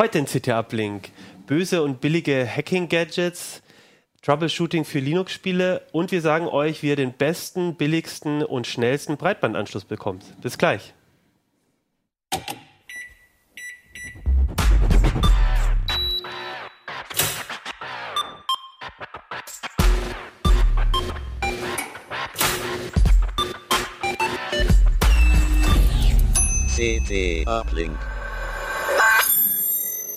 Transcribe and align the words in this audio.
Heute 0.00 0.18
in 0.18 0.24
CT 0.24 0.48
Uplink. 0.48 1.10
Böse 1.46 1.82
und 1.82 2.00
billige 2.00 2.48
Hacking-Gadgets, 2.48 3.60
Troubleshooting 4.22 4.86
für 4.86 4.98
Linux-Spiele 4.98 5.82
und 5.92 6.10
wir 6.10 6.22
sagen 6.22 6.46
euch, 6.46 6.82
wie 6.82 6.88
ihr 6.88 6.96
den 6.96 7.12
besten, 7.12 7.74
billigsten 7.74 8.42
und 8.42 8.66
schnellsten 8.66 9.18
Breitbandanschluss 9.18 9.84
bekommt. 9.84 10.24
Bis 10.40 10.56
gleich. 10.56 10.94
CT 26.74 27.46
Uplink. 27.46 27.98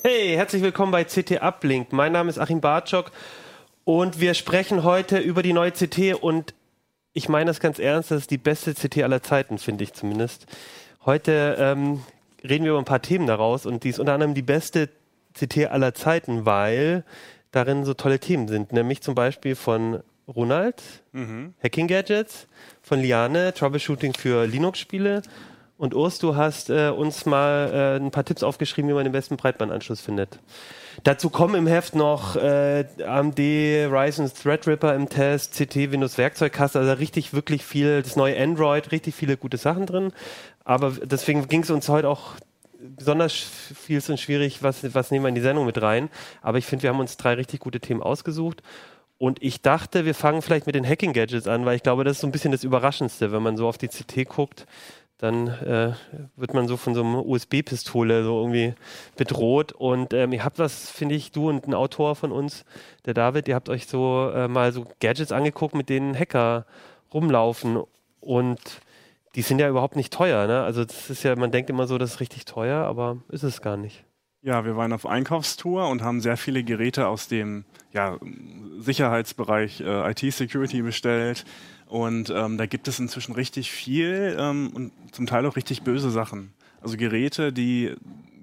Hey, 0.05 0.35
herzlich 0.35 0.61
willkommen 0.61 0.91
bei 0.91 1.05
CT 1.05 1.41
Uplink. 1.41 1.93
Mein 1.93 2.11
Name 2.11 2.29
ist 2.29 2.37
Achim 2.37 2.59
Bartschok 2.59 3.13
und 3.85 4.19
wir 4.19 4.33
sprechen 4.33 4.83
heute 4.83 5.17
über 5.17 5.43
die 5.43 5.53
neue 5.53 5.71
CT 5.71 6.15
und 6.19 6.53
ich 7.13 7.29
meine 7.29 7.45
das 7.45 7.61
ganz 7.61 7.79
ernst, 7.79 8.11
das 8.11 8.23
ist 8.23 8.29
die 8.29 8.37
beste 8.37 8.73
CT 8.73 9.01
aller 9.01 9.23
Zeiten, 9.23 9.59
finde 9.59 9.85
ich 9.85 9.93
zumindest. 9.93 10.45
Heute 11.05 11.55
ähm, 11.57 12.01
reden 12.43 12.65
wir 12.65 12.71
über 12.71 12.79
ein 12.79 12.85
paar 12.85 13.01
Themen 13.01 13.27
daraus 13.27 13.65
und 13.65 13.85
die 13.85 13.91
ist 13.91 13.99
unter 13.99 14.11
anderem 14.11 14.33
die 14.33 14.41
beste 14.41 14.89
CT 15.39 15.67
aller 15.67 15.93
Zeiten, 15.93 16.45
weil 16.45 17.05
darin 17.51 17.85
so 17.85 17.93
tolle 17.93 18.19
Themen 18.19 18.49
sind, 18.49 18.73
nämlich 18.73 18.99
zum 18.99 19.15
Beispiel 19.15 19.55
von 19.55 20.03
Ronald, 20.27 20.83
mhm. 21.13 21.53
Hacking 21.63 21.87
Gadgets, 21.87 22.49
von 22.81 22.99
Liane, 22.99 23.53
Troubleshooting 23.53 24.15
für 24.15 24.47
Linux-Spiele 24.47 25.21
und 25.77 25.95
Urs, 25.95 26.19
du 26.19 26.35
hast 26.35 26.69
äh, 26.69 26.89
uns 26.89 27.25
mal 27.25 27.97
äh, 27.99 28.03
ein 28.03 28.11
paar 28.11 28.23
Tipps 28.23 28.43
aufgeschrieben, 28.43 28.89
wie 28.89 28.93
man 28.93 29.03
den 29.03 29.11
besten 29.11 29.37
Breitbandanschluss 29.37 30.01
findet. 30.01 30.39
Dazu 31.03 31.29
kommen 31.29 31.55
im 31.55 31.67
Heft 31.67 31.95
noch 31.95 32.35
äh, 32.35 32.85
AMD 33.03 33.39
Ryzen 33.39 34.31
Threadripper 34.31 34.93
im 34.93 35.09
Test, 35.09 35.55
CT 35.55 35.91
Windows 35.91 36.17
Werkzeugkasten, 36.17 36.81
also 36.81 36.93
richtig 36.93 37.33
wirklich 37.33 37.65
viel, 37.65 38.03
das 38.03 38.15
neue 38.15 38.39
Android, 38.39 38.91
richtig 38.91 39.15
viele 39.15 39.35
gute 39.35 39.57
Sachen 39.57 39.87
drin. 39.87 40.13
Aber 40.63 40.91
deswegen 41.03 41.47
ging 41.47 41.63
es 41.63 41.71
uns 41.71 41.89
heute 41.89 42.07
auch 42.07 42.35
besonders 42.79 43.33
viel 43.33 44.01
und 44.07 44.19
schwierig, 44.19 44.61
was, 44.61 44.93
was 44.93 45.09
nehmen 45.09 45.25
wir 45.25 45.29
in 45.29 45.35
die 45.35 45.41
Sendung 45.41 45.65
mit 45.65 45.81
rein. 45.81 46.09
Aber 46.41 46.59
ich 46.59 46.65
finde, 46.65 46.83
wir 46.83 46.91
haben 46.91 46.99
uns 46.99 47.17
drei 47.17 47.33
richtig 47.33 47.61
gute 47.61 47.79
Themen 47.79 48.03
ausgesucht. 48.03 48.61
Und 49.17 49.41
ich 49.41 49.61
dachte, 49.61 50.05
wir 50.05 50.15
fangen 50.15 50.41
vielleicht 50.41 50.65
mit 50.65 50.75
den 50.75 50.85
Hacking-Gadgets 50.85 51.47
an, 51.47 51.65
weil 51.65 51.77
ich 51.77 51.83
glaube, 51.83 52.03
das 52.03 52.17
ist 52.17 52.21
so 52.21 52.27
ein 52.27 52.31
bisschen 52.31 52.51
das 52.51 52.63
Überraschendste, 52.63 53.31
wenn 53.31 53.41
man 53.41 53.55
so 53.55 53.67
auf 53.67 53.77
die 53.77 53.87
CT 53.87 54.27
guckt 54.27 54.65
dann 55.17 55.47
äh, 55.47 55.93
wird 56.35 56.53
man 56.53 56.67
so 56.67 56.75
von 56.75 56.95
so 56.95 57.01
einer 57.01 57.25
USB-Pistole 57.25 58.23
so 58.23 58.39
irgendwie 58.39 58.73
bedroht. 59.15 59.71
Und 59.71 60.13
ähm, 60.13 60.33
ihr 60.33 60.43
habt 60.43 60.59
was, 60.59 60.89
finde 60.89 61.15
ich, 61.15 61.31
du 61.31 61.49
und 61.49 61.67
ein 61.67 61.73
Autor 61.73 62.15
von 62.15 62.31
uns, 62.31 62.65
der 63.05 63.13
David, 63.13 63.47
ihr 63.47 63.55
habt 63.55 63.69
euch 63.69 63.87
so 63.87 64.29
äh, 64.33 64.47
mal 64.47 64.71
so 64.73 64.85
Gadgets 64.99 65.31
angeguckt, 65.31 65.75
mit 65.75 65.89
denen 65.89 66.17
Hacker 66.17 66.65
rumlaufen. 67.13 67.81
Und 68.19 68.59
die 69.35 69.41
sind 69.41 69.59
ja 69.59 69.69
überhaupt 69.69 69.95
nicht 69.95 70.13
teuer. 70.13 70.47
Ne? 70.47 70.63
Also 70.63 70.83
das 70.83 71.09
ist 71.09 71.23
ja, 71.23 71.35
man 71.35 71.51
denkt 71.51 71.69
immer 71.69 71.87
so, 71.87 71.97
das 71.97 72.15
ist 72.15 72.19
richtig 72.19 72.45
teuer, 72.45 72.85
aber 72.85 73.17
ist 73.29 73.43
es 73.43 73.61
gar 73.61 73.77
nicht. 73.77 74.03
Ja, 74.45 74.65
wir 74.65 74.75
waren 74.75 74.91
auf 74.91 75.05
Einkaufstour 75.05 75.87
und 75.87 76.01
haben 76.01 76.19
sehr 76.19 76.35
viele 76.35 76.65
Geräte 76.65 77.07
aus 77.07 77.29
dem 77.29 77.63
ja, 77.93 78.19
Sicherheitsbereich 78.77 79.79
äh, 79.79 80.11
IT-Security 80.11 80.81
bestellt. 80.81 81.45
Und 81.85 82.29
ähm, 82.29 82.57
da 82.57 82.65
gibt 82.65 82.89
es 82.89 82.99
inzwischen 82.99 83.35
richtig 83.35 83.71
viel 83.71 84.35
ähm, 84.37 84.69
und 84.73 84.91
zum 85.13 85.27
Teil 85.27 85.45
auch 85.45 85.55
richtig 85.55 85.83
böse 85.83 86.11
Sachen. 86.11 86.51
Also 86.81 86.97
Geräte, 86.97 87.53
die 87.53 87.95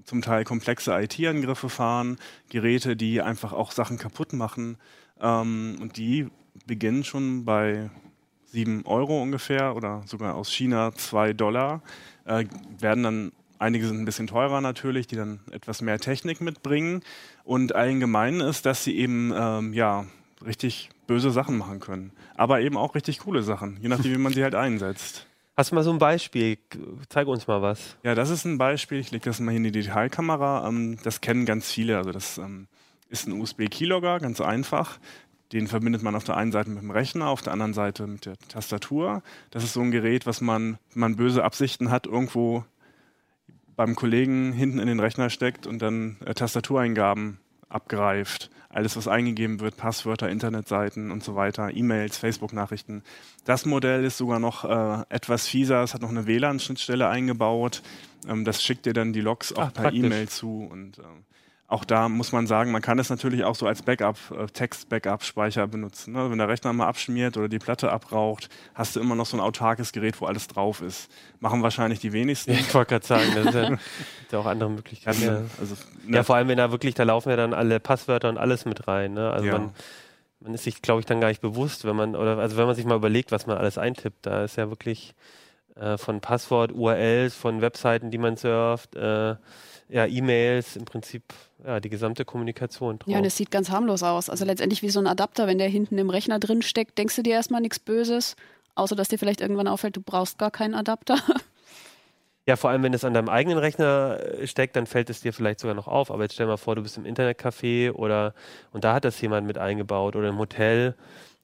zum 0.04 0.22
Teil 0.22 0.44
komplexe 0.44 0.98
IT-Angriffe 0.98 1.68
fahren, 1.68 2.16
Geräte, 2.48 2.96
die 2.96 3.20
einfach 3.20 3.52
auch 3.52 3.70
Sachen 3.70 3.98
kaputt 3.98 4.32
machen. 4.32 4.78
Ähm, 5.20 5.76
und 5.82 5.98
die 5.98 6.28
beginnen 6.66 7.04
schon 7.04 7.44
bei 7.44 7.90
7 8.46 8.86
Euro 8.86 9.20
ungefähr 9.20 9.76
oder 9.76 10.02
sogar 10.06 10.34
aus 10.34 10.50
China 10.50 10.94
2 10.94 11.34
Dollar, 11.34 11.82
äh, 12.25 12.46
werden 12.78 13.02
dann 13.02 13.32
Einige 13.60 13.87
sind 13.87 14.00
ein 14.00 14.06
bisschen 14.06 14.26
teurer 14.26 14.62
natürlich, 14.62 15.06
die 15.06 15.16
dann 15.16 15.41
etwas 15.50 15.82
mehr 15.82 15.98
Technik 16.00 16.41
mitbringen. 16.41 17.03
Und 17.44 17.75
allgemein 17.75 18.41
ist, 18.41 18.65
dass 18.65 18.84
sie 18.84 18.97
eben 18.97 19.34
ähm, 19.37 19.75
ja 19.75 20.06
richtig 20.43 20.88
böse 21.06 21.31
Sachen 21.31 21.59
machen 21.59 21.78
können. 21.78 22.12
Aber 22.37 22.62
eben 22.62 22.78
auch 22.78 22.94
richtig 22.94 23.19
coole 23.19 23.43
Sachen, 23.43 23.76
je 23.82 23.88
nachdem, 23.88 24.12
wie 24.12 24.19
man 24.19 24.32
sie 24.32 24.43
halt 24.43 24.54
einsetzt. 24.54 25.26
Hast 25.59 25.72
du 25.72 25.75
mal 25.75 25.84
so 25.84 25.93
ein 25.93 25.99
Beispiel? 25.99 26.56
Zeig 27.10 27.26
uns 27.26 27.47
mal 27.47 27.60
was. 27.60 27.99
Ja, 28.03 28.15
das 28.15 28.31
ist 28.31 28.47
ein 28.47 28.56
Beispiel. 28.56 28.99
Ich 28.99 29.10
lege 29.10 29.26
das 29.26 29.41
mal 29.41 29.50
hier 29.50 29.59
in 29.59 29.65
die 29.65 29.72
Detailkamera. 29.72 30.66
Ähm, 30.66 30.97
das 31.03 31.20
kennen 31.20 31.44
ganz 31.44 31.70
viele. 31.70 31.99
Also 31.99 32.12
das 32.12 32.38
ähm, 32.38 32.66
ist 33.10 33.28
ein 33.28 33.38
USB-Keylogger, 33.38 34.20
ganz 34.20 34.41
einfach. 34.41 34.99
Den 35.53 35.66
verbindet 35.66 36.03
man 36.03 36.15
auf 36.15 36.25
der 36.25 36.38
einen 36.38 36.53
Seite 36.53 36.70
mit 36.70 36.81
dem 36.81 36.91
Rechner, 36.91 37.28
auf 37.28 37.43
der 37.43 37.53
anderen 37.53 37.75
Seite 37.75 38.06
mit 38.06 38.25
der 38.25 38.38
Tastatur. 38.49 39.22
Das 39.50 39.65
ist 39.65 39.75
so 39.75 39.82
ein 39.82 39.91
Gerät, 39.91 40.25
was 40.25 40.41
man, 40.41 40.78
wenn 40.94 41.00
man 41.00 41.16
böse 41.16 41.44
Absichten 41.44 41.91
hat, 41.91 42.06
irgendwo 42.06 42.65
beim 43.80 43.96
Kollegen 43.96 44.52
hinten 44.52 44.78
in 44.78 44.88
den 44.88 45.00
Rechner 45.00 45.30
steckt 45.30 45.66
und 45.66 45.80
dann 45.80 46.18
äh, 46.26 46.34
Tastatureingaben 46.34 47.38
abgreift. 47.70 48.50
Alles, 48.68 48.94
was 48.94 49.08
eingegeben 49.08 49.58
wird, 49.60 49.78
Passwörter, 49.78 50.28
Internetseiten 50.28 51.10
und 51.10 51.24
so 51.24 51.34
weiter, 51.34 51.74
E-Mails, 51.74 52.19
Facebook-Nachrichten. 52.19 53.02
Das 53.46 53.64
Modell 53.64 54.04
ist 54.04 54.19
sogar 54.19 54.38
noch 54.38 54.66
äh, 54.66 55.04
etwas 55.08 55.46
fieser. 55.46 55.82
Es 55.82 55.94
hat 55.94 56.02
noch 56.02 56.10
eine 56.10 56.26
WLAN-Schnittstelle 56.26 57.08
eingebaut. 57.08 57.80
Ähm, 58.28 58.44
das 58.44 58.62
schickt 58.62 58.84
dir 58.84 58.92
dann 58.92 59.14
die 59.14 59.22
Logs 59.22 59.50
auch 59.54 59.69
Ach, 59.69 59.72
per 59.72 59.94
E-Mail 59.94 60.28
zu. 60.28 60.69
Und 60.70 60.98
ähm, 60.98 61.24
auch 61.70 61.84
da 61.84 62.08
muss 62.08 62.32
man 62.32 62.48
sagen, 62.48 62.72
man 62.72 62.82
kann 62.82 62.98
es 62.98 63.10
natürlich 63.10 63.44
auch 63.44 63.54
so 63.54 63.64
als 63.64 63.82
Backup, 63.82 64.16
äh, 64.36 64.47
Text-Backup-Speicher 64.47 65.69
benutzen. 65.69 66.14
Ne? 66.14 66.28
Wenn 66.28 66.38
der 66.38 66.48
Rechner 66.48 66.72
mal 66.72 66.88
abschmiert 66.88 67.36
oder 67.36 67.48
die 67.48 67.60
Platte 67.60 67.92
abraucht, 67.92 68.48
hast 68.75 68.97
du 68.97 69.00
immer 69.00 69.14
noch 69.14 69.26
so 69.26 69.36
ein 69.36 69.41
autarkes 69.41 69.92
Gerät, 69.92 70.20
wo 70.20 70.26
alles 70.26 70.48
drauf 70.48 70.82
ist. 70.82 71.08
Machen 71.38 71.62
wahrscheinlich 71.62 72.00
die 72.00 72.12
wenigsten. 72.12 72.50
ich 72.58 72.75
wollte 72.75 72.91
gerade 72.91 73.06
sagen, 73.06 73.31
das 73.36 73.47
ist 73.47 73.54
ja, 73.54 73.78
ja, 74.32 74.38
auch 74.41 74.47
andere 74.47 74.69
Möglichkeiten. 74.69 75.22
Ja, 75.22 75.42
also, 75.60 75.76
ne? 76.04 76.16
ja, 76.16 76.22
vor 76.25 76.34
allem, 76.34 76.48
wenn 76.48 76.58
da 76.58 76.72
wirklich, 76.72 76.94
da 76.94 77.04
laufen 77.04 77.31
ja 77.31 77.36
dann 77.36 77.54
alle 77.54 77.78
Passwörter 77.78 78.28
und 78.28 78.37
alles 78.37 78.64
mit 78.64 78.88
rein. 78.88 79.14
Ne? 79.14 79.31
Also 79.31 79.47
ja. 79.47 79.52
man, 79.52 79.70
man 80.41 80.54
ist 80.54 80.64
sich, 80.64 80.82
glaube 80.82 80.98
ich, 80.98 81.06
dann 81.06 81.20
gar 81.20 81.28
nicht 81.28 81.41
bewusst, 81.41 81.84
wenn 81.84 81.94
man, 81.94 82.16
oder 82.16 82.37
also 82.38 82.56
wenn 82.56 82.66
man 82.66 82.75
sich 82.75 82.84
mal 82.84 82.97
überlegt, 82.97 83.31
was 83.31 83.47
man 83.47 83.56
alles 83.56 83.78
eintippt, 83.78 84.26
da 84.26 84.42
ist 84.42 84.56
ja 84.56 84.70
wirklich 84.70 85.14
äh, 85.76 85.97
von 85.97 86.20
Passwort, 86.20 86.72
URLs, 86.72 87.37
von 87.37 87.60
Webseiten, 87.60 88.10
die 88.10 88.19
man 88.19 88.37
surft, 88.37 88.97
äh, 88.97 89.37
ja, 89.88 90.06
E-Mails, 90.06 90.75
im 90.75 90.84
Prinzip 90.84 91.22
ja, 91.65 91.81
die 91.81 91.91
gesamte 91.91 92.25
Kommunikation 92.25 92.98
drauf. 92.98 93.09
Ja, 93.09 93.19
und 93.19 93.25
es 93.25 93.37
sieht 93.37 93.50
ganz 93.50 93.71
harmlos 93.71 94.03
aus. 94.03 94.31
Also 94.31 94.44
letztendlich 94.44 94.82
wie 94.82 94.91
so 94.91 95.00
ein 95.00 95.06
Adapter, 95.06 95.47
wenn 95.47 95.59
der 95.59 95.69
hinten 95.69 95.98
im 95.98 96.10
Rechner 96.10 96.38
drin 96.38 96.62
steckt, 96.62 96.98
denkst 96.98 97.16
du 97.16 97.22
dir 97.22 97.34
erstmal 97.34 97.60
nichts 97.60 97.78
Böses, 97.78 98.37
außer 98.75 98.97
dass 98.97 99.09
dir 99.09 99.19
vielleicht 99.19 99.41
irgendwann 99.41 99.69
auffällt, 99.69 99.97
du 99.97 100.00
brauchst 100.00 100.38
gar 100.38 100.50
keinen 100.50 100.75
Adapter. 100.75 101.16
Ja, 102.47 102.56
vor 102.56 102.70
allem, 102.70 102.82
wenn 102.82 102.94
es 102.94 103.04
an 103.04 103.15
deinem 103.15 103.28
eigenen 103.28 103.59
Rechner 103.59 104.19
äh, 104.19 104.47
steckt, 104.47 104.75
dann 104.75 104.87
fällt 104.87 105.09
es 105.09 105.20
dir 105.20 105.32
vielleicht 105.32 105.60
sogar 105.60 105.76
noch 105.76 105.87
auf. 105.87 106.10
Aber 106.10 106.22
jetzt 106.25 106.32
stell 106.32 106.47
dir 106.47 106.53
mal 106.53 106.56
vor, 106.56 106.75
du 106.75 106.82
bist 106.82 106.97
im 106.97 107.04
Internetcafé 107.04 107.93
oder 107.93 108.34
und 108.72 108.82
da 108.82 108.94
hat 108.94 109.04
das 109.04 109.20
jemand 109.20 109.47
mit 109.47 109.56
eingebaut 109.56 110.16
oder 110.16 110.31
im 110.31 110.38
Hotel 110.38 110.97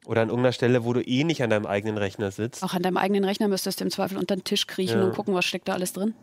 oder 0.07 0.23
an 0.23 0.31
irgendeiner 0.31 0.53
Stelle, 0.53 0.85
wo 0.85 0.95
du 0.95 1.03
eh 1.03 1.23
nicht 1.23 1.43
an 1.45 1.51
deinem 1.51 1.67
eigenen 1.67 1.99
Rechner 1.99 2.33
sitzt. 2.33 2.65
Auch 2.65 2.73
an 2.73 2.83
deinem 2.83 2.97
eigenen 2.97 3.25
Rechner 3.25 3.47
müsstest 3.47 3.79
du 3.79 3.85
im 3.85 3.91
Zweifel 3.91 4.17
unter 4.17 4.35
den 4.35 4.43
Tisch 4.43 4.67
kriechen 4.67 4.99
ja. 4.99 5.05
und 5.05 5.15
gucken, 5.15 5.33
was 5.35 5.45
steckt 5.45 5.69
da 5.69 5.75
alles 5.75 5.93
drin 5.93 6.15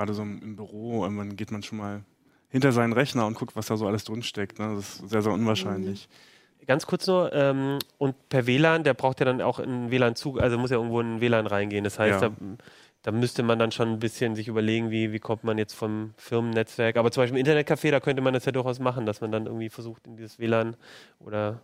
gerade 0.00 0.14
so 0.14 0.22
im 0.22 0.56
Büro, 0.56 1.04
irgendwann 1.04 1.36
geht 1.36 1.50
man 1.50 1.62
schon 1.62 1.76
mal 1.76 2.02
hinter 2.50 2.72
seinen 2.72 2.92
Rechner 2.92 3.26
und 3.26 3.34
guckt, 3.34 3.56
was 3.56 3.66
da 3.66 3.76
so 3.76 3.86
alles 3.86 4.04
drinsteckt. 4.04 4.58
Ne? 4.58 4.74
Das 4.76 5.00
ist 5.00 5.08
sehr, 5.08 5.22
sehr 5.22 5.32
unwahrscheinlich. 5.32 6.08
Mhm. 6.08 6.66
Ganz 6.66 6.86
kurz 6.86 7.06
nur, 7.06 7.32
ähm, 7.32 7.78
und 7.98 8.28
per 8.28 8.46
WLAN, 8.46 8.84
der 8.84 8.94
braucht 8.94 9.20
ja 9.20 9.26
dann 9.26 9.40
auch 9.40 9.58
einen 9.58 9.90
WLAN-Zug, 9.90 10.40
also 10.40 10.58
muss 10.58 10.70
ja 10.70 10.76
irgendwo 10.76 11.00
in 11.00 11.16
ein 11.16 11.20
WLAN 11.20 11.46
reingehen. 11.46 11.84
Das 11.84 11.98
heißt, 11.98 12.20
ja. 12.20 12.28
da, 12.28 12.36
da, 13.02 13.12
müsste 13.12 13.42
man 13.42 13.58
dann 13.58 13.72
schon 13.72 13.88
ein 13.88 13.98
bisschen 13.98 14.34
sich 14.34 14.46
überlegen, 14.46 14.90
wie, 14.90 15.10
wie 15.12 15.18
kommt 15.18 15.42
man 15.42 15.56
jetzt 15.56 15.72
vom 15.74 16.12
Firmennetzwerk. 16.16 16.96
Aber 16.96 17.10
zum 17.10 17.22
Beispiel 17.22 17.40
im 17.40 17.46
Internetcafé, 17.46 17.90
da 17.90 18.00
könnte 18.00 18.20
man 18.22 18.34
das 18.34 18.44
ja 18.44 18.52
durchaus 18.52 18.78
machen, 18.78 19.06
dass 19.06 19.20
man 19.20 19.32
dann 19.32 19.46
irgendwie 19.46 19.70
versucht, 19.70 20.06
in 20.06 20.16
dieses 20.16 20.38
WLAN 20.38 20.76
oder 21.18 21.60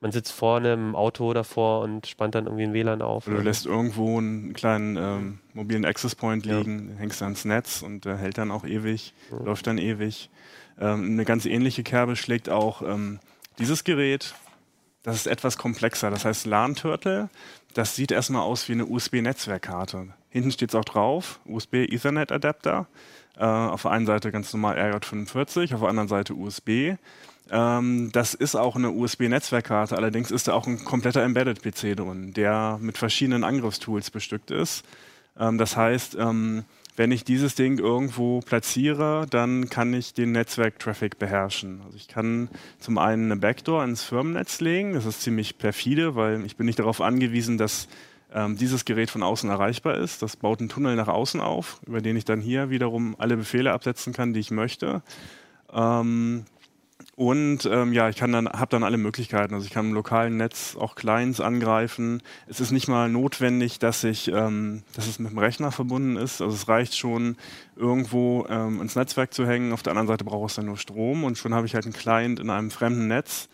man 0.00 0.12
sitzt 0.12 0.32
vorne 0.32 0.74
im 0.74 0.94
Auto 0.94 1.32
davor 1.32 1.80
und 1.80 2.06
spannt 2.06 2.34
dann 2.34 2.46
irgendwie 2.46 2.64
ein 2.64 2.74
WLAN 2.74 3.02
auf. 3.02 3.26
Oder 3.26 3.38
du 3.38 3.42
lässt 3.42 3.64
irgendwo 3.66 4.18
einen 4.18 4.52
kleinen 4.52 4.96
ähm, 4.96 5.38
mobilen 5.54 5.84
Access 5.84 6.14
Point 6.14 6.44
liegen, 6.44 6.90
ja. 6.90 6.96
hängst 6.96 7.22
ans 7.22 7.44
Netz 7.44 7.82
und 7.82 8.04
der 8.04 8.18
hält 8.18 8.36
dann 8.38 8.50
auch 8.50 8.64
ewig, 8.64 9.14
ja. 9.30 9.38
läuft 9.38 9.66
dann 9.66 9.78
ewig. 9.78 10.30
Ähm, 10.78 11.12
eine 11.12 11.24
ganz 11.24 11.46
ähnliche 11.46 11.82
Kerbe 11.82 12.16
schlägt 12.16 12.50
auch 12.50 12.82
ähm, 12.82 13.20
dieses 13.58 13.84
Gerät. 13.84 14.34
Das 15.02 15.16
ist 15.16 15.26
etwas 15.26 15.56
komplexer. 15.56 16.10
Das 16.10 16.24
heißt 16.24 16.46
LAN 16.46 16.74
Turtle. 16.74 17.28
Das 17.74 17.96
sieht 17.96 18.12
erstmal 18.12 18.42
aus 18.42 18.68
wie 18.68 18.72
eine 18.72 18.86
USB-Netzwerkkarte. 18.86 20.08
Hinten 20.30 20.50
steht 20.50 20.70
es 20.70 20.74
auch 20.74 20.84
drauf, 20.84 21.40
USB 21.44 21.74
Ethernet 21.74 22.32
Adapter. 22.32 22.86
Äh, 23.36 23.44
auf 23.44 23.82
der 23.82 23.90
einen 23.90 24.06
Seite 24.06 24.30
ganz 24.32 24.52
normal 24.52 24.76
RJ45, 24.78 25.74
auf 25.74 25.80
der 25.80 25.88
anderen 25.88 26.08
Seite 26.08 26.34
USB. 26.34 26.94
Ähm, 27.50 28.10
das 28.12 28.34
ist 28.34 28.54
auch 28.54 28.76
eine 28.76 28.90
USB-Netzwerkkarte, 28.90 29.96
allerdings 29.96 30.30
ist 30.30 30.48
da 30.48 30.54
auch 30.54 30.66
ein 30.66 30.84
kompletter 30.84 31.22
Embedded-PC 31.22 31.96
drin, 31.96 32.32
der 32.32 32.78
mit 32.80 32.96
verschiedenen 32.96 33.44
Angriffstools 33.44 34.10
bestückt 34.10 34.50
ist. 34.50 34.84
Ähm, 35.38 35.58
das 35.58 35.76
heißt, 35.76 36.16
ähm, 36.18 36.64
wenn 36.96 37.10
ich 37.10 37.24
dieses 37.24 37.54
Ding 37.56 37.78
irgendwo 37.78 38.40
platziere, 38.40 39.26
dann 39.28 39.68
kann 39.68 39.92
ich 39.92 40.14
den 40.14 40.32
Netzwerktraffic 40.32 41.18
beherrschen. 41.18 41.82
Also 41.84 41.96
ich 41.96 42.06
kann 42.06 42.48
zum 42.78 42.98
einen 42.98 43.32
eine 43.32 43.40
Backdoor 43.40 43.82
ins 43.82 44.04
Firmennetz 44.04 44.60
legen, 44.60 44.94
das 44.94 45.04
ist 45.04 45.22
ziemlich 45.22 45.58
perfide, 45.58 46.14
weil 46.14 46.44
ich 46.46 46.56
bin 46.56 46.66
nicht 46.66 46.78
darauf 46.78 47.00
angewiesen, 47.00 47.58
dass 47.58 47.88
ähm, 48.32 48.56
dieses 48.56 48.84
Gerät 48.84 49.10
von 49.10 49.22
außen 49.22 49.50
erreichbar 49.50 49.96
ist. 49.96 50.22
Das 50.22 50.36
baut 50.36 50.60
einen 50.60 50.68
Tunnel 50.68 50.96
nach 50.96 51.08
außen 51.08 51.40
auf, 51.40 51.80
über 51.86 52.00
den 52.00 52.16
ich 52.16 52.24
dann 52.24 52.40
hier 52.40 52.70
wiederum 52.70 53.16
alle 53.18 53.36
Befehle 53.36 53.72
absetzen 53.72 54.12
kann, 54.12 54.32
die 54.32 54.40
ich 54.40 54.50
möchte. 54.50 55.02
Ähm, 55.72 56.44
und 57.16 57.66
ähm, 57.66 57.92
ja, 57.92 58.08
ich 58.08 58.16
dann, 58.16 58.48
habe 58.48 58.70
dann 58.70 58.82
alle 58.82 58.96
Möglichkeiten. 58.96 59.54
Also 59.54 59.66
ich 59.66 59.72
kann 59.72 59.86
im 59.86 59.94
lokalen 59.94 60.36
Netz 60.36 60.76
auch 60.76 60.96
Clients 60.96 61.40
angreifen. 61.40 62.22
Es 62.48 62.60
ist 62.60 62.72
nicht 62.72 62.88
mal 62.88 63.08
notwendig, 63.08 63.78
dass 63.78 64.02
ich, 64.02 64.28
ähm, 64.28 64.82
dass 64.94 65.06
es 65.06 65.20
mit 65.20 65.30
dem 65.30 65.38
Rechner 65.38 65.70
verbunden 65.70 66.16
ist. 66.16 66.40
Also 66.40 66.54
es 66.54 66.66
reicht 66.68 66.96
schon, 66.96 67.36
irgendwo 67.76 68.46
ähm, 68.48 68.80
ins 68.80 68.96
Netzwerk 68.96 69.32
zu 69.32 69.46
hängen. 69.46 69.72
Auf 69.72 69.82
der 69.82 69.92
anderen 69.92 70.08
Seite 70.08 70.24
braucht 70.24 70.50
es 70.50 70.56
dann 70.56 70.66
nur 70.66 70.76
Strom 70.76 71.22
und 71.22 71.38
schon 71.38 71.54
habe 71.54 71.66
ich 71.66 71.74
halt 71.74 71.84
einen 71.84 71.94
Client 71.94 72.40
in 72.40 72.50
einem 72.50 72.72
fremden 72.72 73.06
Netz. 73.06 73.48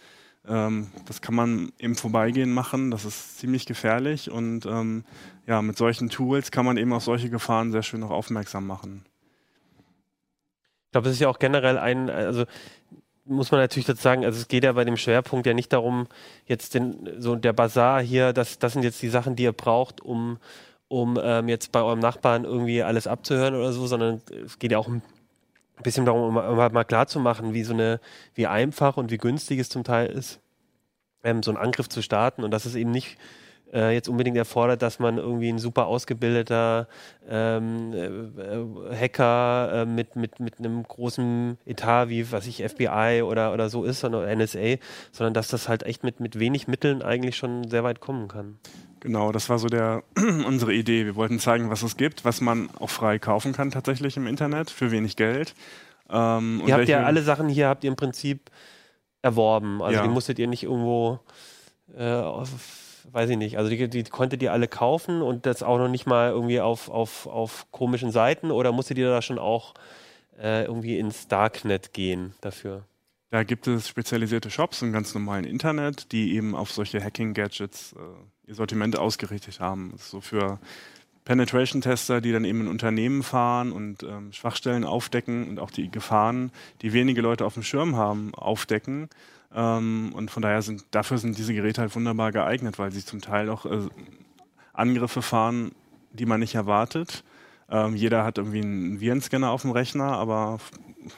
Ähm, 0.49 0.89
das 1.07 1.21
kann 1.21 1.35
man 1.35 1.71
im 1.77 1.97
Vorbeigehen 1.97 2.53
machen. 2.53 2.91
Das 2.91 3.05
ist 3.05 3.39
ziemlich 3.39 3.67
gefährlich 3.67 4.31
und 4.31 4.65
ähm, 4.65 5.05
ja, 5.47 5.61
mit 5.61 5.77
solchen 5.77 6.09
Tools 6.09 6.51
kann 6.51 6.65
man 6.65 6.79
eben 6.79 6.95
auf 6.95 7.05
solche 7.05 7.29
Gefahren 7.29 7.73
sehr 7.73 7.83
schön 7.83 8.03
auch 8.03 8.11
aufmerksam 8.11 8.67
machen. 8.67 9.05
Ich 10.87 10.93
glaube, 10.93 11.09
es 11.09 11.15
ist 11.15 11.21
ja 11.21 11.29
auch 11.29 11.39
generell 11.39 11.79
ein, 11.79 12.11
also 12.11 12.47
muss 13.31 13.51
man 13.53 13.61
natürlich 13.61 13.87
dazu 13.87 14.03
sagen, 14.03 14.25
also 14.25 14.39
es 14.39 14.49
geht 14.49 14.65
ja 14.65 14.73
bei 14.73 14.85
dem 14.85 14.97
Schwerpunkt 14.97 15.47
ja 15.47 15.55
nicht 15.55 15.73
darum, 15.73 16.09
jetzt 16.47 16.75
den, 16.75 17.09
so 17.19 17.37
der 17.37 17.53
Bazar 17.53 18.03
hier, 18.03 18.33
das, 18.33 18.59
das 18.59 18.73
sind 18.73 18.83
jetzt 18.83 19.01
die 19.03 19.09
Sachen, 19.09 19.37
die 19.37 19.45
ihr 19.45 19.53
braucht, 19.53 20.01
um, 20.01 20.39
um 20.89 21.19
ähm, 21.23 21.49
jetzt 21.49 21.71
bei 21.71 21.81
eurem 21.81 22.01
Nachbarn 22.01 22.45
irgendwie 22.45 22.83
alles 22.83 23.07
abzuhören 23.07 23.55
oder 23.55 23.73
so, 23.73 23.87
sondern 23.87 24.21
es 24.45 24.59
geht 24.59 24.73
ja 24.73 24.79
auch 24.79 24.89
ein 24.89 25.03
bisschen 25.83 26.05
darum, 26.05 26.23
um, 26.23 26.37
um 26.37 26.59
halt 26.59 26.73
mal 26.73 26.85
klar 26.85 27.07
zu 27.07 27.21
machen, 27.21 27.55
wie 27.55 27.63
so 27.63 27.73
eine, 27.73 28.01
wie 28.35 28.49
einfach 28.49 28.97
und 28.97 29.11
wie 29.11 29.19
günstig 29.19 29.61
es 29.61 29.69
zum 29.69 29.85
Teil 29.85 30.09
ist, 30.11 30.41
ähm, 31.23 31.43
so 31.43 31.53
einen 31.53 31.59
Angriff 31.59 31.89
zu 31.89 32.03
starten. 32.03 32.43
Und 32.43 32.51
dass 32.51 32.65
es 32.65 32.75
eben 32.75 32.91
nicht 32.91 33.17
äh, 33.73 33.95
jetzt 33.95 34.09
unbedingt 34.09 34.37
erfordert, 34.37 34.83
dass 34.83 34.99
man 34.99 35.19
irgendwie 35.19 35.49
ein 35.49 35.59
super 35.59 35.87
ausgebildeter 35.87 36.89
ähm, 37.29 37.93
äh, 37.93 38.97
Hacker 38.97 39.83
äh, 39.83 39.85
mit, 39.87 40.17
mit, 40.17 40.41
mit 40.41 40.59
einem 40.59 40.83
großen 40.83 41.59
Etat 41.67 42.09
wie, 42.09 42.31
was 42.33 42.47
ich, 42.47 42.65
FBI 42.65 43.23
oder, 43.23 43.53
oder 43.53 43.69
so 43.69 43.85
ist, 43.85 44.01
sondern 44.01 44.39
NSA, 44.39 44.77
sondern 45.13 45.35
dass 45.35 45.49
das 45.49 45.69
halt 45.69 45.85
echt 45.85 46.05
mit, 46.05 46.21
mit 46.21 46.39
wenig 46.39 46.69
Mitteln 46.69 47.03
eigentlich 47.03 47.37
schon 47.37 47.69
sehr 47.69 47.85
weit 47.85 48.01
kommen 48.01 48.29
kann. 48.29 48.59
Genau, 49.01 49.33
das 49.33 49.49
war 49.49 49.59
so 49.59 49.69
der 49.69 50.03
unsere 50.17 50.75
Idee. 50.75 51.07
Wir 51.07 51.17
wollten 51.17 51.39
zeigen, 51.39 51.71
was 51.71 51.83
es 51.83 51.97
gibt, 51.97 52.25
was 52.25 52.41
man 52.41 52.69
auch 52.79 52.91
frei 52.91 53.19
kaufen 53.19 53.53
kann 53.53 53.71
tatsächlich 53.71 54.17
im 54.17 54.27
Internet 54.27 54.71
für 54.71 54.91
wenig 54.91 55.17
Geld. 55.17 55.55
Ähm, 56.11 56.63
ihr 56.67 56.75
habt 56.75 56.89
ja 56.89 57.05
alle 57.05 57.23
Sachen 57.23 57.49
hier 57.49 57.69
habt 57.69 57.85
ihr 57.85 57.91
im 57.91 57.97
Prinzip 57.97 58.51
erworben. 59.23 59.81
Also 59.83 59.97
ja. 59.99 60.03
die 60.03 60.09
musstet 60.09 60.39
ihr 60.39 60.49
nicht 60.49 60.65
irgendwo 60.65 61.21
äh, 61.97 62.21
weiß 63.13 63.31
ich 63.31 63.37
nicht, 63.37 63.59
also 63.59 63.71
die, 63.71 63.89
die 63.89 64.05
konntet 64.05 64.43
ihr 64.43 64.53
alle 64.53 64.69
kaufen 64.69 65.23
und 65.23 65.47
das 65.47 65.63
auch 65.63 65.79
noch 65.79 65.89
nicht 65.89 66.07
mal 66.07 66.31
irgendwie 66.31 66.61
auf, 66.61 66.89
auf, 66.89 67.27
auf 67.27 67.67
komischen 67.71 68.11
Seiten 68.11 68.51
oder 68.51 68.73
musstet 68.73 68.99
ihr 68.99 69.09
da 69.09 69.23
schon 69.23 69.39
auch 69.39 69.75
äh, 70.39 70.65
irgendwie 70.65 70.99
ins 70.99 71.29
Darknet 71.29 71.93
gehen 71.93 72.35
dafür? 72.41 72.85
Da 73.31 73.45
gibt 73.45 73.69
es 73.69 73.89
spezialisierte 73.89 74.51
Shops 74.51 74.83
im 74.83 74.93
ganz 74.93 75.15
normalen 75.15 75.45
Internet, 75.45 76.11
die 76.11 76.35
eben 76.35 76.57
auf 76.57 76.73
solche 76.73 77.03
Hacking-Gadgets 77.03 77.93
äh, 77.93 78.49
ihr 78.49 78.55
Sortiment 78.55 78.99
ausgerichtet 78.99 79.61
haben. 79.61 79.95
So 79.99 80.21
für 80.21 80.59
Penetration-Tester, 81.25 82.21
die 82.21 82.33
dann 82.33 82.45
eben 82.45 82.63
in 82.63 82.69
Unternehmen 82.69 83.23
fahren 83.23 83.71
und 83.71 84.03
ähm, 84.03 84.33
Schwachstellen 84.33 84.85
aufdecken 84.85 85.49
und 85.49 85.61
auch 85.61 85.71
die 85.71 85.91
Gefahren, 85.91 86.51
die 86.83 86.93
wenige 86.93 87.21
Leute 87.21 87.45
auf 87.45 87.55
dem 87.55 87.63
Schirm 87.63 87.95
haben, 87.95 88.35
aufdecken 88.35 89.09
ähm, 89.55 90.13
und 90.15 90.31
von 90.31 90.43
daher 90.43 90.63
sind, 90.63 90.85
dafür 90.91 91.19
sind 91.19 91.37
diese 91.39 91.55
Geräte 91.55 91.81
halt 91.81 91.95
wunderbar 91.95 92.33
geeignet, 92.33 92.79
weil 92.79 92.93
sie 92.93 93.05
zum 93.05 93.21
Teil 93.21 93.49
auch 93.49 93.67
äh, 93.67 93.89
Angriffe 94.73 95.23
fahren, 95.23 95.73
die 96.13 96.27
man 96.27 96.41
nicht 96.41 96.55
erwartet. 96.55 97.25
Ähm, 97.69 97.97
jeder 97.97 98.25
hat 98.25 98.39
irgendwie 98.39 98.63
einen 98.63 99.01
Virenscanner 99.01 99.51
auf 99.51 99.63
dem 99.63 99.71
Rechner, 99.71 100.13
aber 100.13 100.59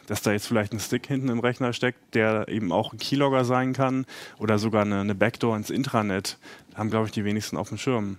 dass 0.06 0.22
da 0.22 0.32
jetzt 0.32 0.46
vielleicht 0.46 0.72
ein 0.72 0.80
Stick 0.80 1.06
hinten 1.06 1.28
im 1.28 1.40
Rechner 1.40 1.72
steckt, 1.72 2.14
der 2.14 2.48
eben 2.48 2.72
auch 2.72 2.92
ein 2.92 2.98
Keylogger 2.98 3.44
sein 3.44 3.72
kann 3.72 4.06
oder 4.38 4.58
sogar 4.58 4.82
eine, 4.82 5.00
eine 5.00 5.14
Backdoor 5.14 5.56
ins 5.56 5.70
Intranet, 5.70 6.38
haben, 6.74 6.90
glaube 6.90 7.06
ich, 7.06 7.12
die 7.12 7.24
wenigsten 7.24 7.56
auf 7.56 7.68
dem 7.68 7.78
Schirm. 7.78 8.18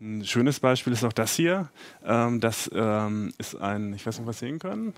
Ein 0.00 0.24
schönes 0.24 0.58
Beispiel 0.58 0.92
ist 0.92 1.04
auch 1.04 1.12
das 1.12 1.34
hier. 1.34 1.68
Ähm, 2.04 2.40
das 2.40 2.70
ähm, 2.74 3.32
ist 3.38 3.54
ein, 3.54 3.92
ich 3.92 4.04
weiß 4.04 4.18
nicht, 4.18 4.26
was 4.26 4.38
Sie 4.40 4.46
sehen 4.46 4.58
können. 4.58 4.94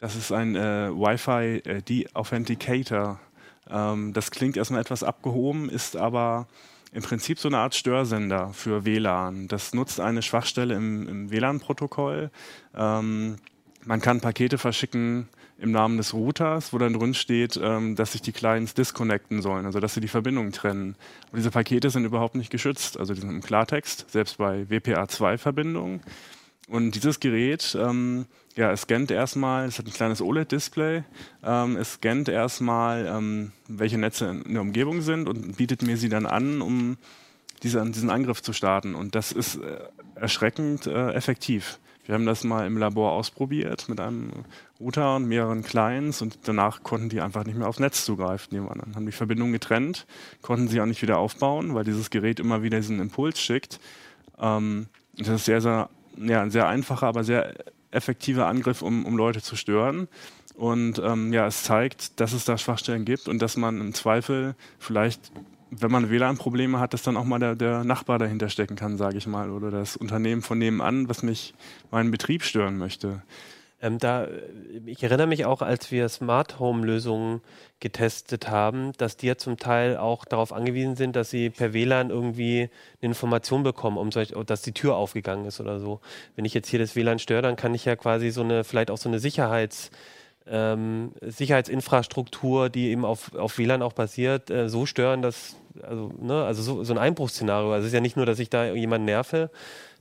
Das 0.00 0.16
ist 0.16 0.32
ein 0.32 0.56
äh, 0.56 0.90
Wi-Fi 0.90 1.62
äh, 1.68 1.82
De-Authenticator. 1.82 3.20
Ähm, 3.68 4.12
das 4.14 4.30
klingt 4.30 4.56
erstmal 4.56 4.80
etwas 4.80 5.02
abgehoben, 5.02 5.68
ist 5.68 5.96
aber 5.96 6.48
im 6.92 7.02
Prinzip 7.02 7.38
so 7.38 7.48
eine 7.48 7.58
Art 7.58 7.74
Störsender 7.74 8.52
für 8.52 8.84
WLAN. 8.84 9.46
Das 9.46 9.74
nutzt 9.74 10.00
eine 10.00 10.22
Schwachstelle 10.22 10.74
im, 10.74 11.06
im 11.06 11.30
WLAN-Protokoll. 11.30 12.30
Ähm, 12.74 13.36
man 13.84 14.00
kann 14.00 14.20
Pakete 14.20 14.58
verschicken 14.58 15.28
im 15.58 15.72
Namen 15.72 15.98
des 15.98 16.14
Routers, 16.14 16.72
wo 16.72 16.78
dann 16.78 16.94
drin 16.94 17.12
steht, 17.12 17.60
ähm, 17.62 17.94
dass 17.94 18.12
sich 18.12 18.22
die 18.22 18.32
Clients 18.32 18.72
disconnecten 18.72 19.42
sollen, 19.42 19.66
also 19.66 19.80
dass 19.80 19.92
sie 19.92 20.00
die 20.00 20.08
Verbindung 20.08 20.52
trennen. 20.52 20.96
Und 21.30 21.36
diese 21.36 21.50
Pakete 21.50 21.90
sind 21.90 22.06
überhaupt 22.06 22.34
nicht 22.34 22.50
geschützt, 22.50 22.98
also 22.98 23.12
die 23.12 23.20
sind 23.20 23.30
im 23.30 23.42
Klartext, 23.42 24.10
selbst 24.10 24.38
bei 24.38 24.62
WPA2-Verbindungen. 24.62 26.00
Und 26.68 26.92
dieses 26.92 27.18
Gerät, 27.20 27.76
ähm, 27.78 28.26
ja, 28.56 28.70
es 28.70 28.82
scannt 28.82 29.10
erstmal, 29.10 29.66
es 29.66 29.78
hat 29.78 29.86
ein 29.86 29.92
kleines 29.92 30.20
OLED-Display, 30.20 31.02
ähm, 31.44 31.76
es 31.76 31.94
scannt 31.94 32.28
erstmal, 32.28 33.06
ähm, 33.06 33.52
welche 33.68 33.98
Netze 33.98 34.42
in 34.44 34.52
der 34.52 34.62
Umgebung 34.62 35.02
sind 35.02 35.28
und 35.28 35.56
bietet 35.56 35.82
mir 35.82 35.96
sie 35.96 36.08
dann 36.08 36.26
an, 36.26 36.60
um 36.60 36.96
diese, 37.62 37.84
diesen 37.90 38.10
Angriff 38.10 38.42
zu 38.42 38.52
starten. 38.52 38.94
Und 38.94 39.14
das 39.14 39.32
ist 39.32 39.56
äh, 39.56 39.78
erschreckend 40.14 40.86
äh, 40.86 41.12
effektiv. 41.12 41.78
Wir 42.06 42.14
haben 42.14 42.26
das 42.26 42.44
mal 42.44 42.66
im 42.66 42.76
Labor 42.76 43.12
ausprobiert 43.12 43.88
mit 43.88 44.00
einem 44.00 44.32
Router 44.80 45.16
und 45.16 45.26
mehreren 45.26 45.62
Clients 45.62 46.22
und 46.22 46.38
danach 46.44 46.82
konnten 46.82 47.08
die 47.08 47.20
einfach 47.20 47.44
nicht 47.44 47.56
mehr 47.56 47.68
aufs 47.68 47.78
Netz 47.78 48.04
zugreifen. 48.04 48.48
Die 48.50 48.94
haben 48.96 49.06
die 49.06 49.12
Verbindung 49.12 49.52
getrennt, 49.52 50.06
konnten 50.42 50.66
sie 50.66 50.80
auch 50.80 50.86
nicht 50.86 51.02
wieder 51.02 51.18
aufbauen, 51.18 51.74
weil 51.74 51.84
dieses 51.84 52.10
Gerät 52.10 52.40
immer 52.40 52.62
wieder 52.62 52.78
diesen 52.78 53.00
Impuls 53.00 53.40
schickt. 53.40 53.78
Ähm, 54.40 54.86
das 55.16 55.28
ist 55.28 55.44
sehr, 55.44 55.60
sehr 55.60 55.88
ja, 56.20 56.42
ein 56.42 56.50
sehr 56.50 56.68
einfacher, 56.68 57.06
aber 57.06 57.24
sehr 57.24 57.54
effektiver 57.90 58.46
Angriff, 58.46 58.82
um, 58.82 59.04
um 59.04 59.16
Leute 59.16 59.42
zu 59.42 59.56
stören. 59.56 60.08
Und 60.54 61.00
ähm, 61.02 61.32
ja, 61.32 61.46
es 61.46 61.62
zeigt, 61.62 62.20
dass 62.20 62.32
es 62.32 62.44
da 62.44 62.58
Schwachstellen 62.58 63.04
gibt 63.04 63.28
und 63.28 63.40
dass 63.40 63.56
man 63.56 63.80
im 63.80 63.94
Zweifel 63.94 64.54
vielleicht, 64.78 65.32
wenn 65.70 65.90
man 65.90 66.10
WLAN-Probleme 66.10 66.78
hat, 66.78 66.92
dass 66.92 67.02
dann 67.02 67.16
auch 67.16 67.24
mal 67.24 67.38
der, 67.38 67.56
der 67.56 67.84
Nachbar 67.84 68.18
dahinter 68.18 68.48
stecken 68.48 68.76
kann, 68.76 68.98
sage 68.98 69.16
ich 69.16 69.26
mal, 69.26 69.50
oder 69.50 69.70
das 69.70 69.96
Unternehmen 69.96 70.42
von 70.42 70.58
nebenan, 70.58 71.08
was 71.08 71.22
mich 71.22 71.54
meinen 71.90 72.10
Betrieb 72.10 72.42
stören 72.42 72.76
möchte. 72.76 73.22
Ähm, 73.82 73.98
da, 73.98 74.28
ich 74.84 75.02
erinnere 75.02 75.26
mich 75.26 75.44
auch, 75.46 75.62
als 75.62 75.90
wir 75.90 76.08
Smart 76.08 76.58
Home 76.58 76.84
Lösungen 76.84 77.40
getestet 77.80 78.48
haben, 78.48 78.92
dass 78.98 79.16
die 79.16 79.26
ja 79.26 79.36
zum 79.36 79.56
Teil 79.56 79.96
auch 79.96 80.26
darauf 80.26 80.52
angewiesen 80.52 80.96
sind, 80.96 81.16
dass 81.16 81.30
sie 81.30 81.48
per 81.48 81.72
WLAN 81.72 82.10
irgendwie 82.10 82.68
eine 83.00 83.10
Information 83.10 83.62
bekommen, 83.62 83.96
um 83.96 84.12
solch, 84.12 84.34
dass 84.46 84.60
die 84.62 84.72
Tür 84.72 84.96
aufgegangen 84.96 85.46
ist 85.46 85.60
oder 85.60 85.80
so. 85.80 86.00
Wenn 86.36 86.44
ich 86.44 86.52
jetzt 86.52 86.68
hier 86.68 86.78
das 86.78 86.94
WLAN 86.94 87.18
störe, 87.18 87.42
dann 87.42 87.56
kann 87.56 87.74
ich 87.74 87.86
ja 87.86 87.96
quasi 87.96 88.30
so 88.30 88.42
eine, 88.42 88.64
vielleicht 88.64 88.90
auch 88.90 88.98
so 88.98 89.08
eine 89.08 89.18
Sicherheits, 89.18 89.90
ähm, 90.46 91.12
Sicherheitsinfrastruktur, 91.22 92.68
die 92.68 92.90
eben 92.90 93.06
auf, 93.06 93.34
auf 93.34 93.56
WLAN 93.56 93.82
auch 93.82 93.94
basiert, 93.94 94.50
äh, 94.50 94.68
so 94.68 94.84
stören, 94.84 95.22
dass, 95.22 95.56
also, 95.82 96.12
ne, 96.20 96.44
also 96.44 96.62
so, 96.62 96.84
so 96.84 96.92
ein 96.92 96.98
Einbruchsszenario. 96.98 97.72
Also 97.72 97.84
es 97.84 97.88
ist 97.88 97.94
ja 97.94 98.00
nicht 98.00 98.16
nur, 98.16 98.26
dass 98.26 98.38
ich 98.38 98.50
da 98.50 98.72
jemanden 98.72 99.06
nerve, 99.06 99.50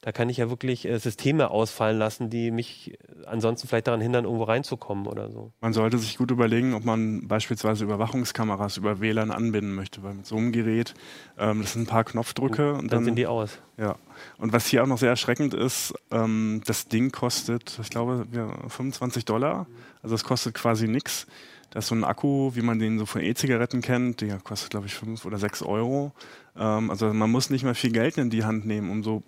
da 0.02 0.12
kann 0.12 0.30
ich 0.30 0.38
ja 0.38 0.50
wirklich 0.50 0.88
äh, 0.88 0.98
Systeme 0.98 1.52
ausfallen 1.52 1.98
lassen, 1.98 2.30
die 2.30 2.52
mich 2.52 2.98
ansonsten 3.26 3.68
vielleicht 3.68 3.88
daran 3.88 4.02
hindern, 4.02 4.26
irgendwo 4.26 4.44
reinzukommen 4.44 5.08
oder 5.08 5.30
so. 5.30 5.52
Man 5.62 5.74
sollte 5.74 5.98
sich 5.98 6.18
gut 6.18 6.32
überlegen, 6.32 6.74
ob 6.74 6.86
man 6.86 7.28
beispielsweise 7.28 7.84
Überwachungskameras 7.84 8.78
über 8.78 9.02
WLAN 9.02 9.32
anbinden 9.32 9.76
möchte, 9.76 10.04
weil 10.04 10.14
mit 10.14 10.26
so 10.26 10.38
einem 10.38 10.52
Gerät, 10.52 10.94
ähm, 11.38 11.62
das 11.62 11.74
sind 11.74 11.84
ein 11.84 11.88
paar 11.88 12.04
Knopfdrücke 12.04 12.74
und, 12.74 12.80
und 12.80 12.88
dann, 12.92 13.00
dann, 13.00 13.06
sind 13.06 13.16
die 13.16 13.28
aus. 13.28 13.60
Ja. 13.78 13.96
Und 14.38 14.54
was 14.54 14.68
hier 14.68 14.84
auch 14.84 14.88
noch 14.88 14.98
sehr 14.98 15.10
erschreckend 15.10 15.54
ist, 15.54 15.94
ähm, 16.12 16.62
das 16.66 16.88
Ding 16.88 17.12
kostet, 17.12 17.80
ich 17.82 17.90
glaube, 17.90 18.28
ja, 18.32 18.50
25 18.68 19.26
Dollar. 19.26 19.68
Also 20.02 20.16
es 20.16 20.24
kostet 20.24 20.54
quasi 20.54 20.88
nichts. 20.88 21.28
Das 21.72 21.86
ist 21.86 21.90
so 21.90 21.96
ein 21.96 22.04
Akku, 22.04 22.56
wie 22.56 22.62
man 22.62 22.80
den 22.80 22.98
so 22.98 23.06
von 23.06 23.22
E-Zigaretten 23.22 23.82
kennt, 23.82 24.22
der 24.22 24.40
kostet, 24.40 24.72
glaube 24.72 24.88
ich, 24.88 24.96
5 24.96 25.26
oder 25.26 25.38
6 25.38 25.62
Euro. 25.62 26.14
Ähm, 26.58 26.90
also 26.90 27.14
man 27.14 27.30
muss 27.30 27.50
nicht 27.50 27.64
mehr 27.64 27.76
viel 27.76 27.92
Geld 27.92 28.18
in 28.18 28.30
die 28.30 28.44
Hand 28.44 28.66
nehmen, 28.66 28.90
um 28.90 29.04
so 29.04 29.24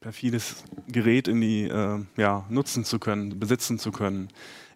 perfides 0.00 0.64
Gerät 0.86 1.28
in 1.28 1.40
die, 1.40 1.64
äh, 1.64 2.00
ja, 2.16 2.44
nutzen 2.48 2.84
zu 2.84 2.98
können, 2.98 3.38
besitzen 3.38 3.78
zu 3.78 3.90
können, 3.90 4.28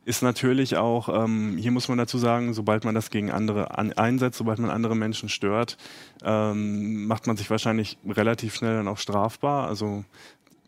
ist 0.05 0.23
natürlich 0.23 0.77
auch, 0.77 1.09
ähm, 1.25 1.57
hier 1.57 1.71
muss 1.71 1.89
man 1.89 1.99
dazu 1.99 2.19
sagen, 2.19 2.55
sobald 2.55 2.85
man 2.85 2.95
das 2.95 3.11
gegen 3.11 3.31
andere 3.31 3.79
an, 3.79 3.93
einsetzt, 3.93 4.39
sobald 4.39 4.59
man 4.59 4.71
andere 4.71 4.97
Menschen 4.97 5.29
stört, 5.29 5.77
ähm, 6.25 7.07
macht 7.07 7.27
man 7.29 7.37
sich 7.37 7.51
wahrscheinlich 7.51 7.99
relativ 8.09 8.55
schnell 8.57 8.75
dann 8.75 8.89
auch 8.89 8.99
strafbar. 8.99 9.69
Also 9.69 10.05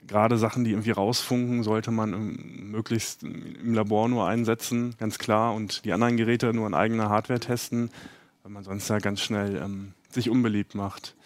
gerade 0.06 0.38
Sachen, 0.38 0.64
die 0.64 0.70
irgendwie 0.70 0.92
rausfunken, 0.92 1.64
sollte 1.64 1.90
man 1.90 2.36
möglichst 2.70 3.24
im 3.24 3.74
Labor 3.74 4.08
nur 4.08 4.28
einsetzen, 4.28 4.94
ganz 4.98 5.18
klar, 5.18 5.54
und 5.54 5.84
die 5.84 5.92
anderen 5.92 6.16
Geräte 6.16 6.52
nur 6.52 6.68
in 6.68 6.74
eigener 6.74 7.08
Hardware 7.08 7.40
testen, 7.40 7.90
weil 8.44 8.52
man 8.52 8.62
sonst 8.62 8.88
ja 8.88 8.98
ganz 8.98 9.20
schnell 9.20 9.56
ähm, 9.56 9.94
sich 10.10 10.30
unbeliebt 10.30 10.76
macht. 10.76 11.16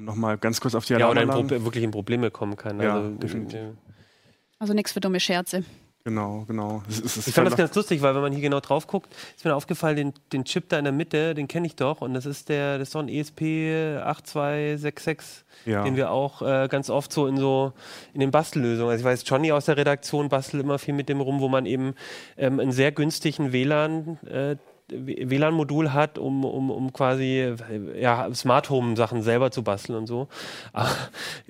Um 0.00 0.06
nochmal 0.06 0.38
ganz 0.38 0.60
kurz 0.60 0.74
auf 0.74 0.86
die 0.86 0.94
Ja, 0.94 1.10
oder 1.10 1.22
in 1.22 1.28
Pro 1.28 1.48
wirklich 1.48 1.84
in 1.84 1.90
Probleme 1.90 2.30
kommen 2.30 2.56
kann. 2.56 2.80
Ja, 2.80 2.94
also, 2.96 3.10
definitiv. 3.10 3.60
Also 4.58 4.72
nichts 4.72 4.92
für 4.92 5.00
dumme 5.00 5.20
Scherze. 5.20 5.62
Genau, 6.02 6.46
genau. 6.48 6.82
Es, 6.88 6.98
es, 6.98 7.26
ich 7.26 7.34
fand 7.34 7.46
das 7.46 7.56
ganz 7.56 7.74
lustig, 7.74 8.00
weil 8.00 8.14
wenn 8.14 8.22
man 8.22 8.32
hier 8.32 8.40
genau 8.40 8.60
drauf 8.60 8.86
guckt, 8.86 9.14
ist 9.36 9.44
mir 9.44 9.54
aufgefallen, 9.54 9.96
den, 9.96 10.14
den 10.32 10.46
Chip 10.46 10.70
da 10.70 10.78
in 10.78 10.84
der 10.84 10.94
Mitte, 10.94 11.34
den 11.34 11.46
kenne 11.46 11.66
ich 11.66 11.76
doch 11.76 12.00
und 12.00 12.14
das 12.14 12.24
ist 12.24 12.48
der, 12.48 12.78
das 12.78 12.88
ist 12.88 12.94
doch 12.94 13.00
ein 13.00 13.10
ESP8266, 13.10 15.42
ja. 15.66 15.84
den 15.84 15.96
wir 15.96 16.10
auch 16.10 16.40
äh, 16.40 16.68
ganz 16.70 16.88
oft 16.88 17.12
so 17.12 17.26
in 17.26 17.36
so 17.36 17.74
in 18.14 18.20
den 18.20 18.30
Bastellösungen. 18.30 18.90
Also 18.90 19.02
ich 19.02 19.04
weiß, 19.04 19.24
Johnny 19.26 19.52
aus 19.52 19.66
der 19.66 19.76
Redaktion 19.76 20.30
bastelt 20.30 20.62
immer 20.62 20.78
viel 20.78 20.94
mit 20.94 21.10
dem 21.10 21.20
rum, 21.20 21.40
wo 21.40 21.48
man 21.48 21.66
eben 21.66 21.92
ähm, 22.38 22.60
einen 22.60 22.72
sehr 22.72 22.92
günstigen 22.92 23.52
WLAN 23.52 24.16
äh, 24.26 24.56
WLAN-Modul 24.92 25.92
hat, 25.92 26.18
um, 26.18 26.44
um, 26.44 26.70
um 26.70 26.92
quasi 26.92 27.54
ja, 27.98 28.32
Smart 28.34 28.70
Home-Sachen 28.70 29.22
selber 29.22 29.50
zu 29.50 29.62
basteln 29.62 29.98
und 29.98 30.06
so. 30.06 30.28
Aber 30.72 30.90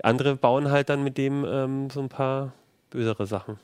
andere 0.03 0.37
bauen 0.37 0.71
halt 0.71 0.89
dann 0.89 1.05
mit 1.05 1.19
dem 1.19 1.45
ähm, 1.45 1.91
so 1.91 2.01
ein 2.01 2.09
paar 2.09 2.53
bösere 2.91 3.27
Sachen 3.27 3.59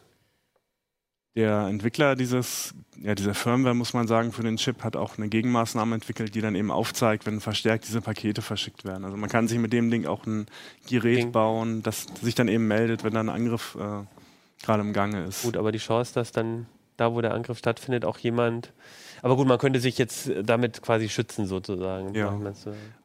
der 1.36 1.66
Entwickler 1.66 2.16
dieses, 2.16 2.74
ja, 2.98 3.14
dieser 3.14 3.34
Firmware, 3.34 3.74
muss 3.74 3.92
man 3.92 4.08
sagen, 4.08 4.32
für 4.32 4.42
den 4.42 4.56
Chip 4.56 4.82
hat 4.82 4.96
auch 4.96 5.18
eine 5.18 5.28
Gegenmaßnahme 5.28 5.94
entwickelt, 5.94 6.34
die 6.34 6.40
dann 6.40 6.54
eben 6.54 6.70
aufzeigt, 6.70 7.26
wenn 7.26 7.40
verstärkt 7.40 7.86
diese 7.86 8.00
Pakete 8.00 8.40
verschickt 8.40 8.86
werden. 8.86 9.04
Also 9.04 9.18
man 9.18 9.28
kann 9.28 9.46
sich 9.46 9.58
mit 9.58 9.72
dem 9.72 9.90
Ding 9.90 10.06
auch 10.06 10.24
ein 10.26 10.46
Gerät 10.88 11.18
Ding. 11.18 11.32
bauen, 11.32 11.82
das 11.82 12.06
sich 12.22 12.34
dann 12.34 12.48
eben 12.48 12.66
meldet, 12.66 13.04
wenn 13.04 13.12
da 13.12 13.20
ein 13.20 13.28
Angriff 13.28 13.76
äh, 13.78 14.04
gerade 14.64 14.80
im 14.80 14.94
Gange 14.94 15.24
ist. 15.24 15.42
Gut, 15.42 15.58
aber 15.58 15.72
die 15.72 15.78
Chance, 15.78 16.14
dass 16.14 16.32
dann 16.32 16.66
da, 16.96 17.12
wo 17.12 17.20
der 17.20 17.34
Angriff 17.34 17.58
stattfindet, 17.58 18.06
auch 18.06 18.18
jemand. 18.18 18.72
Aber 19.26 19.34
gut, 19.34 19.48
man 19.48 19.58
könnte 19.58 19.80
sich 19.80 19.98
jetzt 19.98 20.30
damit 20.44 20.82
quasi 20.82 21.08
schützen, 21.08 21.46
sozusagen. 21.46 22.14
Ja. 22.14 22.38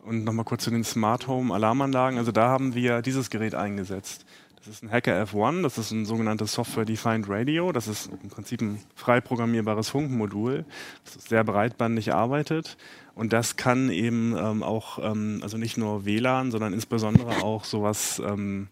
Und 0.04 0.24
nochmal 0.24 0.46
kurz 0.46 0.64
zu 0.64 0.70
den 0.70 0.84
Smart 0.84 1.28
Home 1.28 1.52
Alarmanlagen. 1.52 2.20
Also 2.20 2.32
da 2.32 2.48
haben 2.48 2.76
wir 2.76 3.02
dieses 3.02 3.32
Gerät 3.32 3.56
eingesetzt. 3.56 4.24
Das 4.56 4.68
ist 4.68 4.84
ein 4.84 4.92
Hacker 4.92 5.20
F1, 5.24 5.64
das 5.64 5.80
ist 5.80 5.90
ein 5.90 6.06
sogenanntes 6.06 6.54
Software-Defined 6.54 7.28
Radio. 7.28 7.72
Das 7.72 7.88
ist 7.88 8.12
im 8.22 8.30
Prinzip 8.30 8.62
ein 8.62 8.80
frei 8.94 9.20
programmierbares 9.20 9.90
Funkmodul, 9.90 10.64
das 11.04 11.24
sehr 11.24 11.44
breitbandig 11.44 12.14
arbeitet. 12.14 12.78
Und 13.16 13.34
das 13.34 13.56
kann 13.56 13.90
eben 13.90 14.36
ähm, 14.38 14.62
auch, 14.62 15.00
ähm, 15.00 15.40
also 15.42 15.58
nicht 15.58 15.76
nur 15.80 16.06
WLAN, 16.06 16.52
sondern 16.52 16.74
insbesondere 16.74 17.42
auch 17.44 17.64
sowas 17.64 18.22
ähm, 18.24 18.68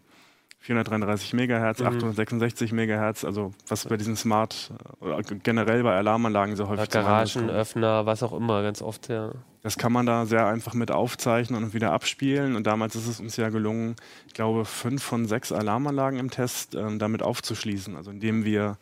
433 0.59 1.33
Megahertz, 1.33 1.79
mhm. 1.79 1.87
866 1.87 2.71
Megahertz, 2.73 3.23
also 3.23 3.53
was 3.67 3.85
bei 3.85 3.97
diesen 3.97 4.15
Smart 4.15 4.71
oder 4.99 5.21
generell 5.23 5.83
bei 5.83 5.95
Alarmanlagen 5.95 6.55
sehr 6.55 6.67
häufig 6.67 6.89
Garagen, 6.89 7.49
Öffner, 7.49 8.05
was 8.05 8.23
auch 8.23 8.33
immer, 8.33 8.61
ganz 8.61 8.81
oft, 8.81 9.07
ja. 9.07 9.31
Das 9.61 9.77
kann 9.77 9.91
man 9.91 10.05
da 10.05 10.25
sehr 10.25 10.47
einfach 10.47 10.73
mit 10.73 10.89
aufzeichnen 10.89 11.63
und 11.63 11.73
wieder 11.73 11.91
abspielen. 11.91 12.55
Und 12.55 12.65
damals 12.65 12.95
ist 12.95 13.07
es 13.07 13.19
uns 13.19 13.35
ja 13.35 13.49
gelungen, 13.49 13.95
ich 14.27 14.33
glaube, 14.33 14.63
fünf 14.63 15.03
von 15.03 15.25
sechs 15.25 15.51
Alarmanlagen 15.51 16.17
im 16.17 16.29
Test 16.29 16.75
ähm, 16.75 16.97
damit 16.97 17.21
aufzuschließen. 17.23 17.97
Also 17.97 18.09
indem 18.09 18.45
wir 18.45 18.77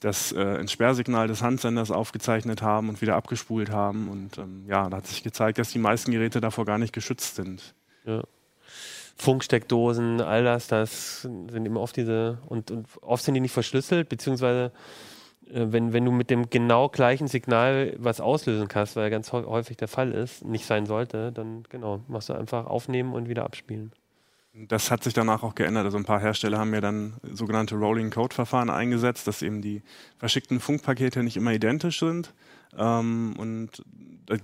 das 0.00 0.32
äh, 0.32 0.40
Entsperrsignal 0.40 1.28
des 1.28 1.42
Handsenders 1.42 1.90
aufgezeichnet 1.90 2.62
haben 2.62 2.88
und 2.88 3.00
wieder 3.00 3.14
abgespult 3.14 3.70
haben. 3.70 4.08
Und 4.08 4.38
ähm, 4.38 4.64
ja, 4.66 4.88
da 4.88 4.96
hat 4.96 5.06
sich 5.06 5.22
gezeigt, 5.22 5.58
dass 5.58 5.70
die 5.70 5.78
meisten 5.78 6.10
Geräte 6.10 6.40
davor 6.40 6.64
gar 6.64 6.78
nicht 6.78 6.92
geschützt 6.92 7.36
sind. 7.36 7.74
Ja. 8.04 8.22
Funksteckdosen, 9.18 10.20
all 10.20 10.44
das, 10.44 10.68
das 10.68 11.22
sind 11.22 11.66
immer 11.66 11.80
oft 11.80 11.96
diese, 11.96 12.38
und, 12.46 12.70
und 12.70 12.86
oft 13.02 13.24
sind 13.24 13.34
die 13.34 13.40
nicht 13.40 13.52
verschlüsselt, 13.52 14.08
beziehungsweise 14.08 14.72
äh, 15.50 15.66
wenn, 15.70 15.92
wenn 15.92 16.04
du 16.04 16.12
mit 16.12 16.30
dem 16.30 16.50
genau 16.50 16.88
gleichen 16.88 17.26
Signal 17.26 17.94
was 17.98 18.20
auslösen 18.20 18.68
kannst, 18.68 18.96
weil 18.96 19.10
ganz 19.10 19.32
häufig 19.32 19.76
der 19.76 19.88
Fall 19.88 20.12
ist, 20.12 20.44
nicht 20.44 20.66
sein 20.66 20.86
sollte, 20.86 21.32
dann 21.32 21.64
genau, 21.68 22.02
machst 22.08 22.28
du 22.28 22.34
einfach 22.34 22.66
aufnehmen 22.66 23.12
und 23.12 23.28
wieder 23.28 23.44
abspielen. 23.44 23.92
Das 24.54 24.90
hat 24.90 25.04
sich 25.04 25.14
danach 25.14 25.42
auch 25.42 25.54
geändert. 25.54 25.84
Also 25.84 25.98
ein 25.98 26.04
paar 26.04 26.20
Hersteller 26.20 26.58
haben 26.58 26.74
ja 26.74 26.80
dann 26.80 27.14
sogenannte 27.32 27.76
Rolling 27.76 28.10
Code 28.10 28.34
Verfahren 28.34 28.70
eingesetzt, 28.70 29.26
dass 29.26 29.42
eben 29.42 29.62
die 29.62 29.82
verschickten 30.18 30.58
Funkpakete 30.58 31.22
nicht 31.22 31.36
immer 31.36 31.52
identisch 31.52 32.00
sind. 32.00 32.34
Ähm, 32.76 33.34
und 33.38 33.82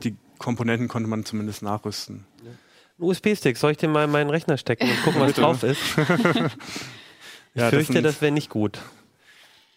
die 0.03 0.17
Komponenten 0.39 0.89
konnte 0.89 1.09
man 1.09 1.25
zumindest 1.25 1.63
nachrüsten. 1.63 2.27
Ja. 2.45 2.51
USB-Stick, 2.99 3.57
soll 3.57 3.73
ich 3.73 3.79
den 3.79 3.93
mal 3.93 4.05
in 4.05 4.11
meinen 4.11 4.31
Rechner 4.31 4.57
stecken 4.57 4.89
und 4.89 5.03
gucken, 5.03 5.21
was 5.23 5.33
drauf 5.35 5.63
ist? 5.63 5.81
ich 5.99 7.61
ja, 7.61 7.71
fürchte, 7.71 8.03
das, 8.03 8.15
das 8.15 8.23
wäre 8.23 8.33
nicht 8.33 8.51
gut. 8.51 8.81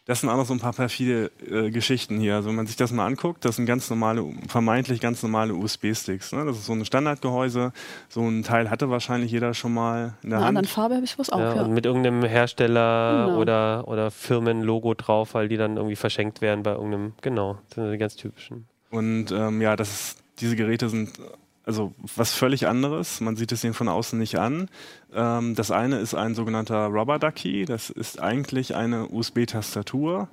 Das 0.07 0.21
sind 0.21 0.29
auch 0.29 0.38
noch 0.38 0.45
so 0.45 0.53
ein 0.53 0.59
paar 0.62 0.71
perfide 0.71 1.31
äh, 1.45 1.69
Geschichten 1.69 2.17
hier. 2.17 2.36
Also 2.36 2.47
wenn 2.47 2.55
man 2.55 2.65
sich 2.65 2.77
das 2.77 2.93
mal 2.93 3.05
anguckt, 3.05 3.43
das 3.43 3.57
sind 3.57 3.65
ganz 3.65 3.89
normale, 3.89 4.24
vermeintlich 4.47 5.01
ganz 5.01 5.21
normale 5.21 5.53
USB-Sticks. 5.53 6.31
Ne? 6.31 6.45
Das 6.45 6.57
ist 6.57 6.65
so 6.65 6.71
ein 6.71 6.86
Standardgehäuse. 6.86 7.74
So 8.07 8.21
ein 8.21 8.41
Teil 8.43 8.69
hatte 8.69 8.89
wahrscheinlich 8.89 9.31
jeder 9.31 9.53
schon 9.53 9.74
mal 9.74 10.13
in 10.24 10.29
der 10.29 10.38
In 10.39 10.43
einer 10.43 10.45
anderen 10.47 10.67
Farbe 10.67 10.95
habe 10.95 11.03
ich 11.03 11.19
was 11.19 11.29
auch, 11.29 11.39
ja, 11.39 11.55
ja. 11.55 11.62
Und 11.63 11.74
mit 11.74 11.86
irgendeinem 11.86 12.24
Hersteller 12.24 13.25
genau. 13.25 13.38
oder, 13.38 13.88
oder 13.89 14.09
Firmenlogo 14.09 14.93
drauf, 14.93 15.33
weil 15.33 15.50
die 15.50 15.57
dann 15.57 15.75
irgendwie 15.75 15.97
verschenkt 15.97 16.39
werden 16.39 16.63
bei 16.63 16.71
irgendeinem, 16.71 17.12
genau, 17.21 17.57
das 17.67 17.75
sind 17.75 17.91
die 17.91 17.97
ganz 17.97 18.15
typischen. 18.15 18.65
Und 18.91 19.33
ähm, 19.33 19.62
ja, 19.62 19.75
das 19.75 19.89
ist, 19.91 20.24
diese 20.39 20.55
Geräte 20.55 20.88
sind 20.88 21.19
also 21.67 21.93
was 22.15 22.33
völlig 22.33 22.65
anderes. 22.65 23.19
Man 23.19 23.36
sieht 23.36 23.51
es 23.51 23.63
ihnen 23.63 23.74
von 23.74 23.89
außen 23.89 24.17
nicht 24.17 24.39
an. 24.39 24.69
Ähm, 25.13 25.53
das 25.53 25.69
eine 25.69 26.00
ist 26.00 26.15
ein 26.15 26.33
sogenannter 26.33 26.88
Rubber 26.88 27.19
Ducky. 27.19 27.65
Das 27.65 27.89
ist 27.89 28.21
eigentlich 28.21 28.74
eine 28.74 29.09
USB-Tastatur. 29.09 30.29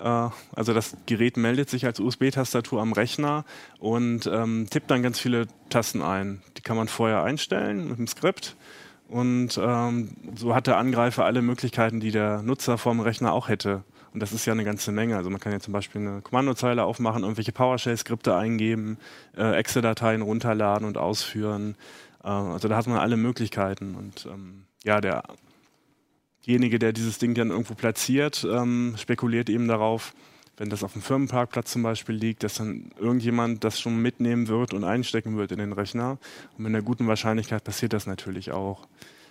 Äh, 0.00 0.28
also 0.56 0.72
das 0.72 0.96
Gerät 1.04 1.36
meldet 1.36 1.68
sich 1.68 1.84
als 1.84 2.00
USB-Tastatur 2.00 2.80
am 2.80 2.94
Rechner 2.94 3.44
und 3.78 4.26
ähm, 4.26 4.68
tippt 4.70 4.90
dann 4.90 5.02
ganz 5.02 5.20
viele 5.20 5.48
Tasten 5.68 6.00
ein. 6.00 6.40
Die 6.56 6.62
kann 6.62 6.78
man 6.78 6.88
vorher 6.88 7.22
einstellen 7.24 7.88
mit 7.88 7.98
dem 7.98 8.06
Skript. 8.06 8.56
Und 9.06 9.60
ähm, 9.62 10.16
so 10.34 10.54
hat 10.54 10.66
der 10.66 10.78
Angreifer 10.78 11.26
alle 11.26 11.42
Möglichkeiten, 11.42 12.00
die 12.00 12.10
der 12.10 12.40
Nutzer 12.40 12.78
vom 12.78 13.00
Rechner 13.00 13.34
auch 13.34 13.48
hätte. 13.48 13.84
Und 14.12 14.20
das 14.20 14.32
ist 14.32 14.44
ja 14.46 14.52
eine 14.52 14.64
ganze 14.64 14.90
Menge. 14.92 15.16
Also 15.16 15.30
man 15.30 15.40
kann 15.40 15.52
ja 15.52 15.60
zum 15.60 15.72
Beispiel 15.72 16.00
eine 16.00 16.20
Kommandozeile 16.22 16.84
aufmachen, 16.84 17.22
irgendwelche 17.22 17.52
PowerShell-Skripte 17.52 18.34
eingeben, 18.34 18.98
äh, 19.36 19.56
Excel-Dateien 19.56 20.22
runterladen 20.22 20.86
und 20.86 20.98
ausführen. 20.98 21.76
Äh, 22.24 22.28
also 22.28 22.68
da 22.68 22.76
hat 22.76 22.86
man 22.86 22.98
alle 22.98 23.16
Möglichkeiten. 23.16 23.94
Und 23.94 24.26
ähm, 24.26 24.64
ja, 24.82 25.00
derjenige, 25.00 26.78
der 26.78 26.92
dieses 26.92 27.18
Ding 27.18 27.34
dann 27.34 27.50
irgendwo 27.50 27.74
platziert, 27.74 28.46
ähm, 28.50 28.94
spekuliert 28.96 29.48
eben 29.48 29.68
darauf, 29.68 30.12
wenn 30.56 30.68
das 30.68 30.82
auf 30.82 30.92
dem 30.92 31.02
Firmenparkplatz 31.02 31.70
zum 31.70 31.82
Beispiel 31.82 32.14
liegt, 32.14 32.42
dass 32.42 32.54
dann 32.54 32.90
irgendjemand 32.98 33.64
das 33.64 33.80
schon 33.80 33.96
mitnehmen 34.02 34.48
wird 34.48 34.74
und 34.74 34.84
einstecken 34.84 35.36
wird 35.38 35.52
in 35.52 35.58
den 35.58 35.72
Rechner. 35.72 36.18
Und 36.58 36.64
mit 36.64 36.74
einer 36.74 36.82
guten 36.82 37.06
Wahrscheinlichkeit 37.06 37.64
passiert 37.64 37.92
das 37.92 38.06
natürlich 38.06 38.50
auch. 38.50 38.86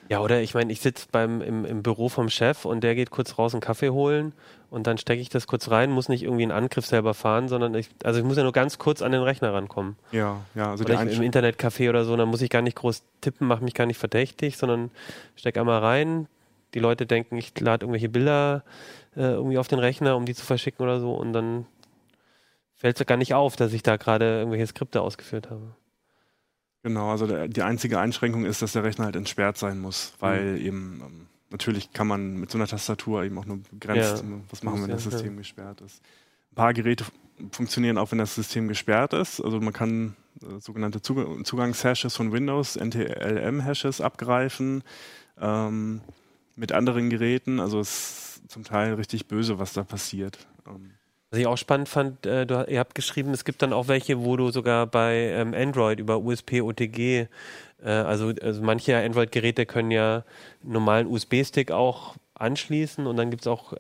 Ja, 0.09 0.21
oder 0.21 0.41
ich 0.41 0.55
meine, 0.55 0.73
ich 0.73 0.81
sitze 0.81 1.05
beim 1.11 1.39
im, 1.41 1.65
im 1.65 1.83
Büro 1.83 2.09
vom 2.09 2.29
Chef 2.29 2.65
und 2.65 2.83
der 2.83 2.95
geht 2.95 3.11
kurz 3.11 3.37
raus 3.37 3.53
einen 3.53 3.61
Kaffee 3.61 3.91
holen 3.91 4.33
und 4.71 4.87
dann 4.87 4.97
stecke 4.97 5.21
ich 5.21 5.29
das 5.29 5.45
kurz 5.45 5.69
rein, 5.69 5.91
muss 5.91 6.09
nicht 6.09 6.23
irgendwie 6.23 6.41
einen 6.41 6.51
Angriff 6.51 6.87
selber 6.87 7.13
fahren, 7.13 7.47
sondern 7.47 7.75
ich, 7.75 7.89
also 8.03 8.19
ich 8.19 8.25
muss 8.25 8.35
ja 8.35 8.41
nur 8.41 8.51
ganz 8.51 8.79
kurz 8.79 9.03
an 9.03 9.11
den 9.11 9.21
Rechner 9.21 9.53
rankommen. 9.53 9.97
Ja, 10.11 10.41
ja, 10.55 10.71
also 10.71 10.83
oder 10.83 11.05
ich, 11.05 11.15
im 11.15 11.21
Internetcafé 11.21 11.89
oder 11.89 12.05
so, 12.05 12.17
dann 12.17 12.27
muss 12.27 12.41
ich 12.41 12.49
gar 12.49 12.63
nicht 12.63 12.75
groß 12.75 13.03
tippen, 13.21 13.47
mache 13.47 13.63
mich 13.63 13.75
gar 13.75 13.85
nicht 13.85 13.99
verdächtig, 13.99 14.57
sondern 14.57 14.89
stecke 15.35 15.59
einmal 15.59 15.79
rein. 15.79 16.27
Die 16.73 16.79
Leute 16.79 17.05
denken, 17.05 17.37
ich 17.37 17.59
lade 17.59 17.85
irgendwelche 17.85 18.09
Bilder 18.09 18.63
äh, 19.15 19.21
irgendwie 19.21 19.59
auf 19.59 19.67
den 19.67 19.77
Rechner, 19.77 20.17
um 20.17 20.25
die 20.25 20.33
zu 20.33 20.43
verschicken 20.43 20.83
oder 20.83 20.99
so 20.99 21.13
und 21.13 21.33
dann 21.33 21.67
fällt 22.73 22.99
es 22.99 23.05
gar 23.05 23.17
nicht 23.17 23.35
auf, 23.35 23.55
dass 23.57 23.73
ich 23.73 23.83
da 23.83 23.97
gerade 23.97 24.39
irgendwelche 24.39 24.65
Skripte 24.65 25.01
ausgeführt 25.01 25.51
habe. 25.51 25.75
Genau, 26.83 27.11
also 27.11 27.27
der, 27.27 27.47
die 27.47 27.61
einzige 27.61 27.99
Einschränkung 27.99 28.45
ist, 28.45 28.61
dass 28.61 28.71
der 28.71 28.83
Rechner 28.83 29.05
halt 29.05 29.15
entsperrt 29.15 29.57
sein 29.57 29.79
muss, 29.79 30.13
weil 30.19 30.53
mhm. 30.53 30.65
eben 30.65 31.01
ähm, 31.05 31.27
natürlich 31.49 31.91
kann 31.91 32.07
man 32.07 32.37
mit 32.37 32.51
so 32.51 32.57
einer 32.57 32.67
Tastatur 32.67 33.23
eben 33.23 33.37
auch 33.37 33.45
nur 33.45 33.57
begrenzt 33.57 34.23
ja, 34.23 34.29
was 34.49 34.63
machen, 34.63 34.83
wenn 34.83 34.89
das 34.89 35.03
System 35.03 35.33
ja. 35.33 35.37
gesperrt 35.37 35.81
ist. 35.81 36.01
Ein 36.51 36.55
paar 36.55 36.73
Geräte 36.73 37.05
funktionieren 37.51 37.97
auch, 37.97 38.11
wenn 38.11 38.17
das 38.17 38.35
System 38.35 38.67
gesperrt 38.67 39.13
ist. 39.13 39.41
Also 39.41 39.59
man 39.59 39.73
kann 39.73 40.15
äh, 40.41 40.59
sogenannte 40.59 41.01
Zug 41.01 41.45
Zugangshashes 41.45 42.15
von 42.15 42.31
Windows, 42.31 42.77
NTLM-Hashes 42.77 44.01
abgreifen 44.01 44.83
ähm, 45.39 46.01
mit 46.55 46.71
anderen 46.71 47.09
Geräten. 47.09 47.59
Also 47.59 47.79
es 47.79 48.39
ist 48.39 48.49
zum 48.49 48.63
Teil 48.63 48.93
richtig 48.93 49.27
böse, 49.27 49.59
was 49.59 49.73
da 49.73 49.83
passiert. 49.83 50.47
Ähm, 50.67 50.91
was 51.31 51.39
ich 51.39 51.47
auch 51.47 51.57
spannend 51.57 51.89
fand, 51.89 52.25
äh, 52.25 52.45
du, 52.45 52.65
ihr 52.67 52.79
habt 52.79 52.95
geschrieben, 52.95 53.31
es 53.31 53.45
gibt 53.45 53.61
dann 53.61 53.73
auch 53.73 53.87
welche, 53.87 54.23
wo 54.23 54.35
du 54.35 54.51
sogar 54.51 54.87
bei 54.87 55.15
ähm, 55.15 55.53
Android 55.53 55.99
über 55.99 56.19
USB 56.19 56.61
OTG, 56.61 56.97
äh, 56.97 57.27
also, 57.83 58.33
also 58.41 58.61
manche 58.61 58.97
Android-Geräte 58.97 59.65
können 59.65 59.91
ja 59.91 60.23
einen 60.63 60.73
normalen 60.73 61.07
USB-Stick 61.07 61.71
auch 61.71 62.15
anschließen 62.33 63.05
und 63.05 63.17
dann 63.17 63.29
gibt 63.29 63.43
es 63.43 63.47
auch 63.47 63.73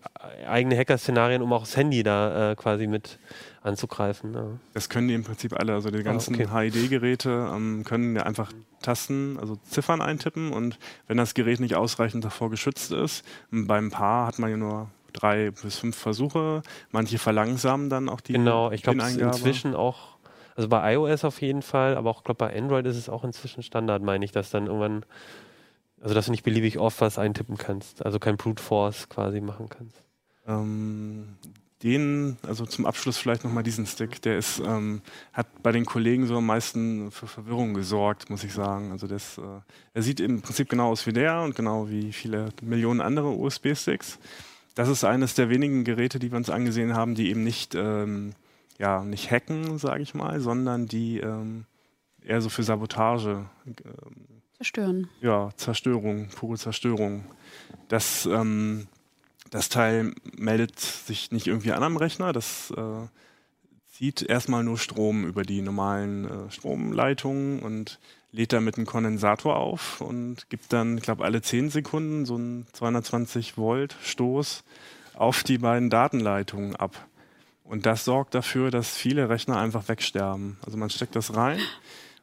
eigene 0.45 0.77
Hacker-Szenarien, 0.77 1.41
um 1.41 1.51
auch 1.53 1.61
das 1.61 1.77
Handy 1.77 2.03
da 2.03 2.51
äh, 2.51 2.55
quasi 2.55 2.87
mit 2.87 3.17
anzugreifen. 3.61 4.33
Ja. 4.33 4.47
Das 4.73 4.89
können 4.89 5.07
die 5.07 5.13
im 5.13 5.23
Prinzip 5.23 5.57
alle. 5.57 5.73
Also 5.73 5.91
die 5.91 6.03
ganzen 6.03 6.35
ah, 6.35 6.43
okay. 6.43 6.71
HID-Geräte 6.71 7.51
ähm, 7.55 7.83
können 7.85 8.15
ja 8.15 8.23
einfach 8.23 8.51
Tasten, 8.81 9.37
also 9.39 9.55
Ziffern 9.63 10.01
eintippen 10.01 10.51
und 10.51 10.77
wenn 11.07 11.17
das 11.17 11.33
Gerät 11.33 11.61
nicht 11.61 11.75
ausreichend 11.75 12.25
davor 12.25 12.49
geschützt 12.49 12.91
ist, 12.91 13.25
beim 13.49 13.91
Paar 13.91 14.27
hat 14.27 14.39
man 14.39 14.51
ja 14.51 14.57
nur 14.57 14.89
drei 15.19 15.51
bis 15.51 15.77
fünf 15.77 15.95
Versuche. 15.95 16.61
Manche 16.91 17.17
verlangsamen 17.17 17.89
dann 17.89 18.09
auch 18.09 18.21
die 18.21 18.33
Genau, 18.33 18.71
ich 18.71 18.83
glaube 18.83 19.01
inzwischen 19.01 19.75
auch, 19.75 20.17
also 20.55 20.69
bei 20.69 20.93
iOS 20.93 21.25
auf 21.25 21.41
jeden 21.41 21.61
Fall, 21.61 21.95
aber 21.97 22.09
auch 22.09 22.23
glaube 22.23 22.37
bei 22.37 22.57
Android 22.57 22.85
ist 22.85 22.97
es 22.97 23.09
auch 23.09 23.23
inzwischen 23.23 23.63
Standard, 23.63 24.01
meine 24.01 24.25
ich, 24.25 24.31
dass 24.31 24.49
dann 24.49 24.67
irgendwann 24.67 25.05
also, 26.01 26.15
dass 26.15 26.25
du 26.25 26.31
nicht 26.31 26.43
beliebig 26.43 26.79
oft 26.79 27.01
was 27.01 27.19
eintippen 27.19 27.57
kannst, 27.57 28.05
also 28.05 28.19
kein 28.19 28.37
Brute 28.37 28.61
Force 28.61 29.09
quasi 29.09 29.41
machen 29.41 29.67
kannst. 29.69 30.01
Ähm, 30.47 31.35
den, 31.83 32.37
also 32.47 32.65
zum 32.65 32.85
Abschluss 32.85 33.17
vielleicht 33.17 33.43
nochmal 33.43 33.63
diesen 33.63 33.85
Stick, 33.85 34.21
der 34.21 34.37
ist, 34.37 34.59
ähm, 34.59 35.01
hat 35.33 35.47
bei 35.61 35.71
den 35.71 35.85
Kollegen 35.85 36.25
so 36.27 36.37
am 36.37 36.45
meisten 36.45 37.11
für 37.11 37.27
Verwirrung 37.27 37.73
gesorgt, 37.73 38.29
muss 38.29 38.43
ich 38.43 38.53
sagen. 38.53 38.91
Also 38.91 39.07
das, 39.07 39.37
äh, 39.37 39.41
er 39.93 40.01
sieht 40.01 40.19
im 40.19 40.41
Prinzip 40.41 40.69
genau 40.69 40.89
aus 40.89 41.05
wie 41.05 41.13
der 41.13 41.41
und 41.41 41.55
genau 41.55 41.89
wie 41.89 42.11
viele 42.11 42.49
Millionen 42.61 43.01
andere 43.01 43.29
USB-Sticks. 43.29 44.19
Das 44.75 44.89
ist 44.89 45.03
eines 45.03 45.33
der 45.33 45.49
wenigen 45.49 45.83
Geräte, 45.83 46.19
die 46.19 46.31
wir 46.31 46.37
uns 46.37 46.49
angesehen 46.49 46.93
haben, 46.93 47.15
die 47.15 47.29
eben 47.29 47.43
nicht, 47.43 47.75
ähm, 47.75 48.33
ja, 48.77 49.03
nicht 49.03 49.31
hacken, 49.31 49.77
sage 49.77 50.03
ich 50.03 50.13
mal, 50.13 50.39
sondern 50.39 50.87
die 50.87 51.19
ähm, 51.19 51.65
eher 52.23 52.41
so 52.41 52.49
für 52.49 52.63
Sabotage 52.63 53.45
ähm, 53.65 54.41
Zerstören. 54.59 55.09
Ja, 55.21 55.51
Zerstörung, 55.55 56.27
pure 56.29 56.57
Zerstörung. 56.57 57.23
Das, 57.87 58.25
ähm, 58.25 58.87
das 59.51 59.69
Teil 59.69 60.13
meldet 60.37 60.79
sich 60.79 61.31
nicht 61.31 61.47
irgendwie 61.47 61.71
an 61.71 61.81
am 61.81 61.95
Rechner, 61.95 62.33
das 62.33 62.71
äh, 62.75 63.07
zieht 63.87 64.21
erstmal 64.21 64.63
nur 64.63 64.77
Strom 64.77 65.25
über 65.25 65.43
die 65.43 65.61
normalen 65.61 66.25
äh, 66.25 66.51
Stromleitungen 66.51 67.59
und 67.59 67.99
lädt 68.31 68.53
damit 68.53 68.77
einen 68.77 68.85
Kondensator 68.85 69.55
auf 69.55 70.01
und 70.01 70.49
gibt 70.49 70.71
dann, 70.71 70.97
ich 70.97 71.03
glaube, 71.03 71.25
alle 71.25 71.41
10 71.41 71.69
Sekunden 71.69 72.25
so 72.25 72.35
einen 72.35 72.67
220 72.73 73.57
Volt 73.57 73.95
Stoß 74.03 74.63
auf 75.15 75.43
die 75.43 75.57
beiden 75.57 75.89
Datenleitungen 75.89 76.75
ab. 76.75 77.07
Und 77.63 77.85
das 77.85 78.05
sorgt 78.05 78.33
dafür, 78.33 78.71
dass 78.71 78.95
viele 78.95 79.29
Rechner 79.29 79.59
einfach 79.59 79.87
wegsterben. 79.87 80.57
Also 80.65 80.77
man 80.77 80.89
steckt 80.89 81.15
das 81.15 81.35
rein 81.35 81.59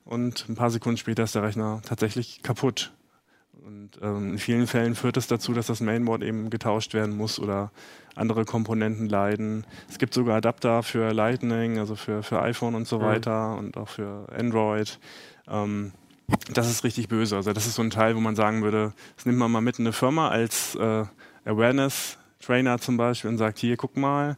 und 0.04 0.48
ein 0.48 0.56
paar 0.56 0.70
Sekunden 0.70 0.96
später 0.96 1.24
ist 1.24 1.34
der 1.34 1.42
Rechner 1.42 1.82
tatsächlich 1.84 2.42
kaputt. 2.42 2.92
Und 3.64 3.98
ähm, 4.00 4.32
in 4.32 4.38
vielen 4.38 4.68
Fällen 4.68 4.94
führt 4.94 5.16
es 5.16 5.26
dazu, 5.26 5.52
dass 5.52 5.66
das 5.66 5.80
Mainboard 5.80 6.22
eben 6.22 6.50
getauscht 6.50 6.94
werden 6.94 7.16
muss 7.16 7.40
oder 7.40 7.72
andere 8.14 8.44
Komponenten 8.44 9.08
leiden. 9.08 9.66
Es 9.88 9.98
gibt 9.98 10.14
sogar 10.14 10.36
Adapter 10.36 10.84
für 10.84 11.12
Lightning, 11.12 11.78
also 11.78 11.96
für, 11.96 12.22
für 12.22 12.40
iPhone 12.42 12.76
und 12.76 12.86
so 12.86 12.98
mhm. 12.98 13.02
weiter 13.02 13.56
und 13.56 13.76
auch 13.76 13.88
für 13.88 14.26
Android. 14.32 15.00
Ähm, 15.48 15.92
das 16.52 16.68
ist 16.68 16.84
richtig 16.84 17.08
böse. 17.08 17.36
Also 17.36 17.52
das 17.52 17.66
ist 17.66 17.74
so 17.74 17.82
ein 17.82 17.90
Teil, 17.90 18.16
wo 18.16 18.20
man 18.20 18.36
sagen 18.36 18.62
würde, 18.62 18.92
das 19.16 19.26
nimmt 19.26 19.38
man 19.38 19.50
mal 19.50 19.60
mit 19.60 19.78
in 19.78 19.86
eine 19.86 19.92
Firma 19.92 20.28
als 20.28 20.74
äh, 20.74 21.04
Awareness-Trainer 21.44 22.78
zum 22.78 22.96
Beispiel 22.96 23.30
und 23.30 23.38
sagt, 23.38 23.58
hier, 23.58 23.76
guck 23.76 23.96
mal, 23.96 24.36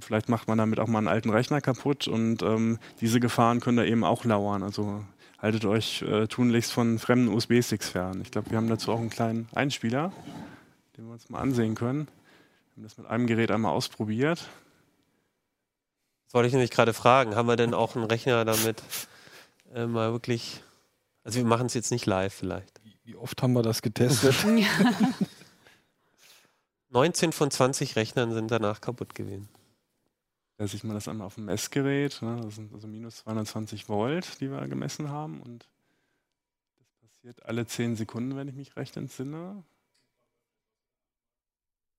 Vielleicht 0.00 0.28
macht 0.28 0.48
man 0.48 0.58
damit 0.58 0.80
auch 0.80 0.86
mal 0.86 0.98
einen 0.98 1.08
alten 1.08 1.30
Rechner 1.30 1.60
kaputt 1.60 2.08
und 2.08 2.42
ähm, 2.42 2.78
diese 3.00 3.20
Gefahren 3.20 3.60
können 3.60 3.78
da 3.78 3.84
eben 3.84 4.04
auch 4.04 4.24
lauern. 4.24 4.62
Also 4.62 5.04
haltet 5.38 5.64
euch 5.64 6.02
äh, 6.02 6.26
tunlichst 6.26 6.72
von 6.72 6.98
fremden 6.98 7.28
USB-Sticks 7.28 7.90
fern. 7.90 8.20
Ich 8.22 8.30
glaube, 8.30 8.50
wir 8.50 8.58
haben 8.58 8.68
dazu 8.68 8.92
auch 8.92 8.98
einen 8.98 9.10
kleinen 9.10 9.48
Einspieler, 9.54 10.12
den 10.96 11.06
wir 11.06 11.12
uns 11.12 11.30
mal 11.30 11.40
ansehen 11.40 11.74
können. 11.74 12.06
Wir 12.06 12.76
haben 12.76 12.82
das 12.82 12.98
mit 12.98 13.06
einem 13.06 13.26
Gerät 13.26 13.50
einmal 13.50 13.72
ausprobiert. 13.72 14.48
Das 16.26 16.34
wollte 16.34 16.48
ich 16.48 16.52
nämlich 16.52 16.70
gerade 16.70 16.92
fragen. 16.92 17.34
Haben 17.34 17.48
wir 17.48 17.56
denn 17.56 17.72
auch 17.72 17.96
einen 17.96 18.04
Rechner 18.04 18.44
damit 18.44 18.82
äh, 19.72 19.86
mal 19.86 20.12
wirklich. 20.12 20.62
Also 21.24 21.38
wir 21.38 21.46
machen 21.46 21.66
es 21.66 21.74
jetzt 21.74 21.90
nicht 21.90 22.06
live 22.06 22.32
vielleicht. 22.32 22.80
Wie 23.04 23.16
oft 23.16 23.42
haben 23.42 23.52
wir 23.52 23.62
das 23.62 23.82
getestet? 23.82 24.34
19 26.90 27.32
von 27.32 27.50
20 27.50 27.96
Rechnern 27.96 28.32
sind 28.32 28.50
danach 28.50 28.80
kaputt 28.80 29.14
gewesen. 29.14 29.48
Da 30.56 30.66
sieht 30.66 30.84
man 30.84 30.94
das 30.94 31.06
einmal 31.06 31.26
auf 31.26 31.36
dem 31.36 31.44
Messgerät. 31.44 32.20
Ne? 32.20 32.40
Das 32.42 32.56
sind 32.56 32.72
also 32.74 32.88
minus 32.88 33.18
220 33.18 33.88
Volt, 33.88 34.40
die 34.40 34.50
wir 34.50 34.66
gemessen 34.66 35.08
haben. 35.08 35.40
Und 35.40 35.68
das 36.78 36.90
passiert 37.00 37.46
alle 37.46 37.66
10 37.66 37.96
Sekunden, 37.96 38.36
wenn 38.36 38.48
ich 38.48 38.56
mich 38.56 38.76
recht 38.76 38.96
entsinne. 38.96 39.64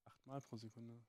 Achtmal 0.05 0.41
pro 0.41 0.57
Sekunde. 0.57 0.99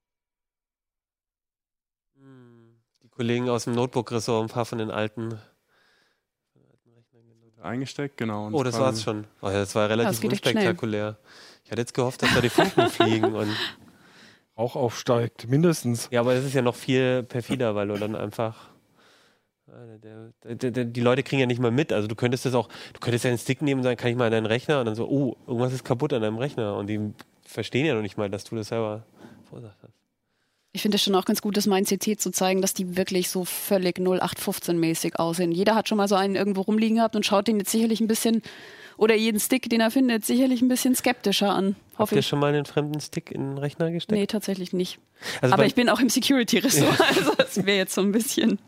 Hm, 2.15 2.81
die 3.03 3.09
Kollegen 3.09 3.49
aus 3.49 3.65
dem 3.65 3.75
Notebook-Ressort, 3.75 4.45
ein 4.45 4.53
paar 4.53 4.65
von 4.65 4.79
den 4.79 4.91
alten, 4.91 5.41
Eingesteckt, 7.63 8.17
genau. 8.17 8.49
oh, 8.53 8.63
das 8.63 8.79
war's 8.79 9.03
schon. 9.03 9.27
Oh, 9.43 9.49
ja, 9.49 9.55
das 9.55 9.75
war 9.75 9.89
relativ 9.89 10.21
das 10.21 10.31
unspektakulär. 10.31 11.17
Ich 11.65 11.71
hatte 11.71 11.83
jetzt 11.83 11.95
gehofft, 11.95 12.23
dass 12.23 12.33
da 12.35 12.41
die 12.41 12.49
Funken 12.49 12.89
fliegen 12.91 13.35
und 13.35 13.55
auch 14.55 14.77
aufsteigt, 14.77 15.49
mindestens. 15.49 16.09
Ja, 16.11 16.21
aber 16.21 16.35
das 16.35 16.45
ist 16.45 16.55
ja 16.55 16.63
noch 16.63 16.75
viel 16.75 17.23
perfider, 17.23 17.75
weil 17.75 17.89
du 17.89 17.95
dann 17.97 18.17
einfach. 18.17 18.71
Der, 20.03 20.33
der, 20.57 20.71
der, 20.73 20.85
die 20.85 21.01
Leute 21.01 21.23
kriegen 21.23 21.39
ja 21.39 21.47
nicht 21.47 21.61
mal 21.61 21.71
mit. 21.71 21.93
Also 21.93 22.09
du 22.09 22.17
könntest 22.17 22.45
das 22.45 22.55
auch, 22.55 22.69
du 22.93 22.99
könntest 22.99 23.25
ja 23.25 23.29
einen 23.29 23.39
Stick 23.39 23.63
nehmen 23.63 23.81
und 23.81 23.85
sagen, 23.85 23.97
kann 23.97 24.11
ich 24.11 24.17
mal 24.17 24.27
an 24.27 24.33
deinen 24.33 24.47
Rechner 24.47 24.81
und 24.81 24.87
dann 24.87 24.97
so, 24.97 25.09
oh, 25.09 25.37
irgendwas 25.47 25.73
ist 25.73 25.85
kaputt 25.85 26.13
an 26.13 26.23
deinem 26.23 26.39
Rechner. 26.39 26.75
Und 26.77 26.89
die 26.89 27.13
verstehen 27.45 27.87
ja 27.87 27.95
noch 27.95 28.03
nicht 28.03 28.19
mal, 28.19 28.29
dass 28.29 28.43
du 28.45 28.57
das 28.57 28.69
selber 28.69 29.05
verursacht 29.45 29.79
hast. 29.83 30.00
Ich 30.73 30.83
finde 30.83 30.97
es 30.97 31.03
schon 31.03 31.17
auch 31.17 31.25
ganz 31.25 31.43
gut, 31.43 31.57
das 31.57 31.67
mein 31.67 31.85
CT 31.85 32.21
zu 32.21 32.31
zeigen, 32.31 32.63
dass 32.63 32.75
die 32.75 32.97
wirklich 32.97 33.29
so 33.29 33.45
völlig 33.45 33.99
0815-mäßig 33.99 35.17
aussehen. 35.17 35.51
Jeder 35.51 35.75
hat 35.75 35.89
schon 35.89 35.99
mal 35.99 36.07
so 36.07 36.15
einen 36.15 36.37
irgendwo 36.37 36.61
rumliegen 36.61 36.97
gehabt 36.99 37.17
und 37.17 37.27
schaut 37.27 37.49
den 37.49 37.59
jetzt 37.59 37.73
sicherlich 37.73 38.01
ein 38.01 38.07
bisschen 38.07 38.43
oder 38.97 39.17
jeden 39.17 39.41
Stick, 39.41 39.69
den 39.71 39.81
er 39.81 39.91
findet, 39.91 40.25
sicherlich 40.27 40.61
ein 40.61 40.69
bisschen 40.69 40.95
skeptischer 40.95 41.51
an. 41.51 41.75
Habt 41.97 42.13
ihr 42.13 42.23
schon 42.23 42.39
mal 42.39 42.53
einen 42.53 42.67
fremden 42.67 43.01
Stick 43.01 43.33
in 43.33 43.41
den 43.41 43.59
Rechner 43.59 43.91
gesteckt? 43.91 44.19
Nee, 44.19 44.27
tatsächlich 44.27 44.73
nicht. 44.73 44.99
Also 45.41 45.55
Aber 45.55 45.65
ich 45.65 45.75
bin 45.75 45.89
auch 45.89 46.01
im 46.01 46.11
Security-Ressort, 46.11 47.01
also 47.17 47.35
das 47.35 47.65
wäre 47.65 47.79
jetzt 47.79 47.95
so 47.95 48.03
ein 48.03 48.13
bisschen. 48.13 48.59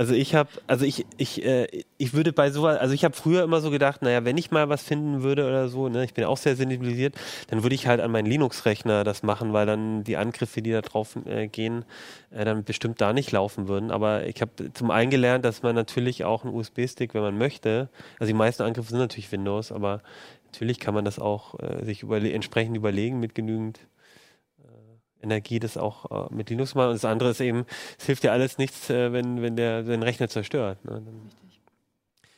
Also 0.00 0.14
ich 0.14 0.36
habe, 0.36 0.48
also 0.68 0.84
ich, 0.84 1.04
ich, 1.16 1.44
äh, 1.44 1.66
ich 1.96 2.14
würde 2.14 2.32
bei 2.32 2.52
sowas, 2.52 2.78
also 2.78 2.94
ich 2.94 3.04
habe 3.04 3.16
früher 3.16 3.42
immer 3.42 3.60
so 3.60 3.72
gedacht, 3.72 4.00
naja, 4.00 4.24
wenn 4.24 4.36
ich 4.36 4.52
mal 4.52 4.68
was 4.68 4.84
finden 4.84 5.24
würde 5.24 5.44
oder 5.44 5.68
so, 5.68 5.88
ne, 5.88 6.04
ich 6.04 6.14
bin 6.14 6.22
auch 6.22 6.36
sehr 6.36 6.54
sensibilisiert, 6.54 7.16
dann 7.48 7.64
würde 7.64 7.74
ich 7.74 7.88
halt 7.88 8.00
an 8.00 8.12
meinen 8.12 8.26
Linux-Rechner 8.26 9.02
das 9.02 9.24
machen, 9.24 9.52
weil 9.52 9.66
dann 9.66 10.04
die 10.04 10.16
Angriffe, 10.16 10.62
die 10.62 10.70
da 10.70 10.82
drauf 10.82 11.16
äh, 11.26 11.48
gehen, 11.48 11.84
äh, 12.30 12.44
dann 12.44 12.62
bestimmt 12.62 13.00
da 13.00 13.12
nicht 13.12 13.32
laufen 13.32 13.66
würden. 13.66 13.90
Aber 13.90 14.24
ich 14.24 14.40
habe 14.40 14.72
zum 14.72 14.92
einen 14.92 15.10
gelernt, 15.10 15.44
dass 15.44 15.64
man 15.64 15.74
natürlich 15.74 16.24
auch 16.24 16.44
einen 16.44 16.54
USB-Stick, 16.54 17.12
wenn 17.14 17.22
man 17.22 17.36
möchte, 17.36 17.88
also 18.20 18.30
die 18.30 18.38
meisten 18.38 18.62
Angriffe 18.62 18.90
sind 18.90 19.00
natürlich 19.00 19.32
Windows, 19.32 19.72
aber 19.72 20.02
natürlich 20.44 20.78
kann 20.78 20.94
man 20.94 21.04
das 21.04 21.18
auch 21.18 21.58
äh, 21.58 21.84
sich 21.84 22.04
überle 22.04 22.30
entsprechend 22.30 22.76
überlegen 22.76 23.18
mit 23.18 23.34
genügend 23.34 23.80
Energie 25.22 25.58
das 25.58 25.76
auch 25.76 26.30
äh, 26.30 26.34
mit 26.34 26.50
Linux 26.50 26.74
machen. 26.74 26.88
Und 26.88 26.94
das 26.94 27.04
andere 27.04 27.30
ist 27.30 27.40
eben, 27.40 27.64
es 27.98 28.06
hilft 28.06 28.24
ja 28.24 28.32
alles 28.32 28.58
nichts, 28.58 28.90
äh, 28.90 29.12
wenn, 29.12 29.42
wenn 29.42 29.56
der 29.56 29.82
den 29.82 30.02
Rechner 30.02 30.28
zerstört. 30.28 30.84
Ne? 30.84 31.02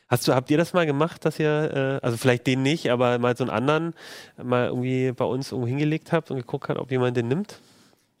Hast 0.07 0.27
du, 0.27 0.35
habt 0.35 0.51
ihr 0.51 0.57
das 0.57 0.73
mal 0.73 0.85
gemacht, 0.85 1.23
dass 1.23 1.39
ihr, 1.39 1.99
äh, 2.01 2.05
also 2.05 2.17
vielleicht 2.17 2.45
den 2.45 2.63
nicht, 2.63 2.91
aber 2.91 3.17
mal 3.17 3.37
so 3.37 3.45
einen 3.45 3.51
anderen 3.51 3.93
mal 4.41 4.67
irgendwie 4.67 5.13
bei 5.13 5.23
uns 5.23 5.51
irgendwo 5.51 5.67
hingelegt 5.67 6.11
habt 6.11 6.31
und 6.31 6.37
geguckt 6.37 6.67
habt, 6.67 6.79
ob 6.79 6.91
jemand 6.91 7.15
den 7.15 7.29
nimmt? 7.29 7.61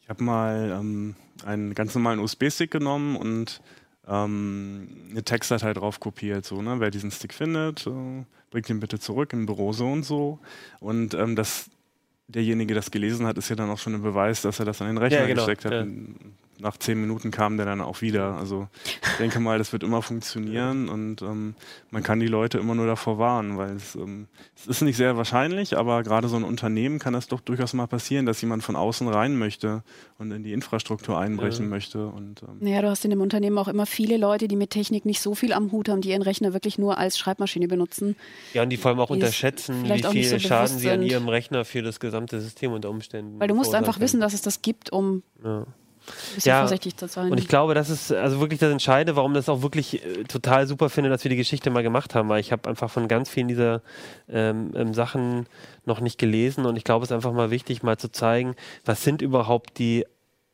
Ich 0.01 0.09
habe 0.09 0.23
mal 0.23 0.77
ähm, 0.79 1.15
einen 1.45 1.73
ganz 1.73 1.93
normalen 1.93 2.19
USB-Stick 2.19 2.71
genommen 2.71 3.17
und 3.17 3.61
ähm, 4.07 4.87
eine 5.11 5.23
Textdatei 5.23 5.73
drauf 5.73 5.99
kopiert. 5.99 6.45
So, 6.45 6.61
ne? 6.61 6.79
Wer 6.79 6.91
diesen 6.91 7.11
Stick 7.11 7.33
findet, 7.33 7.85
äh, 7.87 8.23
bringt 8.51 8.69
ihn 8.69 8.79
bitte 8.79 8.99
zurück 8.99 9.33
im 9.33 9.45
Büro 9.45 9.73
so 9.73 9.87
und 9.87 10.03
so. 10.03 10.39
Und 10.79 11.13
ähm, 11.13 11.35
das 11.35 11.69
derjenige 12.31 12.73
das 12.73 12.91
gelesen 12.91 13.25
hat, 13.27 13.37
ist 13.37 13.49
ja 13.49 13.55
dann 13.55 13.69
auch 13.69 13.77
schon 13.77 13.95
ein 13.95 14.01
Beweis, 14.01 14.41
dass 14.41 14.59
er 14.59 14.65
das 14.65 14.81
an 14.81 14.87
den 14.87 14.97
Rechner 14.97 15.21
ja, 15.21 15.27
genau. 15.27 15.45
gesteckt 15.45 15.65
hat. 15.65 15.71
Ja 15.71 15.85
nach 16.61 16.77
zehn 16.77 16.99
Minuten 16.99 17.31
kam 17.31 17.57
der 17.57 17.65
dann 17.65 17.81
auch 17.81 18.01
wieder. 18.01 18.35
Also 18.37 18.67
ich 18.83 19.17
denke 19.17 19.39
mal, 19.39 19.57
das 19.57 19.73
wird 19.73 19.83
immer 19.83 20.01
funktionieren 20.01 20.89
und 20.89 21.21
ähm, 21.21 21.55
man 21.89 22.03
kann 22.03 22.19
die 22.19 22.27
Leute 22.27 22.59
immer 22.59 22.75
nur 22.75 22.85
davor 22.85 23.17
warnen, 23.17 23.57
weil 23.57 23.75
es, 23.75 23.95
ähm, 23.95 24.27
es 24.55 24.67
ist 24.67 24.81
nicht 24.81 24.97
sehr 24.97 25.17
wahrscheinlich, 25.17 25.77
aber 25.77 26.03
gerade 26.03 26.27
so 26.27 26.35
ein 26.35 26.43
Unternehmen 26.43 26.99
kann 26.99 27.13
das 27.13 27.27
doch 27.27 27.41
durchaus 27.41 27.73
mal 27.73 27.87
passieren, 27.87 28.25
dass 28.25 28.41
jemand 28.41 28.63
von 28.63 28.75
außen 28.75 29.07
rein 29.07 29.37
möchte 29.37 29.83
und 30.17 30.31
in 30.31 30.43
die 30.43 30.53
Infrastruktur 30.53 31.19
einbrechen 31.19 31.65
ja. 31.65 31.69
möchte. 31.69 32.07
Und, 32.07 32.43
ähm 32.43 32.57
naja, 32.59 32.81
du 32.81 32.89
hast 32.89 33.03
in 33.03 33.09
dem 33.09 33.21
Unternehmen 33.21 33.57
auch 33.57 33.67
immer 33.67 33.85
viele 33.85 34.17
Leute, 34.17 34.47
die 34.47 34.55
mit 34.55 34.69
Technik 34.69 35.05
nicht 35.05 35.21
so 35.21 35.35
viel 35.35 35.53
am 35.53 35.71
Hut 35.71 35.89
haben, 35.89 36.01
die 36.01 36.09
ihren 36.09 36.21
Rechner 36.21 36.53
wirklich 36.53 36.77
nur 36.77 36.97
als 36.97 37.17
Schreibmaschine 37.17 37.67
benutzen. 37.67 38.15
Ja, 38.53 38.63
und 38.63 38.69
die 38.69 38.77
vor 38.77 38.89
allem 38.89 38.99
auch 38.99 39.09
unterschätzen, 39.09 39.83
wie 39.83 40.03
viel 40.03 40.23
so 40.25 40.39
Schaden 40.39 40.77
sie 40.77 40.89
an 40.89 41.01
ihrem 41.01 41.27
Rechner 41.27 41.65
für 41.65 41.81
das 41.81 41.99
gesamte 41.99 42.39
System 42.39 42.71
unter 42.71 42.89
Umständen. 42.89 43.39
Weil 43.39 43.47
du 43.47 43.55
musst 43.55 43.73
einfach 43.73 43.99
wissen, 43.99 44.19
dass 44.19 44.33
es 44.33 44.41
das 44.41 44.61
gibt, 44.61 44.91
um 44.91 45.23
ja 45.43 45.65
Ja, 46.43 46.59
vorsichtig 46.59 46.97
zu 46.97 47.07
sein. 47.07 47.31
Und 47.31 47.39
ich 47.39 47.47
glaube, 47.47 47.73
das 47.73 47.89
ist 47.89 48.11
also 48.11 48.39
wirklich 48.39 48.59
das 48.59 48.71
Entscheidende, 48.71 49.15
warum 49.15 49.33
das 49.33 49.49
auch 49.49 49.61
wirklich 49.61 50.03
äh, 50.03 50.23
total 50.23 50.67
super 50.67 50.89
finde, 50.89 51.09
dass 51.09 51.23
wir 51.23 51.29
die 51.29 51.35
Geschichte 51.35 51.69
mal 51.69 51.83
gemacht 51.83 52.15
haben, 52.15 52.29
weil 52.29 52.39
ich 52.39 52.51
habe 52.51 52.69
einfach 52.69 52.89
von 52.89 53.07
ganz 53.07 53.29
vielen 53.29 53.47
dieser 53.47 53.81
ähm, 54.29 54.71
ähm, 54.75 54.93
Sachen 54.93 55.47
noch 55.85 55.99
nicht 55.99 56.17
gelesen 56.17 56.65
und 56.65 56.75
ich 56.75 56.83
glaube, 56.83 57.03
es 57.03 57.11
ist 57.11 57.15
einfach 57.15 57.33
mal 57.33 57.51
wichtig, 57.51 57.83
mal 57.83 57.97
zu 57.97 58.11
zeigen, 58.11 58.55
was 58.85 59.03
sind 59.03 59.21
überhaupt 59.21 59.77
die 59.77 60.05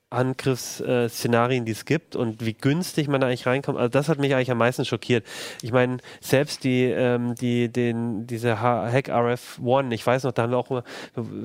Angriffsszenarien, 0.09 1.65
die 1.65 1.71
es 1.73 1.85
gibt 1.85 2.15
und 2.15 2.45
wie 2.45 2.53
günstig 2.53 3.07
man 3.07 3.19
da 3.21 3.27
eigentlich 3.27 3.45
reinkommt. 3.45 3.77
Also 3.77 3.89
das 3.89 4.07
hat 4.09 4.19
mich 4.19 4.33
eigentlich 4.33 4.51
am 4.51 4.57
meisten 4.57 4.85
schockiert. 4.85 5.25
Ich 5.61 5.71
meine, 5.71 5.97
selbst 6.21 6.63
die, 6.63 6.83
ähm, 6.83 7.35
die, 7.35 7.69
den, 7.69 8.25
diese 8.25 8.61
Ha- 8.61 8.89
Hack 8.91 9.09
RF 9.09 9.59
One, 9.63 9.93
ich 9.93 10.05
weiß 10.05 10.23
noch, 10.23 10.31
da 10.31 10.43
haben 10.43 10.51
wir 10.51 10.57
auch, 10.57 10.83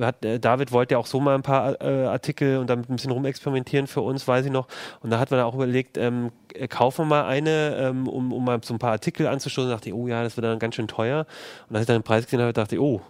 hat, 0.01 0.25
äh, 0.25 0.38
David 0.38 0.72
wollte 0.72 0.94
ja 0.94 0.98
auch 0.98 1.07
so 1.07 1.20
mal 1.20 1.35
ein 1.35 1.42
paar 1.42 1.81
äh, 1.81 2.05
Artikel 2.07 2.59
und 2.59 2.70
damit 2.70 2.88
ein 2.88 2.96
bisschen 2.96 3.11
rumexperimentieren 3.11 3.87
für 3.87 4.01
uns, 4.03 4.27
weiß 4.29 4.46
ich 4.46 4.53
noch. 4.53 4.68
Und 5.01 5.11
da 5.11 5.18
hat 5.18 5.31
man 5.31 5.40
auch 5.40 5.55
überlegt, 5.55 5.98
ähm, 5.98 6.31
äh, 6.55 6.68
kaufen 6.68 7.03
wir 7.03 7.07
mal 7.07 7.25
eine, 7.27 7.77
ähm, 7.79 8.09
um, 8.09 8.33
um 8.33 8.44
mal 8.44 8.61
so 8.62 8.75
ein 8.75 8.79
paar 8.79 8.92
Artikel 8.92 9.27
anzustoßen. 9.27 9.68
Da 9.70 9.77
dachte 9.77 9.88
ich, 9.88 9.94
oh 9.94 10.07
ja, 10.07 10.22
das 10.22 10.37
wird 10.37 10.44
dann 10.44 10.59
ganz 10.59 10.77
schön 10.77 10.88
teuer. 10.88 11.27
Und 11.68 11.77
als 11.77 11.83
ich 11.83 11.87
dann 11.88 11.96
den 11.98 12.05
Preis 12.05 12.25
gesehen 12.25 12.40
habe, 12.40 12.53
dachte 12.53 12.77
ich, 12.77 12.81
oh, 12.81 13.01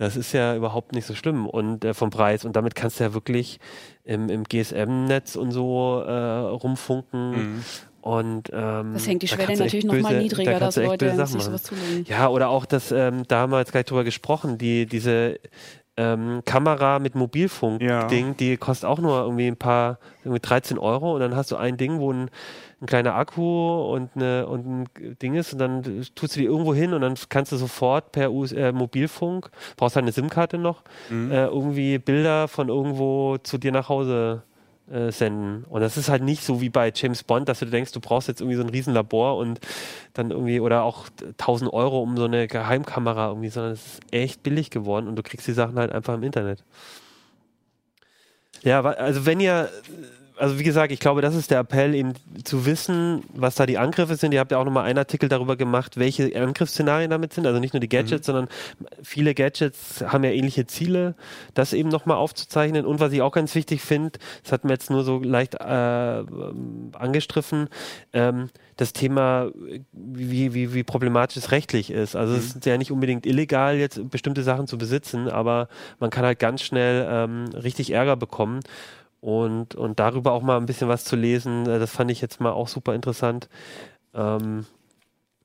das 0.00 0.16
ist 0.16 0.32
ja 0.32 0.56
überhaupt 0.56 0.94
nicht 0.94 1.04
so 1.06 1.14
schlimm 1.14 1.46
und 1.46 1.84
äh, 1.84 1.92
vom 1.92 2.08
Preis. 2.08 2.46
Und 2.46 2.56
damit 2.56 2.74
kannst 2.74 2.98
du 2.98 3.04
ja 3.04 3.12
wirklich 3.12 3.60
im, 4.02 4.30
im 4.30 4.44
GSM-Netz 4.44 5.36
und 5.36 5.50
so 5.52 6.00
äh, 6.00 6.10
rumfunken. 6.10 7.30
Mhm. 7.30 7.64
Und, 8.00 8.48
ähm, 8.50 8.94
das 8.94 9.06
hängt 9.06 9.20
die 9.20 9.26
da 9.26 9.34
Schwelle 9.36 9.58
natürlich 9.58 9.84
nochmal 9.84 10.22
niedriger, 10.22 10.52
da 10.52 10.58
dass 10.58 10.76
Leute 10.76 11.06
sich 11.10 11.16
Sachen 11.18 11.40
sowas 11.40 11.64
zulegen. 11.64 12.06
Ja, 12.08 12.28
oder 12.28 12.48
auch 12.48 12.64
das, 12.64 12.92
ähm, 12.92 13.24
da 13.28 13.40
haben 13.40 13.52
wir 13.52 13.58
jetzt 13.58 13.72
gleich 13.72 13.84
drüber 13.84 14.04
gesprochen, 14.04 14.56
die, 14.56 14.86
diese 14.86 15.38
ähm, 15.98 16.40
Kamera 16.46 16.98
mit 16.98 17.14
Mobilfunk-Ding, 17.14 17.88
Ja. 18.28 18.34
die 18.38 18.56
kostet 18.56 18.88
auch 18.88 19.00
nur 19.00 19.20
irgendwie 19.20 19.48
ein 19.48 19.58
paar, 19.58 19.98
irgendwie 20.24 20.40
13 20.40 20.78
Euro 20.78 21.12
und 21.12 21.20
dann 21.20 21.36
hast 21.36 21.50
du 21.50 21.56
ein 21.56 21.76
Ding, 21.76 21.98
wo 22.00 22.10
ein, 22.10 22.30
ein 22.80 22.86
kleiner 22.86 23.14
Akku 23.14 23.92
und, 23.92 24.10
eine, 24.16 24.46
und 24.46 24.66
ein 25.00 25.16
Ding 25.22 25.34
ist 25.34 25.52
und 25.52 25.58
dann 25.58 25.82
tust 26.14 26.36
du 26.36 26.40
die 26.40 26.46
irgendwo 26.46 26.74
hin 26.74 26.94
und 26.94 27.02
dann 27.02 27.14
kannst 27.28 27.52
du 27.52 27.56
sofort 27.56 28.12
per 28.12 28.32
US 28.32 28.52
äh, 28.52 28.72
Mobilfunk, 28.72 29.50
brauchst 29.76 29.96
halt 29.96 30.04
eine 30.04 30.12
SIM-Karte 30.12 30.56
noch, 30.58 30.82
Mhm. 31.10 31.30
äh, 31.30 31.46
irgendwie 31.46 31.98
Bilder 31.98 32.48
von 32.48 32.68
irgendwo 32.68 33.36
zu 33.38 33.58
dir 33.58 33.70
nach 33.72 33.88
Hause 33.90 34.42
äh, 34.90 35.12
senden. 35.12 35.64
Und 35.64 35.82
das 35.82 35.96
ist 35.96 36.08
halt 36.08 36.22
nicht 36.24 36.42
so 36.42 36.60
wie 36.60 36.68
bei 36.70 36.90
James 36.94 37.22
Bond, 37.22 37.48
dass 37.48 37.60
du 37.60 37.66
denkst, 37.66 37.92
du 37.92 38.00
brauchst 38.00 38.28
jetzt 38.28 38.40
irgendwie 38.40 38.56
so 38.56 38.62
ein 38.62 38.70
Riesenlabor 38.70 39.36
und 39.36 39.60
dann 40.14 40.30
irgendwie 40.30 40.58
oder 40.58 40.82
auch 40.82 41.06
1000 41.38 41.72
Euro 41.72 42.00
um 42.02 42.16
so 42.16 42.24
eine 42.24 42.48
Geheimkamera 42.48 43.28
irgendwie, 43.28 43.50
sondern 43.50 43.72
es 43.72 43.84
ist 43.86 44.00
echt 44.10 44.42
billig 44.42 44.70
geworden 44.70 45.06
und 45.06 45.16
du 45.16 45.22
kriegst 45.22 45.46
die 45.46 45.52
Sachen 45.52 45.78
halt 45.78 45.92
einfach 45.92 46.14
im 46.14 46.22
Internet. 46.24 46.64
Ja, 48.62 48.82
also 48.82 49.26
wenn 49.26 49.38
ihr, 49.40 49.68
also 50.40 50.58
wie 50.58 50.62
gesagt, 50.62 50.90
ich 50.90 51.00
glaube, 51.00 51.20
das 51.20 51.34
ist 51.34 51.50
der 51.50 51.60
Appell, 51.60 51.94
eben 51.94 52.14
zu 52.44 52.64
wissen, 52.64 53.22
was 53.34 53.56
da 53.56 53.66
die 53.66 53.76
Angriffe 53.76 54.16
sind. 54.16 54.32
Ihr 54.32 54.40
habt 54.40 54.50
ja 54.50 54.58
auch 54.58 54.64
nochmal 54.64 54.84
einen 54.84 54.98
Artikel 54.98 55.28
darüber 55.28 55.56
gemacht, 55.56 55.98
welche 55.98 56.34
Angriffsszenarien 56.34 57.10
damit 57.10 57.34
sind. 57.34 57.46
Also 57.46 57.60
nicht 57.60 57.74
nur 57.74 57.80
die 57.80 57.88
Gadgets, 57.88 58.26
sondern 58.26 58.48
viele 59.02 59.34
Gadgets 59.34 60.02
haben 60.06 60.24
ja 60.24 60.30
ähnliche 60.30 60.66
Ziele, 60.66 61.14
das 61.52 61.74
eben 61.74 61.90
nochmal 61.90 62.16
aufzuzeichnen. 62.16 62.86
Und 62.86 63.00
was 63.00 63.12
ich 63.12 63.20
auch 63.20 63.32
ganz 63.32 63.54
wichtig 63.54 63.82
finde, 63.82 64.18
das 64.42 64.52
hat 64.52 64.64
mir 64.64 64.72
jetzt 64.72 64.90
nur 64.90 65.04
so 65.04 65.18
leicht 65.18 65.56
äh, 65.56 66.24
angestriffen, 66.92 67.68
ähm, 68.14 68.48
das 68.76 68.94
Thema, 68.94 69.50
wie, 69.92 70.54
wie, 70.54 70.72
wie 70.72 70.84
problematisch 70.84 71.36
es 71.36 71.50
rechtlich 71.50 71.90
ist. 71.90 72.16
Also 72.16 72.34
es 72.34 72.54
ist 72.54 72.64
ja 72.64 72.78
nicht 72.78 72.90
unbedingt 72.90 73.26
illegal, 73.26 73.76
jetzt 73.76 74.08
bestimmte 74.08 74.42
Sachen 74.42 74.66
zu 74.66 74.78
besitzen, 74.78 75.28
aber 75.28 75.68
man 75.98 76.08
kann 76.08 76.24
halt 76.24 76.38
ganz 76.38 76.62
schnell 76.62 77.06
ähm, 77.10 77.44
richtig 77.54 77.90
Ärger 77.90 78.16
bekommen. 78.16 78.60
Und, 79.20 79.74
und 79.74 80.00
darüber 80.00 80.32
auch 80.32 80.42
mal 80.42 80.56
ein 80.56 80.66
bisschen 80.66 80.88
was 80.88 81.04
zu 81.04 81.14
lesen, 81.16 81.66
äh, 81.68 81.78
das 81.78 81.90
fand 81.90 82.10
ich 82.10 82.20
jetzt 82.20 82.40
mal 82.40 82.52
auch 82.52 82.68
super 82.68 82.94
interessant. 82.94 83.48
Ähm, 84.14 84.64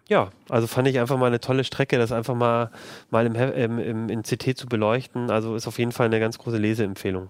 ja, 0.07 0.29
also 0.49 0.67
fand 0.67 0.87
ich 0.87 0.99
einfach 0.99 1.17
mal 1.17 1.25
eine 1.27 1.39
tolle 1.39 1.63
Strecke, 1.63 1.97
das 1.97 2.11
einfach 2.11 2.35
mal, 2.35 2.71
mal 3.09 3.25
im, 3.25 3.35
im, 3.35 3.79
im, 3.79 4.09
in 4.09 4.21
CT 4.23 4.57
zu 4.57 4.67
beleuchten. 4.67 5.29
Also 5.31 5.55
ist 5.55 5.67
auf 5.67 5.77
jeden 5.79 5.91
Fall 5.91 6.05
eine 6.05 6.19
ganz 6.19 6.37
große 6.37 6.57
Leseempfehlung. 6.57 7.29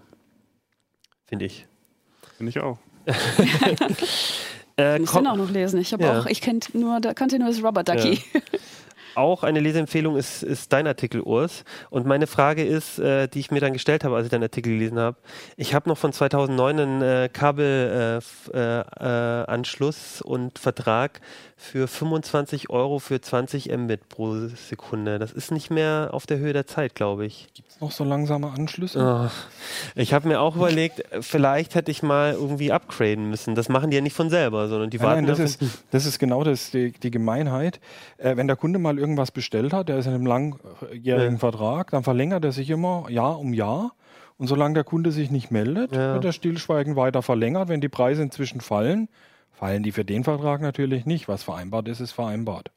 Finde 1.25 1.45
ich. 1.45 1.65
Finde 2.37 2.49
ich 2.51 2.59
auch. 2.59 2.77
Äh, 4.77 5.01
Ich 5.01 5.09
kann 5.09 5.25
auch 5.25 5.37
noch 5.37 5.49
lesen. 5.51 5.79
Ich 5.79 5.93
habe 5.93 6.03
Ja. 6.03 6.19
auch, 6.19 6.25
ich 6.25 6.41
kennt 6.41 6.75
nur, 6.75 6.99
da 6.99 7.13
kannte 7.13 7.39
nur 7.39 7.47
das 7.47 7.63
Rubber 7.63 7.83
Ducky. 7.83 8.19
auch 9.15 9.43
eine 9.43 9.59
Leseempfehlung 9.59 10.17
ist, 10.17 10.43
ist 10.43 10.73
dein 10.73 10.87
Artikel, 10.87 11.21
Urs. 11.21 11.63
Und 11.89 12.05
meine 12.05 12.27
Frage 12.27 12.63
ist, 12.63 12.99
äh, 12.99 13.27
die 13.27 13.39
ich 13.39 13.51
mir 13.51 13.59
dann 13.59 13.73
gestellt 13.73 14.03
habe, 14.03 14.15
als 14.15 14.25
ich 14.25 14.31
deinen 14.31 14.43
Artikel 14.43 14.73
gelesen 14.73 14.99
habe. 14.99 15.17
Ich 15.57 15.73
habe 15.73 15.89
noch 15.89 15.97
von 15.97 16.13
2009 16.13 16.79
einen 16.79 17.01
äh, 17.01 17.29
Kabelanschluss 17.31 18.49
äh, 18.53 18.79
äh, 18.79 19.45
Anschluss 19.45 20.21
und 20.21 20.59
Vertrag 20.59 21.21
für 21.57 21.87
25 21.87 22.69
Euro 22.69 22.99
für 22.99 23.21
20 23.21 23.71
Mbit 23.75 24.09
pro 24.09 24.35
Sekunde. 24.47 25.19
Das 25.19 25.31
ist 25.31 25.51
nicht 25.51 25.71
mehr 25.71 26.09
auf 26.11 26.25
der 26.25 26.37
Höhe 26.37 26.51
der 26.51 26.67
Zeit, 26.67 26.95
glaube 26.95 27.25
ich. 27.25 27.47
Gibt's 27.53 27.79
noch 27.79 27.91
so 27.91 28.03
langsame 28.03 28.51
Anschlüsse? 28.51 28.99
Oh. 28.99 29.31
Ich 29.95 30.13
habe 30.13 30.27
mir 30.27 30.41
auch 30.41 30.57
überlegt, 30.57 31.03
vielleicht 31.21 31.75
hätte 31.75 31.91
ich 31.91 32.03
mal 32.03 32.33
irgendwie 32.33 32.73
upgraden 32.73 33.29
müssen. 33.29 33.55
Das 33.55 33.69
machen 33.69 33.89
die 33.89 33.95
ja 33.95 34.01
nicht 34.01 34.15
von 34.15 34.29
selber, 34.29 34.67
sondern 34.67 34.89
die 34.89 34.97
Nein, 34.97 35.05
warten 35.07 35.21
nein, 35.21 35.29
das, 35.29 35.39
ist, 35.39 35.61
das 35.91 36.05
ist 36.05 36.19
genau 36.19 36.43
das, 36.43 36.71
die, 36.71 36.91
die 36.91 37.09
Gemeinheit. 37.11 37.79
Äh, 38.17 38.35
wenn 38.35 38.47
der 38.47 38.57
Kunde 38.57 38.77
mal 38.77 38.99
irgendwas 38.99 39.31
bestellt 39.31 39.71
hat, 39.71 39.87
der 39.87 39.97
ist 39.97 40.07
in 40.07 40.13
einem 40.13 40.25
langjährigen 40.25 41.33
Ja. 41.35 41.39
Vertrag, 41.39 41.89
dann 41.91 42.03
verlängert 42.03 42.43
er 42.43 42.51
sich 42.51 42.69
immer 42.69 43.05
Jahr 43.09 43.39
um 43.39 43.53
Jahr. 43.53 43.93
Und 44.37 44.47
solange 44.47 44.73
der 44.73 44.83
Kunde 44.83 45.13
sich 45.13 45.31
nicht 45.31 45.51
meldet, 45.51 45.93
Ja. 45.95 46.15
wird 46.15 46.25
er 46.25 46.33
stillschweigend 46.33 46.97
weiter 46.97 47.21
verlängert. 47.21 47.69
Wenn 47.69 47.79
die 47.79 47.87
Preise 47.87 48.21
inzwischen 48.23 48.59
fallen, 48.59 49.07
fallen 49.55 49.83
die 49.83 49.91
für 49.91 50.05
den 50.05 50.23
Vertrag 50.23 50.61
natürlich 50.61 51.05
nicht. 51.05 51.27
Was 51.27 51.43
vereinbart 51.43 51.87
ist, 51.87 51.99
ist 51.99 52.11
vereinbart. 52.11 52.71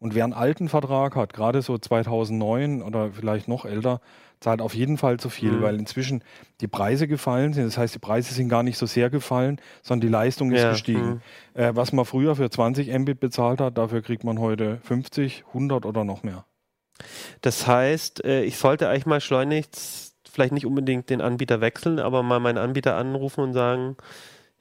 Und 0.00 0.14
wer 0.14 0.22
einen 0.22 0.32
alten 0.32 0.68
Vertrag 0.68 1.16
hat, 1.16 1.32
gerade 1.32 1.60
so 1.60 1.76
2009 1.76 2.82
oder 2.82 3.10
vielleicht 3.10 3.48
noch 3.48 3.64
älter, 3.64 4.00
zahlt 4.38 4.60
auf 4.60 4.74
jeden 4.74 4.96
Fall 4.96 5.18
zu 5.18 5.28
viel, 5.28 5.50
Mhm. 5.50 5.62
weil 5.62 5.74
inzwischen 5.76 6.22
die 6.60 6.68
Preise 6.68 7.08
gefallen 7.08 7.52
sind. 7.52 7.64
Das 7.66 7.76
heißt, 7.78 7.96
die 7.96 7.98
Preise 7.98 8.32
sind 8.32 8.48
gar 8.48 8.62
nicht 8.62 8.78
so 8.78 8.86
sehr 8.86 9.10
gefallen, 9.10 9.60
sondern 9.82 10.06
die 10.06 10.12
Leistung 10.12 10.52
ist 10.52 10.62
Ja, 10.62 10.70
gestiegen. 10.70 11.20
Äh, 11.54 11.72
was 11.74 11.92
man 11.92 12.04
früher 12.04 12.36
für 12.36 12.48
20 12.48 12.96
Mbit 12.96 13.18
bezahlt 13.18 13.60
hat, 13.60 13.76
dafür 13.76 14.00
kriegt 14.00 14.22
man 14.22 14.38
heute 14.38 14.78
50, 14.84 15.42
100 15.52 15.84
oder 15.84 16.04
noch 16.04 16.22
mehr. 16.22 16.44
Das 17.40 17.66
heißt, 17.66 18.24
äh, 18.24 18.42
ich 18.44 18.56
sollte 18.58 18.88
eigentlich 18.88 19.06
mal 19.06 19.20
schleunigst 19.20 20.14
vielleicht 20.30 20.52
nicht 20.52 20.66
unbedingt 20.66 21.10
den 21.10 21.20
Anbieter 21.20 21.60
wechseln, 21.60 21.98
aber 21.98 22.22
mal 22.22 22.38
meinen 22.38 22.58
Anbieter 22.58 22.96
anrufen 22.96 23.40
und 23.40 23.52
sagen, 23.54 23.96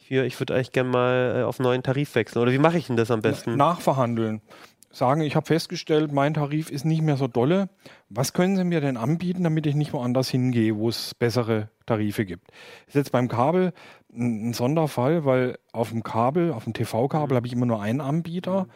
hier, 0.08 0.24
ich 0.26 0.40
würde 0.40 0.56
eigentlich 0.56 0.72
gerne 0.72 0.90
mal 0.90 1.36
äh, 1.40 1.44
auf 1.44 1.60
einen 1.60 1.66
neuen 1.66 1.84
Tarif 1.84 2.16
wechseln. 2.16 2.42
Oder 2.42 2.52
wie 2.52 2.58
mache 2.58 2.78
ich 2.78 2.88
denn 2.88 2.96
das 2.96 3.12
am 3.12 3.22
besten? 3.22 3.58
Nachverhandeln. 3.58 4.42
Sagen, 4.90 5.22
ich 5.22 5.36
habe 5.36 5.46
festgestellt, 5.46 6.14
mein 6.14 6.34
Tarif 6.34 6.72
ist 6.72 6.86
nicht 6.86 7.02
mehr 7.02 7.18
so 7.18 7.28
dolle. 7.28 7.70
Was 8.10 8.34
können 8.34 8.56
Sie 8.56 8.64
mir 8.64 8.80
denn 8.80 8.96
anbieten, 8.96 9.44
damit 9.44 9.68
ich 9.68 9.76
nicht 9.76 9.94
woanders 9.94 10.30
hingehe, 10.30 10.78
wo 10.78 10.90
es 10.90 11.14
bessere 11.14 11.70
Tarife 11.86 12.26
gibt? 12.26 12.48
Ist 12.88 12.96
jetzt 12.96 13.12
beim 13.12 13.28
Kabel 13.28 13.74
ein, 14.12 14.54
Sonderfall, 14.54 15.26
weil 15.26 15.60
auf 15.74 15.90
dem 15.90 16.04
Kabel, 16.04 16.54
auf 16.54 16.64
dem 16.64 16.74
TV-Kabel 16.74 17.36
habe 17.36 17.46
ich 17.46 17.54
immer 17.54 17.66
nur 17.66 17.82
einen 17.82 18.02
Anbieter. 18.02 18.68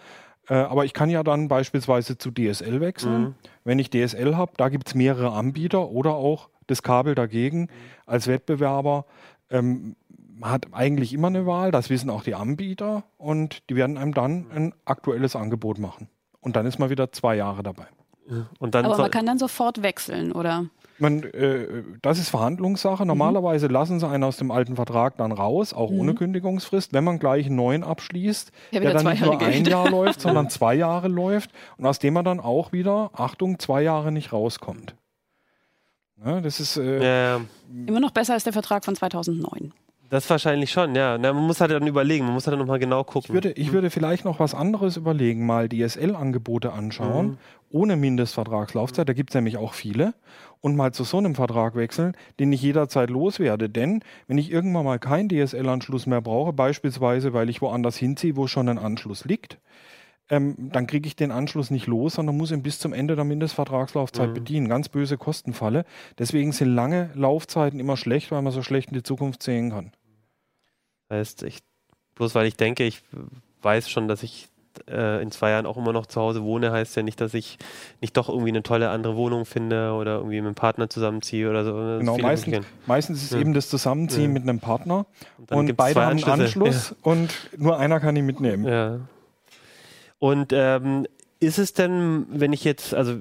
Äh, 0.49 0.55
aber 0.55 0.83
ich 0.85 0.93
kann 0.93 1.09
ja 1.09 1.23
dann 1.23 1.47
beispielsweise 1.47 2.17
zu 2.17 2.29
DSL 2.29 2.81
wechseln. 2.81 3.21
Mhm. 3.21 3.35
Wenn 3.63 3.79
ich 3.79 3.89
DSL 3.89 4.35
habe, 4.35 4.51
da 4.57 4.69
gibt 4.69 4.89
es 4.89 4.95
mehrere 4.95 5.31
Anbieter 5.31 5.89
oder 5.89 6.15
auch 6.15 6.49
das 6.67 6.83
Kabel 6.83 7.15
dagegen 7.15 7.69
als 8.05 8.27
Wettbewerber. 8.27 9.05
Ähm, 9.49 9.95
man 10.41 10.49
hat 10.49 10.67
eigentlich 10.71 11.13
immer 11.13 11.27
eine 11.27 11.45
Wahl, 11.45 11.69
das 11.71 11.91
wissen 11.91 12.09
auch 12.09 12.23
die 12.23 12.33
Anbieter 12.33 13.03
und 13.17 13.69
die 13.69 13.75
werden 13.75 13.97
einem 13.97 14.13
dann 14.13 14.47
ein 14.53 14.73
aktuelles 14.85 15.35
Angebot 15.35 15.77
machen. 15.77 16.09
Und 16.39 16.55
dann 16.55 16.65
ist 16.65 16.79
man 16.79 16.89
wieder 16.89 17.11
zwei 17.11 17.35
Jahre 17.35 17.61
dabei. 17.61 17.85
Und 18.57 18.73
dann 18.73 18.85
Aber 18.85 18.97
man 18.97 19.11
kann 19.11 19.25
dann 19.27 19.37
sofort 19.37 19.83
wechseln, 19.83 20.31
oder? 20.31 20.65
Man, 20.97 21.23
äh, 21.23 21.83
das 22.01 22.17
ist 22.17 22.29
Verhandlungssache. 22.29 23.05
Normalerweise 23.05 23.67
lassen 23.67 23.99
sie 23.99 24.07
einen 24.07 24.23
aus 24.23 24.37
dem 24.37 24.49
alten 24.49 24.75
Vertrag 24.75 25.17
dann 25.17 25.31
raus, 25.31 25.73
auch 25.73 25.91
ohne 25.91 26.15
Kündigungsfrist, 26.15 26.93
wenn 26.93 27.03
man 27.03 27.19
gleich 27.19 27.45
einen 27.45 27.55
neuen 27.55 27.83
abschließt, 27.83 28.51
Ja, 28.71 28.79
der 28.79 28.89
wieder 28.89 29.03
dann 29.03 29.11
nicht 29.11 29.23
nur 29.23 29.39
ein. 29.39 29.65
Jahr 29.65 29.89
läuft, 29.89 30.21
sondern 30.21 30.49
zwei 30.49 30.73
Jahre 30.73 31.07
läuft 31.07 31.51
und 31.77 31.85
aus 31.85 31.99
dem 31.99 32.15
man 32.15 32.25
dann 32.25 32.39
auch 32.39 32.71
wieder, 32.71 33.11
Achtung, 33.13 33.59
zwei 33.59 33.83
Jahre 33.83 34.11
nicht 34.11 34.33
rauskommt. 34.33 34.95
Ja, 36.23 36.41
das 36.41 36.59
ist 36.59 36.77
äh, 36.77 36.97
ja, 36.97 37.37
ja. 37.37 37.41
Immer 37.87 37.99
noch 37.99 38.11
besser 38.11 38.33
als 38.33 38.43
der 38.43 38.53
Vertrag 38.53 38.85
von 38.85 38.95
2009. 38.95 39.73
das 40.11 40.29
wahrscheinlich 40.29 40.71
schon, 40.71 40.93
ja. 40.93 41.17
Na, 41.17 41.31
man 41.31 41.47
muss 41.47 41.61
halt 41.61 41.71
dann 41.71 41.87
überlegen, 41.87 42.25
man 42.25 42.33
muss 42.33 42.45
halt 42.45 42.59
nochmal 42.59 42.79
genau 42.79 43.05
gucken. 43.05 43.29
Ich 43.29 43.33
würde, 43.33 43.51
ich 43.53 43.71
würde 43.71 43.89
vielleicht 43.89 44.25
noch 44.25 44.41
was 44.41 44.53
anderes 44.53 44.97
überlegen, 44.97 45.45
mal 45.45 45.69
DSL-Angebote 45.69 46.73
anschauen, 46.73 47.37
ohne 47.69 47.95
Mindestvertragslaufzeit, 47.95 49.07
da 49.07 49.13
gibt 49.13 49.29
es 49.29 49.35
nämlich 49.35 49.55
auch 49.55 49.73
viele, 49.73 50.13
und 50.59 50.75
mal 50.75 50.91
zu 50.91 51.05
so 51.05 51.17
einem 51.17 51.33
Vertrag 51.33 51.75
wechseln, 51.75 52.17
den 52.41 52.51
ich 52.51 52.61
jederzeit 52.61 53.09
loswerde. 53.09 53.69
Denn 53.69 54.03
wenn 54.27 54.37
ich 54.37 54.51
irgendwann 54.51 54.83
mal 54.83 54.99
keinen 54.99 55.29
DSL-Anschluss 55.29 56.05
mehr 56.07 56.21
brauche, 56.21 56.51
beispielsweise 56.51 57.31
weil 57.31 57.49
ich 57.49 57.61
woanders 57.61 57.95
hinziehe, 57.95 58.35
wo 58.35 58.47
schon 58.47 58.67
ein 58.67 58.79
Anschluss 58.79 59.23
liegt, 59.23 59.59
ähm, 60.29 60.55
dann 60.57 60.87
kriege 60.87 61.07
ich 61.07 61.15
den 61.15 61.31
Anschluss 61.31 61.71
nicht 61.71 61.87
los, 61.87 62.15
sondern 62.15 62.35
muss 62.35 62.51
ihn 62.51 62.63
bis 62.63 62.79
zum 62.79 62.91
Ende 62.91 63.15
der 63.15 63.23
Mindestvertragslaufzeit 63.23 64.33
bedienen. 64.33 64.67
Ganz 64.67 64.89
böse 64.89 65.17
Kostenfalle. 65.17 65.85
Deswegen 66.19 66.51
sind 66.51 66.75
lange 66.75 67.11
Laufzeiten 67.15 67.79
immer 67.79 67.95
schlecht, 67.95 68.31
weil 68.31 68.41
man 68.41 68.51
so 68.51 68.61
schlecht 68.61 68.89
in 68.89 68.95
die 68.95 69.03
Zukunft 69.03 69.41
sehen 69.41 69.71
kann. 69.71 69.93
Heißt, 71.11 71.43
ich, 71.43 71.59
bloß 72.15 72.33
weil 72.35 72.47
ich 72.47 72.55
denke, 72.55 72.85
ich 72.85 73.03
weiß 73.61 73.89
schon, 73.89 74.07
dass 74.07 74.23
ich 74.23 74.47
äh, 74.89 75.21
in 75.21 75.31
zwei 75.31 75.51
Jahren 75.51 75.65
auch 75.65 75.77
immer 75.77 75.91
noch 75.91 76.05
zu 76.05 76.21
Hause 76.21 76.43
wohne, 76.43 76.71
heißt 76.71 76.95
ja 76.95 77.03
nicht, 77.03 77.19
dass 77.19 77.33
ich 77.33 77.57
nicht 77.99 78.15
doch 78.15 78.29
irgendwie 78.29 78.49
eine 78.49 78.63
tolle 78.63 78.89
andere 78.89 79.15
Wohnung 79.15 79.45
finde 79.45 79.91
oder 79.91 80.17
irgendwie 80.17 80.37
mit 80.37 80.47
einem 80.47 80.55
Partner 80.55 80.89
zusammenziehe 80.89 81.49
oder 81.49 81.65
so. 81.65 81.73
Genau, 81.99 82.17
meistens, 82.17 82.65
meistens 82.85 83.19
ist 83.19 83.25
es 83.25 83.31
ja. 83.31 83.39
eben 83.39 83.53
das 83.53 83.69
Zusammenziehen 83.69 84.23
ja. 84.23 84.29
mit 84.29 84.43
einem 84.43 84.59
Partner 84.59 85.05
und, 85.37 85.51
und 85.51 85.77
beide 85.77 86.01
haben 86.01 86.17
einen 86.17 86.41
Anschluss 86.41 86.91
ja. 86.91 86.95
und 87.01 87.29
nur 87.57 87.77
einer 87.77 87.99
kann 87.99 88.15
ihn 88.15 88.25
mitnehmen. 88.25 88.65
Ja. 88.65 88.99
Und 90.19 90.53
ähm, 90.53 91.07
ist 91.39 91.57
es 91.57 91.73
denn, 91.73 92.27
wenn 92.29 92.53
ich 92.53 92.63
jetzt, 92.63 92.93
also 92.93 93.15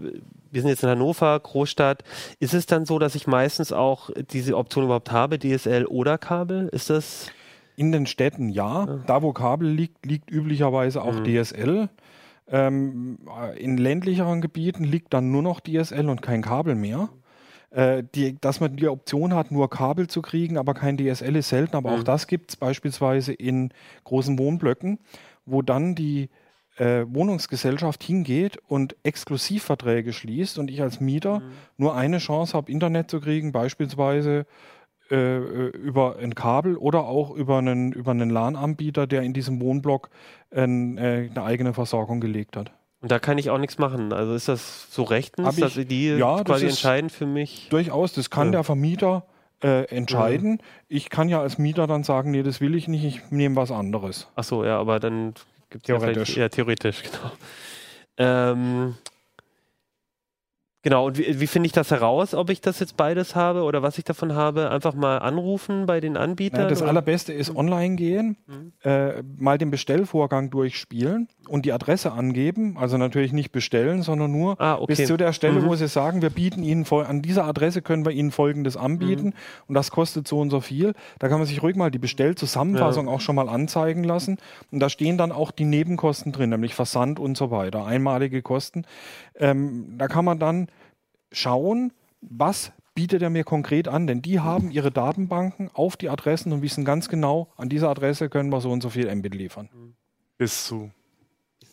wir 0.50 0.60
sind 0.60 0.68
jetzt 0.68 0.82
in 0.82 0.90
Hannover, 0.90 1.40
Großstadt, 1.40 2.04
ist 2.38 2.54
es 2.54 2.66
dann 2.66 2.84
so, 2.84 2.98
dass 2.98 3.14
ich 3.14 3.26
meistens 3.26 3.72
auch 3.72 4.10
diese 4.30 4.56
Option 4.56 4.84
überhaupt 4.84 5.10
habe, 5.10 5.38
DSL 5.38 5.86
oder 5.86 6.18
Kabel? 6.18 6.68
Ist 6.68 6.90
das? 6.90 7.32
In 7.80 7.92
den 7.92 8.04
Städten 8.04 8.50
ja. 8.50 8.84
ja. 8.84 8.96
Da, 9.06 9.22
wo 9.22 9.32
Kabel 9.32 9.70
liegt, 9.70 10.04
liegt 10.04 10.30
üblicherweise 10.30 11.00
auch 11.00 11.14
mhm. 11.14 11.24
DSL. 11.24 11.88
Ähm, 12.46 13.18
in 13.56 13.78
ländlicheren 13.78 14.42
Gebieten 14.42 14.84
liegt 14.84 15.14
dann 15.14 15.30
nur 15.30 15.40
noch 15.40 15.60
DSL 15.60 16.10
und 16.10 16.20
kein 16.20 16.42
Kabel 16.42 16.74
mehr. 16.74 17.08
Äh, 17.70 18.02
die, 18.14 18.38
dass 18.38 18.60
man 18.60 18.76
die 18.76 18.86
Option 18.86 19.32
hat, 19.32 19.50
nur 19.50 19.70
Kabel 19.70 20.08
zu 20.08 20.20
kriegen, 20.20 20.58
aber 20.58 20.74
kein 20.74 20.98
DSL 20.98 21.36
ist 21.36 21.48
selten, 21.48 21.74
aber 21.74 21.92
mhm. 21.92 22.00
auch 22.00 22.02
das 22.02 22.26
gibt 22.26 22.50
es 22.50 22.56
beispielsweise 22.56 23.32
in 23.32 23.72
großen 24.04 24.38
Wohnblöcken, 24.38 24.98
wo 25.46 25.62
dann 25.62 25.94
die 25.94 26.28
äh, 26.76 27.06
Wohnungsgesellschaft 27.08 28.02
hingeht 28.02 28.58
und 28.68 28.94
Exklusivverträge 29.04 30.12
schließt 30.12 30.58
und 30.58 30.70
ich 30.70 30.82
als 30.82 31.00
Mieter 31.00 31.40
mhm. 31.40 31.52
nur 31.78 31.94
eine 31.96 32.18
Chance 32.18 32.52
habe, 32.52 32.70
Internet 32.70 33.10
zu 33.10 33.20
kriegen, 33.20 33.52
beispielsweise 33.52 34.44
äh, 35.10 35.38
über 35.68 36.16
ein 36.18 36.34
Kabel 36.34 36.76
oder 36.76 37.04
auch 37.04 37.30
über 37.30 37.58
einen, 37.58 37.92
über 37.92 38.12
einen 38.12 38.30
LAN-Anbieter, 38.30 39.06
der 39.06 39.22
in 39.22 39.32
diesem 39.32 39.60
Wohnblock 39.60 40.10
äh, 40.50 40.62
eine 40.62 41.42
eigene 41.42 41.74
Versorgung 41.74 42.20
gelegt 42.20 42.56
hat. 42.56 42.72
Und 43.02 43.10
da 43.10 43.18
kann 43.18 43.38
ich 43.38 43.50
auch 43.50 43.58
nichts 43.58 43.78
machen. 43.78 44.12
Also 44.12 44.34
ist 44.34 44.48
das 44.48 44.92
so 44.92 45.02
rechtens, 45.02 45.56
ich, 45.56 45.60
dass 45.62 45.74
die 45.74 46.08
ja, 46.08 46.44
quasi 46.44 46.66
entscheiden 46.66 47.08
für 47.08 47.26
mich? 47.26 47.68
Durchaus, 47.70 48.12
das 48.12 48.28
kann 48.28 48.48
ja. 48.48 48.52
der 48.52 48.64
Vermieter 48.64 49.24
äh, 49.62 49.84
entscheiden. 49.84 50.58
Ja. 50.58 50.64
Ich 50.88 51.10
kann 51.10 51.28
ja 51.28 51.40
als 51.40 51.58
Mieter 51.58 51.86
dann 51.86 52.04
sagen, 52.04 52.30
nee, 52.30 52.42
das 52.42 52.60
will 52.60 52.74
ich 52.74 52.88
nicht, 52.88 53.04
ich 53.04 53.30
nehme 53.30 53.56
was 53.56 53.70
anderes. 53.70 54.28
Ach 54.36 54.44
so, 54.44 54.64
ja, 54.64 54.78
aber 54.78 55.00
dann 55.00 55.34
gibt 55.70 55.88
es 55.88 56.34
ja, 56.34 56.48
theoretisch, 56.48 57.02
genau. 57.02 57.32
Ähm, 58.18 58.96
Genau, 60.82 61.08
und 61.08 61.18
wie, 61.18 61.40
wie 61.40 61.46
finde 61.46 61.66
ich 61.66 61.72
das 61.72 61.90
heraus, 61.90 62.34
ob 62.34 62.48
ich 62.48 62.62
das 62.62 62.80
jetzt 62.80 62.96
beides 62.96 63.36
habe 63.36 63.64
oder 63.64 63.82
was 63.82 63.98
ich 63.98 64.04
davon 64.04 64.34
habe? 64.34 64.70
Einfach 64.70 64.94
mal 64.94 65.18
anrufen 65.18 65.84
bei 65.84 66.00
den 66.00 66.16
Anbietern? 66.16 66.62
Ja, 66.62 66.68
das 66.68 66.80
oder? 66.80 66.88
Allerbeste 66.88 67.34
ist 67.34 67.54
online 67.54 67.96
gehen, 67.96 68.38
mhm. 68.46 68.72
äh, 68.82 69.22
mal 69.36 69.58
den 69.58 69.70
Bestellvorgang 69.70 70.48
durchspielen 70.48 71.28
und 71.48 71.66
die 71.66 71.74
Adresse 71.74 72.12
angeben. 72.12 72.78
Also 72.78 72.96
natürlich 72.96 73.34
nicht 73.34 73.52
bestellen, 73.52 74.00
sondern 74.00 74.32
nur 74.32 74.58
ah, 74.58 74.76
okay. 74.76 74.94
bis 74.96 75.06
zu 75.06 75.18
der 75.18 75.34
Stelle, 75.34 75.60
mhm. 75.60 75.66
wo 75.66 75.74
sie 75.74 75.86
sagen, 75.86 76.22
wir 76.22 76.30
bieten 76.30 76.62
Ihnen 76.62 76.86
an 76.90 77.20
dieser 77.20 77.44
Adresse 77.44 77.82
können 77.82 78.06
wir 78.06 78.12
Ihnen 78.12 78.30
Folgendes 78.30 78.78
anbieten 78.78 79.26
mhm. 79.26 79.32
und 79.68 79.74
das 79.74 79.90
kostet 79.90 80.26
so 80.26 80.40
und 80.40 80.48
so 80.48 80.60
viel. 80.60 80.94
Da 81.18 81.28
kann 81.28 81.38
man 81.38 81.46
sich 81.46 81.62
ruhig 81.62 81.76
mal 81.76 81.90
die 81.90 81.98
Bestellzusammenfassung 81.98 83.06
ja. 83.06 83.12
auch 83.12 83.20
schon 83.20 83.36
mal 83.36 83.50
anzeigen 83.50 84.02
lassen. 84.02 84.38
Und 84.70 84.80
da 84.80 84.88
stehen 84.88 85.18
dann 85.18 85.30
auch 85.30 85.50
die 85.50 85.66
Nebenkosten 85.66 86.32
drin, 86.32 86.48
nämlich 86.48 86.74
Versand 86.74 87.20
und 87.20 87.36
so 87.36 87.50
weiter, 87.50 87.84
einmalige 87.84 88.40
Kosten. 88.40 88.86
Ähm, 89.38 89.96
da 89.98 90.08
kann 90.08 90.24
man 90.24 90.38
dann 90.38 90.69
schauen, 91.32 91.92
was 92.20 92.72
bietet 92.94 93.22
er 93.22 93.30
mir 93.30 93.44
konkret 93.44 93.88
an, 93.88 94.06
denn 94.06 94.20
die 94.20 94.40
haben 94.40 94.70
ihre 94.70 94.90
Datenbanken 94.90 95.70
auf 95.72 95.96
die 95.96 96.08
Adressen 96.08 96.52
und 96.52 96.62
wissen 96.62 96.84
ganz 96.84 97.08
genau, 97.08 97.48
an 97.56 97.68
dieser 97.68 97.88
Adresse 97.88 98.28
können 98.28 98.50
wir 98.50 98.60
so 98.60 98.70
und 98.70 98.82
so 98.82 98.90
viel 98.90 99.14
Mbit 99.14 99.34
liefern. 99.34 99.68
Bis 100.36 100.66
zu. 100.66 100.90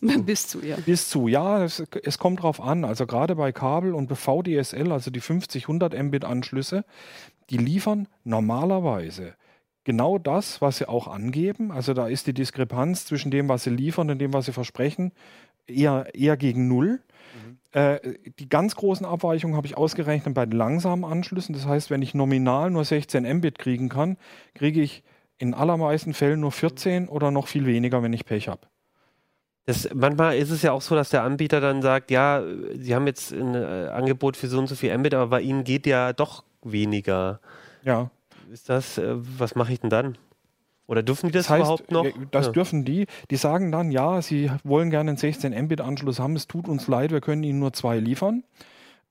Bis 0.00 0.46
zu, 0.46 0.64
ja. 0.64 0.76
Bis 0.76 1.08
zu, 1.08 1.28
ja, 1.28 1.64
es, 1.64 1.82
es 2.02 2.18
kommt 2.18 2.42
drauf 2.42 2.60
an. 2.60 2.84
Also 2.84 3.06
gerade 3.06 3.34
bei 3.34 3.52
Kabel 3.52 3.94
und 3.94 4.14
VDSL, 4.16 4.92
also 4.92 5.10
die 5.10 5.20
50, 5.20 5.64
100 5.64 6.00
Mbit 6.00 6.24
Anschlüsse, 6.24 6.84
die 7.50 7.56
liefern 7.56 8.06
normalerweise 8.24 9.34
genau 9.84 10.18
das, 10.18 10.60
was 10.60 10.78
sie 10.78 10.88
auch 10.88 11.08
angeben. 11.08 11.72
Also 11.72 11.94
da 11.94 12.08
ist 12.08 12.26
die 12.26 12.34
Diskrepanz 12.34 13.06
zwischen 13.06 13.30
dem, 13.30 13.48
was 13.48 13.64
sie 13.64 13.70
liefern 13.70 14.10
und 14.10 14.18
dem, 14.18 14.32
was 14.32 14.44
sie 14.44 14.52
versprechen, 14.52 15.12
eher, 15.66 16.14
eher 16.14 16.36
gegen 16.36 16.68
Null. 16.68 17.00
Äh, 17.72 17.98
die 18.38 18.48
ganz 18.48 18.74
großen 18.76 19.04
Abweichungen 19.04 19.56
habe 19.56 19.66
ich 19.66 19.76
ausgerechnet 19.76 20.34
bei 20.34 20.44
langsamen 20.44 21.04
Anschlüssen. 21.04 21.52
Das 21.52 21.66
heißt, 21.66 21.90
wenn 21.90 22.02
ich 22.02 22.14
nominal 22.14 22.70
nur 22.70 22.84
16 22.84 23.24
Mbit 23.38 23.58
kriegen 23.58 23.88
kann, 23.88 24.16
kriege 24.54 24.80
ich 24.80 25.02
in 25.38 25.54
allermeisten 25.54 26.14
Fällen 26.14 26.40
nur 26.40 26.52
14 26.52 27.08
oder 27.08 27.30
noch 27.30 27.46
viel 27.46 27.66
weniger, 27.66 28.02
wenn 28.02 28.12
ich 28.12 28.24
Pech 28.24 28.48
habe. 28.48 28.62
Das, 29.66 29.88
manchmal 29.94 30.38
ist 30.38 30.50
es 30.50 30.62
ja 30.62 30.72
auch 30.72 30.80
so, 30.80 30.94
dass 30.94 31.10
der 31.10 31.22
Anbieter 31.22 31.60
dann 31.60 31.82
sagt, 31.82 32.10
ja, 32.10 32.42
Sie 32.74 32.94
haben 32.94 33.06
jetzt 33.06 33.32
ein 33.32 33.54
äh, 33.54 33.90
Angebot 33.92 34.36
für 34.36 34.48
so 34.48 34.58
und 34.58 34.66
so 34.66 34.74
viel 34.74 34.96
Mbit, 34.96 35.12
aber 35.12 35.26
bei 35.26 35.42
Ihnen 35.42 35.62
geht 35.62 35.86
ja 35.86 36.14
doch 36.14 36.42
weniger. 36.62 37.40
Ja. 37.84 38.10
Ist 38.50 38.70
das, 38.70 38.96
äh, 38.96 39.14
was 39.14 39.54
mache 39.54 39.74
ich 39.74 39.80
denn 39.80 39.90
dann? 39.90 40.16
Oder 40.88 41.02
dürfen 41.02 41.26
die 41.26 41.32
das, 41.32 41.44
das 41.44 41.50
heißt, 41.50 41.60
überhaupt 41.60 41.92
noch? 41.92 42.06
Das 42.30 42.46
ja. 42.46 42.52
dürfen 42.52 42.84
die. 42.84 43.06
Die 43.30 43.36
sagen 43.36 43.70
dann, 43.70 43.92
ja, 43.92 44.22
sie 44.22 44.50
wollen 44.64 44.90
gerne 44.90 45.10
einen 45.10 45.18
16 45.18 45.52
Mbit-Anschluss 45.52 46.18
haben. 46.18 46.34
Es 46.34 46.46
tut 46.46 46.66
uns 46.66 46.88
leid, 46.88 47.12
wir 47.12 47.20
können 47.20 47.42
ihnen 47.42 47.58
nur 47.58 47.74
zwei 47.74 47.98
liefern. 47.98 48.42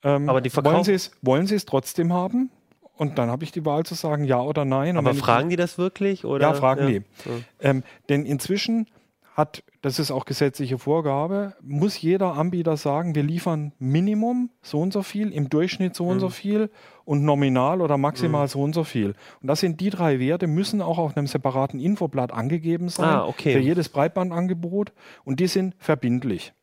Ähm, 0.04 0.28
Aber 0.28 0.42
die 0.42 0.54
wollen 0.56 0.84
sie 0.84 0.94
es 0.94 1.12
wollen 1.22 1.46
sie 1.46 1.56
es 1.56 1.66
trotzdem 1.66 2.12
haben? 2.12 2.50
Und 2.96 3.20
dann 3.20 3.30
habe 3.30 3.44
ich 3.44 3.52
die 3.52 3.64
Wahl 3.64 3.84
zu 3.84 3.94
sagen, 3.94 4.24
ja 4.24 4.42
oder 4.42 4.66
nein. 4.66 4.98
Aber 4.98 5.14
fragen 5.14 5.50
die 5.50 5.56
das 5.56 5.78
wirklich? 5.78 6.26
Oder? 6.26 6.48
Ja, 6.48 6.54
fragen 6.56 6.82
ja. 6.82 6.88
die. 6.88 6.96
Ja. 6.96 7.36
Ähm, 7.70 7.84
denn 8.10 8.26
inzwischen 8.26 8.88
hat, 9.38 9.64
das 9.84 10.00
ist 10.00 10.10
auch 10.10 10.26
gesetzliche 10.26 10.80
Vorgabe, 10.80 11.54
muss 11.62 12.02
jeder 12.02 12.34
Anbieter 12.34 12.76
sagen, 12.76 13.14
wir 13.14 13.22
liefern 13.22 13.72
Minimum 13.78 14.50
so 14.64 14.80
und 14.80 14.92
so 14.92 15.04
viel, 15.04 15.32
im 15.32 15.48
Durchschnitt 15.48 15.96
so 15.96 16.08
und 16.08 16.20
so 16.20 16.26
mhm. 16.26 16.32
viel 16.32 16.70
und 17.06 17.24
nominal 17.24 17.82
oder 17.82 18.00
maximal 18.00 18.46
mhm. 18.46 18.50
so 18.50 18.62
und 18.64 18.74
so 18.74 18.84
viel. 18.84 19.14
Und 19.40 19.48
das 19.48 19.60
sind 19.60 19.80
die 19.80 19.92
drei 19.92 20.20
Werte, 20.20 20.48
müssen 20.48 20.82
auch 20.82 20.98
auf 20.98 21.16
einem 21.16 21.28
separaten 21.28 21.80
Infoblatt 21.80 22.34
angegeben 22.34 22.90
sein 22.90 23.06
ah, 23.06 23.26
okay. 23.28 23.54
für 23.54 23.60
jedes 23.60 23.90
Breitbandangebot 23.90 24.92
und 25.24 25.40
die 25.40 25.48
sind 25.48 25.76
verbindlich. 25.78 26.54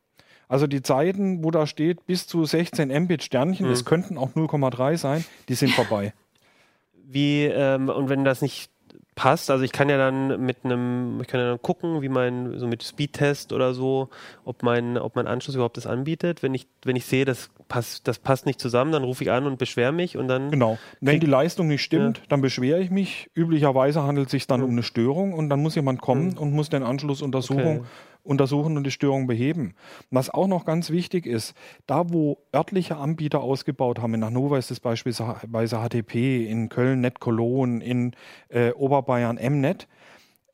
Also 0.48 0.66
die 0.66 0.82
Zeiten, 0.82 1.44
wo 1.44 1.52
da 1.52 1.68
steht 1.68 2.06
bis 2.06 2.26
zu 2.26 2.44
16 2.44 2.88
Mbit 3.04 3.22
Sternchen, 3.22 3.70
es 3.70 3.84
mhm. 3.84 3.88
könnten 3.88 4.18
auch 4.18 4.30
0,3 4.30 4.96
sein, 4.96 5.24
die 5.48 5.54
sind 5.54 5.70
vorbei. 5.70 6.12
Wie, 7.06 7.44
ähm, 7.44 7.88
und 7.88 8.08
wenn 8.08 8.24
das 8.24 8.42
nicht 8.42 8.73
passt. 9.14 9.50
Also 9.50 9.64
ich 9.64 9.72
kann 9.72 9.88
ja 9.88 9.96
dann 9.96 10.44
mit 10.44 10.58
einem, 10.64 11.20
ich 11.20 11.28
kann 11.28 11.40
ja 11.40 11.48
dann 11.48 11.62
gucken, 11.62 12.02
wie 12.02 12.08
mein, 12.08 12.58
so 12.58 12.66
mit 12.66 12.82
Speedtest 12.82 13.52
oder 13.52 13.74
so, 13.74 14.08
ob 14.44 14.62
mein, 14.62 14.98
ob 14.98 15.16
mein 15.16 15.26
Anschluss 15.26 15.54
überhaupt 15.54 15.76
das 15.76 15.86
anbietet. 15.86 16.42
Wenn 16.42 16.54
ich, 16.54 16.66
wenn 16.84 16.96
ich 16.96 17.06
sehe, 17.06 17.24
das 17.24 17.50
passt, 17.68 18.08
das 18.08 18.18
passt 18.18 18.46
nicht 18.46 18.60
zusammen, 18.60 18.92
dann 18.92 19.04
rufe 19.04 19.24
ich 19.24 19.30
an 19.30 19.46
und 19.46 19.58
beschwere 19.58 19.92
mich 19.92 20.16
und 20.16 20.28
dann. 20.28 20.50
Genau. 20.50 20.78
Wenn 21.00 21.20
die 21.20 21.26
Leistung 21.26 21.68
nicht 21.68 21.82
stimmt, 21.82 22.18
ja. 22.18 22.24
dann 22.28 22.40
beschwere 22.40 22.80
ich 22.80 22.90
mich. 22.90 23.30
Üblicherweise 23.34 24.02
handelt 24.02 24.26
es 24.26 24.32
sich 24.32 24.46
dann 24.46 24.60
mhm. 24.60 24.66
um 24.66 24.72
eine 24.72 24.82
Störung 24.82 25.32
und 25.32 25.48
dann 25.48 25.62
muss 25.62 25.74
jemand 25.74 26.00
kommen 26.00 26.30
mhm. 26.30 26.38
und 26.38 26.52
muss 26.52 26.68
den 26.68 26.82
Anschluss 26.82 27.22
untersuchen. 27.22 27.78
Okay 27.78 27.82
untersuchen 28.24 28.76
und 28.76 28.84
die 28.84 28.90
Störung 28.90 29.26
beheben. 29.26 29.74
Was 30.10 30.30
auch 30.30 30.48
noch 30.48 30.64
ganz 30.64 30.90
wichtig 30.90 31.26
ist, 31.26 31.54
da 31.86 32.12
wo 32.12 32.38
örtliche 32.54 32.96
Anbieter 32.96 33.40
ausgebaut 33.40 34.00
haben, 34.00 34.14
in 34.14 34.24
Hannover 34.24 34.58
ist 34.58 34.70
es 34.70 34.80
beispielsweise 34.80 35.76
HTP, 35.76 36.46
in 36.46 36.68
Köln 36.68 37.02
Net 37.02 37.20
Cologne, 37.20 37.84
in 37.84 38.12
äh, 38.48 38.72
Oberbayern 38.72 39.36
Mnet, 39.36 39.86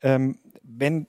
ähm, 0.03 0.37
wenn 0.63 1.07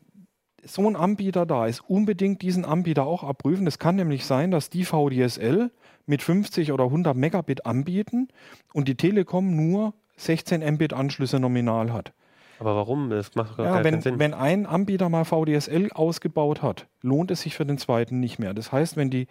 so 0.64 0.88
ein 0.88 0.96
Anbieter 0.96 1.44
da 1.44 1.66
ist, 1.66 1.80
unbedingt 1.80 2.42
diesen 2.42 2.64
Anbieter 2.64 3.04
auch 3.04 3.24
abprüfen. 3.24 3.66
Es 3.66 3.80
kann 3.80 3.96
nämlich 3.96 4.24
sein, 4.24 4.52
dass 4.52 4.70
die 4.70 4.84
VDSL 4.84 5.72
mit 6.06 6.22
50 6.22 6.72
oder 6.72 6.84
100 6.84 7.16
Megabit 7.16 7.66
anbieten 7.66 8.28
und 8.72 8.86
die 8.86 8.96
Telekom 8.96 9.56
nur 9.56 9.94
16 10.16 10.62
Mbit 10.74 10.92
Anschlüsse 10.92 11.40
nominal 11.40 11.92
hat. 11.92 12.12
Aber 12.58 12.76
warum? 12.76 13.10
Das 13.10 13.34
macht 13.34 13.56
gar 13.56 13.66
ja, 13.66 13.84
wenn, 13.84 14.00
Sinn. 14.00 14.18
Wenn 14.18 14.34
ein 14.34 14.66
Anbieter 14.66 15.08
mal 15.08 15.24
VDSL 15.24 15.90
ausgebaut 15.92 16.62
hat, 16.62 16.86
lohnt 17.00 17.30
es 17.30 17.42
sich 17.42 17.54
für 17.54 17.66
den 17.66 17.78
zweiten 17.78 18.20
nicht 18.20 18.38
mehr. 18.38 18.54
Das 18.54 18.72
heißt, 18.72 18.96
wenn, 18.96 19.10
die, 19.10 19.26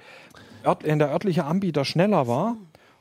wenn 0.81 0.99
der 0.99 1.09
örtliche 1.09 1.45
Anbieter 1.45 1.85
schneller 1.85 2.27
war 2.27 2.57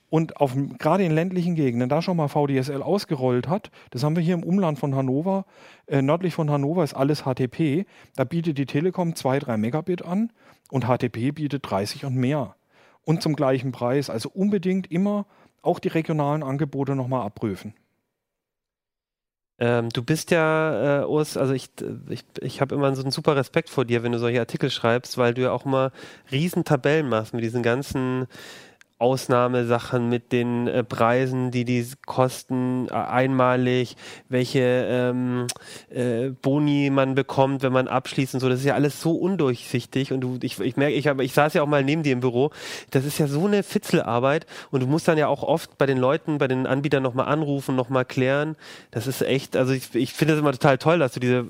und 0.09 0.37
auf, 0.37 0.55
gerade 0.79 1.05
in 1.05 1.13
ländlichen 1.13 1.55
Gegenden 1.55 1.89
da 1.89 2.03
schon 2.03 2.17
mal 2.17 2.29
VDSL 2.29 2.83
ausgerollt 2.83 3.49
hat, 3.49 3.71
das 3.91 4.05
haben 4.05 4.17
wir 4.17 4.23
hier 4.23 4.35
im 4.35 4.45
Umland 4.45 4.79
von 4.79 4.95
Hannover, 4.95 5.47
äh, 5.87 6.03
nördlich 6.03 6.35
von 6.35 6.51
Hannover 6.51 6.85
ist 6.85 6.95
alles 6.95 7.23
HTP, 7.23 7.87
da 8.17 8.25
bietet 8.25 8.59
die 8.59 8.67
Telekom 8.67 9.15
2, 9.15 9.41
3 9.41 9.57
Megabit 9.57 10.05
an 10.05 10.33
und 10.71 10.85
HTP 10.85 11.33
bietet 11.33 11.69
30 11.69 12.05
und 12.05 12.17
mehr. 12.17 12.55
Und 13.03 13.23
zum 13.23 13.35
gleichen 13.35 13.73
Preis. 13.73 14.11
Also 14.11 14.29
unbedingt 14.29 14.91
immer 14.93 15.27
auch 15.63 15.79
die 15.79 15.89
regionalen 15.89 16.43
Angebote 16.43 16.95
nochmal 16.95 17.27
abprüfen. 17.27 17.75
Ähm, 19.61 19.91
du 19.91 20.03
bist 20.03 20.31
ja, 20.31 21.03
äh, 21.03 21.05
Urs, 21.05 21.37
also 21.37 21.53
ich, 21.53 21.69
ich, 22.09 22.25
ich 22.41 22.61
habe 22.63 22.75
immer 22.75 22.95
so 22.97 23.03
einen 23.03 23.11
super 23.11 23.37
Respekt 23.37 23.69
vor 23.69 23.85
dir, 23.85 24.03
wenn 24.03 24.13
du 24.13 24.19
solche 24.19 24.41
Artikel 24.41 24.71
schreibst, 24.71 25.19
weil 25.19 25.35
du 25.35 25.43
ja 25.43 25.53
auch 25.53 25.67
immer 25.67 25.93
riesen 26.33 26.65
Tabellen 26.65 27.09
machst 27.09 27.35
mit 27.35 27.45
diesen 27.45 27.63
ganzen 27.63 28.27
Ausnahmesachen 29.01 30.11
mit 30.11 30.31
den 30.31 30.69
äh, 30.69 30.85
Preisen, 30.85 31.51
die 31.51 31.65
die 31.65 31.87
kosten 32.05 32.87
äh, 32.89 32.93
einmalig, 32.93 33.97
welche 34.29 34.61
ähm, 34.61 35.47
äh, 35.89 36.29
Boni 36.29 36.91
man 36.91 37.15
bekommt, 37.15 37.63
wenn 37.63 37.73
man 37.73 37.89
abschließt 37.89 38.35
und 38.35 38.41
so. 38.41 38.49
Das 38.51 38.61
ist 38.61 38.67
ja 38.67 38.75
alles 38.75 39.01
so 39.01 39.13
undurchsichtig 39.13 40.13
und 40.13 40.21
du, 40.21 40.39
ich, 40.43 40.61
ich 40.61 40.77
merke, 40.77 40.95
ich, 40.95 41.09
hab, 41.09 41.21
ich 41.21 41.33
saß 41.33 41.55
ja 41.55 41.63
auch 41.63 41.67
mal 41.67 41.83
neben 41.83 42.03
dir 42.03 42.13
im 42.13 42.21
Büro. 42.21 42.51
Das 42.91 43.07
ist 43.07 43.19
ja 43.19 43.27
so 43.27 43.47
eine 43.47 43.63
Fitzelarbeit 43.63 44.47
und 44.71 44.81
du 44.81 44.87
musst 44.87 45.09
dann 45.09 45.17
ja 45.17 45.29
auch 45.29 45.43
oft 45.43 45.79
bei 45.79 45.87
den 45.87 45.97
Leuten, 45.97 46.37
bei 46.37 46.47
den 46.47 46.67
Anbietern 46.67 47.03
nochmal 47.03 47.27
anrufen, 47.27 47.77
nochmal 47.77 48.05
klären. 48.05 48.55
Das 48.91 49.07
ist 49.07 49.23
echt, 49.23 49.57
also 49.57 49.73
ich, 49.73 49.95
ich 49.95 50.13
finde 50.13 50.35
es 50.35 50.41
immer 50.41 50.53
total 50.53 50.77
toll, 50.77 50.99
dass 50.99 51.13
du 51.13 51.21
diese 51.21 51.47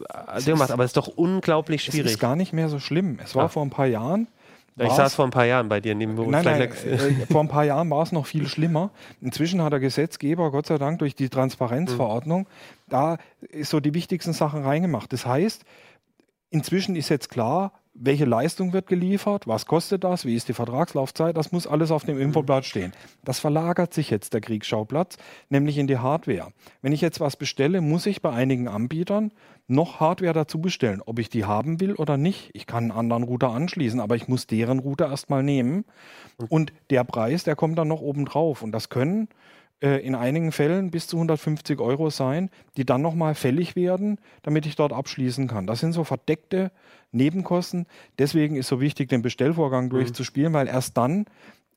Dinge 0.46 0.56
machst, 0.56 0.70
aber 0.70 0.84
es 0.84 0.90
ist 0.90 0.96
doch 0.96 1.08
unglaublich 1.08 1.82
schwierig. 1.82 2.06
Es 2.06 2.12
ist 2.12 2.20
gar 2.20 2.36
nicht 2.36 2.52
mehr 2.52 2.68
so 2.68 2.78
schlimm. 2.78 3.18
Es 3.24 3.34
war 3.34 3.44
ja. 3.44 3.48
vor 3.48 3.64
ein 3.64 3.70
paar 3.70 3.86
Jahren 3.86 4.28
ich 4.86 4.92
saß 4.92 5.14
vor 5.14 5.24
ein 5.24 5.30
paar 5.30 5.46
Jahren 5.46 5.68
bei 5.68 5.80
dir 5.80 5.94
neben. 5.94 6.14
Nein, 6.30 6.44
nein, 6.44 6.60
äh, 6.60 7.26
vor 7.30 7.40
ein 7.42 7.48
paar 7.48 7.64
Jahren 7.64 7.90
war 7.90 8.02
es 8.02 8.12
noch 8.12 8.26
viel 8.26 8.46
schlimmer. 8.46 8.90
Inzwischen 9.20 9.62
hat 9.62 9.72
der 9.72 9.80
Gesetzgeber, 9.80 10.50
Gott 10.50 10.66
sei 10.66 10.78
Dank, 10.78 10.98
durch 11.00 11.14
die 11.14 11.28
Transparenzverordnung, 11.28 12.42
mhm. 12.42 12.46
da 12.88 13.18
so 13.62 13.80
die 13.80 13.94
wichtigsten 13.94 14.32
Sachen 14.32 14.62
reingemacht. 14.62 15.12
Das 15.12 15.26
heißt, 15.26 15.64
inzwischen 16.50 16.96
ist 16.96 17.08
jetzt 17.08 17.30
klar, 17.30 17.72
welche 17.94 18.24
Leistung 18.24 18.72
wird 18.72 18.86
geliefert, 18.86 19.46
was 19.46 19.66
kostet 19.66 20.04
das, 20.04 20.24
wie 20.24 20.36
ist 20.36 20.48
die 20.48 20.52
Vertragslaufzeit, 20.52 21.36
das 21.36 21.52
muss 21.52 21.66
alles 21.66 21.90
auf 21.90 22.04
dem 22.04 22.16
mhm. 22.16 22.22
Infoblatt 22.22 22.64
stehen. 22.64 22.92
Das 23.24 23.40
verlagert 23.40 23.92
sich 23.92 24.10
jetzt 24.10 24.32
der 24.32 24.40
Kriegsschauplatz, 24.40 25.16
nämlich 25.48 25.76
in 25.76 25.86
die 25.86 25.98
Hardware. 25.98 26.52
Wenn 26.82 26.92
ich 26.92 27.00
jetzt 27.00 27.20
was 27.20 27.36
bestelle, 27.36 27.80
muss 27.80 28.06
ich 28.06 28.22
bei 28.22 28.30
einigen 28.30 28.68
Anbietern 28.68 29.32
noch 29.66 30.00
Hardware 30.00 30.32
dazu 30.32 30.60
bestellen, 30.60 31.02
ob 31.04 31.18
ich 31.18 31.30
die 31.30 31.44
haben 31.44 31.80
will 31.80 31.94
oder 31.94 32.16
nicht. 32.16 32.50
Ich 32.54 32.66
kann 32.66 32.84
einen 32.84 32.98
anderen 32.98 33.22
Router 33.22 33.50
anschließen, 33.50 34.00
aber 34.00 34.16
ich 34.16 34.28
muss 34.28 34.46
deren 34.46 34.80
Router 34.80 35.08
erstmal 35.08 35.42
nehmen. 35.42 35.84
Und 36.48 36.72
der 36.90 37.04
Preis, 37.04 37.44
der 37.44 37.54
kommt 37.54 37.78
dann 37.78 37.88
noch 37.88 38.00
oben 38.00 38.24
drauf. 38.24 38.62
Und 38.62 38.72
das 38.72 38.88
können 38.88 39.28
in 39.80 40.14
einigen 40.14 40.52
Fällen 40.52 40.90
bis 40.90 41.06
zu 41.06 41.16
150 41.16 41.80
Euro 41.80 42.10
sein, 42.10 42.50
die 42.76 42.84
dann 42.84 43.02
nochmal 43.02 43.34
fällig 43.34 43.76
werden, 43.76 44.18
damit 44.42 44.66
ich 44.66 44.76
dort 44.76 44.92
abschließen 44.92 45.48
kann. 45.48 45.66
Das 45.66 45.80
sind 45.80 45.92
so 45.92 46.04
verdeckte 46.04 46.70
Nebenkosten. 47.12 47.86
Deswegen 48.18 48.56
ist 48.56 48.68
so 48.68 48.80
wichtig, 48.80 49.08
den 49.08 49.22
Bestellvorgang 49.22 49.86
mhm. 49.86 49.90
durchzuspielen, 49.90 50.52
weil 50.52 50.68
erst 50.68 50.96
dann 50.96 51.26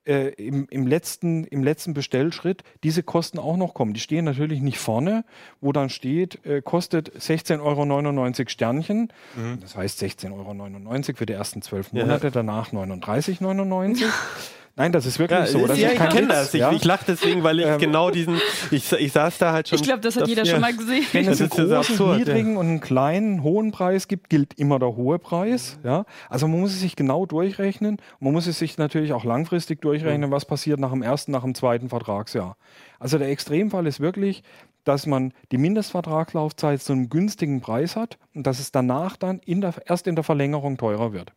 äh, 0.05 0.33
im, 0.33 0.67
im, 0.69 0.85
letzten, 0.85 1.45
im 1.45 1.63
letzten 1.63 1.93
Bestellschritt 1.93 2.63
diese 2.83 3.03
Kosten 3.03 3.39
auch 3.39 3.57
noch 3.57 3.73
kommen. 3.73 3.93
Die 3.93 3.99
stehen 3.99 4.25
natürlich 4.25 4.61
nicht 4.61 4.79
vorne, 4.79 5.23
wo 5.61 5.71
dann 5.71 5.89
steht, 5.89 6.45
äh, 6.45 6.61
kostet 6.61 7.17
16,99 7.17 7.61
Euro 7.61 8.49
Sternchen. 8.49 9.13
Mhm. 9.35 9.59
Das 9.61 9.75
heißt 9.75 10.01
16,99 10.01 11.09
Euro 11.09 11.17
für 11.17 11.25
die 11.25 11.33
ersten 11.33 11.61
zwölf 11.61 11.93
Monate, 11.93 12.27
ja. 12.27 12.31
danach 12.31 12.71
39,99 12.73 14.03
Nein, 14.75 14.91
das 14.91 15.05
ist 15.05 15.19
wirklich 15.19 15.39
ja, 15.39 15.45
so. 15.45 15.67
Das 15.67 15.77
ja, 15.77 15.91
ich 15.91 15.99
kenne 15.99 16.27
das. 16.29 16.51
Ich, 16.51 16.61
ja? 16.61 16.71
ich 16.71 16.83
lache 16.83 17.05
deswegen, 17.07 17.43
weil 17.43 17.59
ich 17.59 17.65
ähm, 17.67 17.77
genau 17.77 18.09
diesen. 18.09 18.41
Ich, 18.71 18.91
ich 18.91 19.11
saß 19.11 19.37
da 19.37 19.51
halt 19.51 19.67
schon. 19.67 19.77
Ich 19.77 19.83
glaube, 19.83 19.99
das 19.99 20.15
hat 20.15 20.23
das, 20.23 20.29
jeder 20.29 20.45
schon 20.45 20.61
mal 20.61 20.75
gesehen. 20.75 21.05
Wenn 21.11 21.27
es 21.27 21.39
einen 21.39 21.49
großen, 21.49 21.73
absurd, 21.73 22.17
niedrigen 22.17 22.57
und 22.57 22.65
einen 22.65 22.79
kleinen, 22.79 23.43
hohen 23.43 23.71
Preis 23.71 24.07
gibt, 24.07 24.31
gilt 24.31 24.55
immer 24.55 24.79
der 24.79 24.95
hohe 24.95 25.19
Preis. 25.19 25.77
Ja? 25.83 26.05
Also 26.27 26.47
man 26.47 26.59
muss 26.59 26.71
es 26.71 26.79
sich 26.79 26.95
genau 26.95 27.27
durchrechnen. 27.27 27.97
Man 28.19 28.33
muss 28.33 28.47
es 28.47 28.57
sich 28.57 28.79
natürlich 28.79 29.13
auch 29.13 29.25
langfristig 29.25 29.79
durchrechnen, 29.81 30.31
was 30.31 30.45
passiert 30.45 30.79
nach 30.79 30.91
dem 30.91 31.03
ersten, 31.03 31.31
nach 31.31 31.43
dem 31.43 31.53
zweiten 31.53 31.89
Vertragsjahr. 31.89 32.57
Also 32.97 33.19
der 33.19 33.29
Extremfall 33.29 33.85
ist 33.85 33.99
wirklich, 33.99 34.41
dass 34.85 35.05
man 35.05 35.33
die 35.51 35.59
Mindestvertragslaufzeit 35.59 36.81
zu 36.81 36.93
einem 36.93 37.09
günstigen 37.09 37.61
Preis 37.61 37.95
hat 37.95 38.17
und 38.33 38.47
dass 38.47 38.59
es 38.59 38.71
danach 38.71 39.17
dann 39.17 39.39
in 39.45 39.61
der, 39.61 39.75
erst 39.85 40.07
in 40.07 40.15
der 40.15 40.23
Verlängerung 40.23 40.77
teurer 40.77 41.13
wird. 41.13 41.31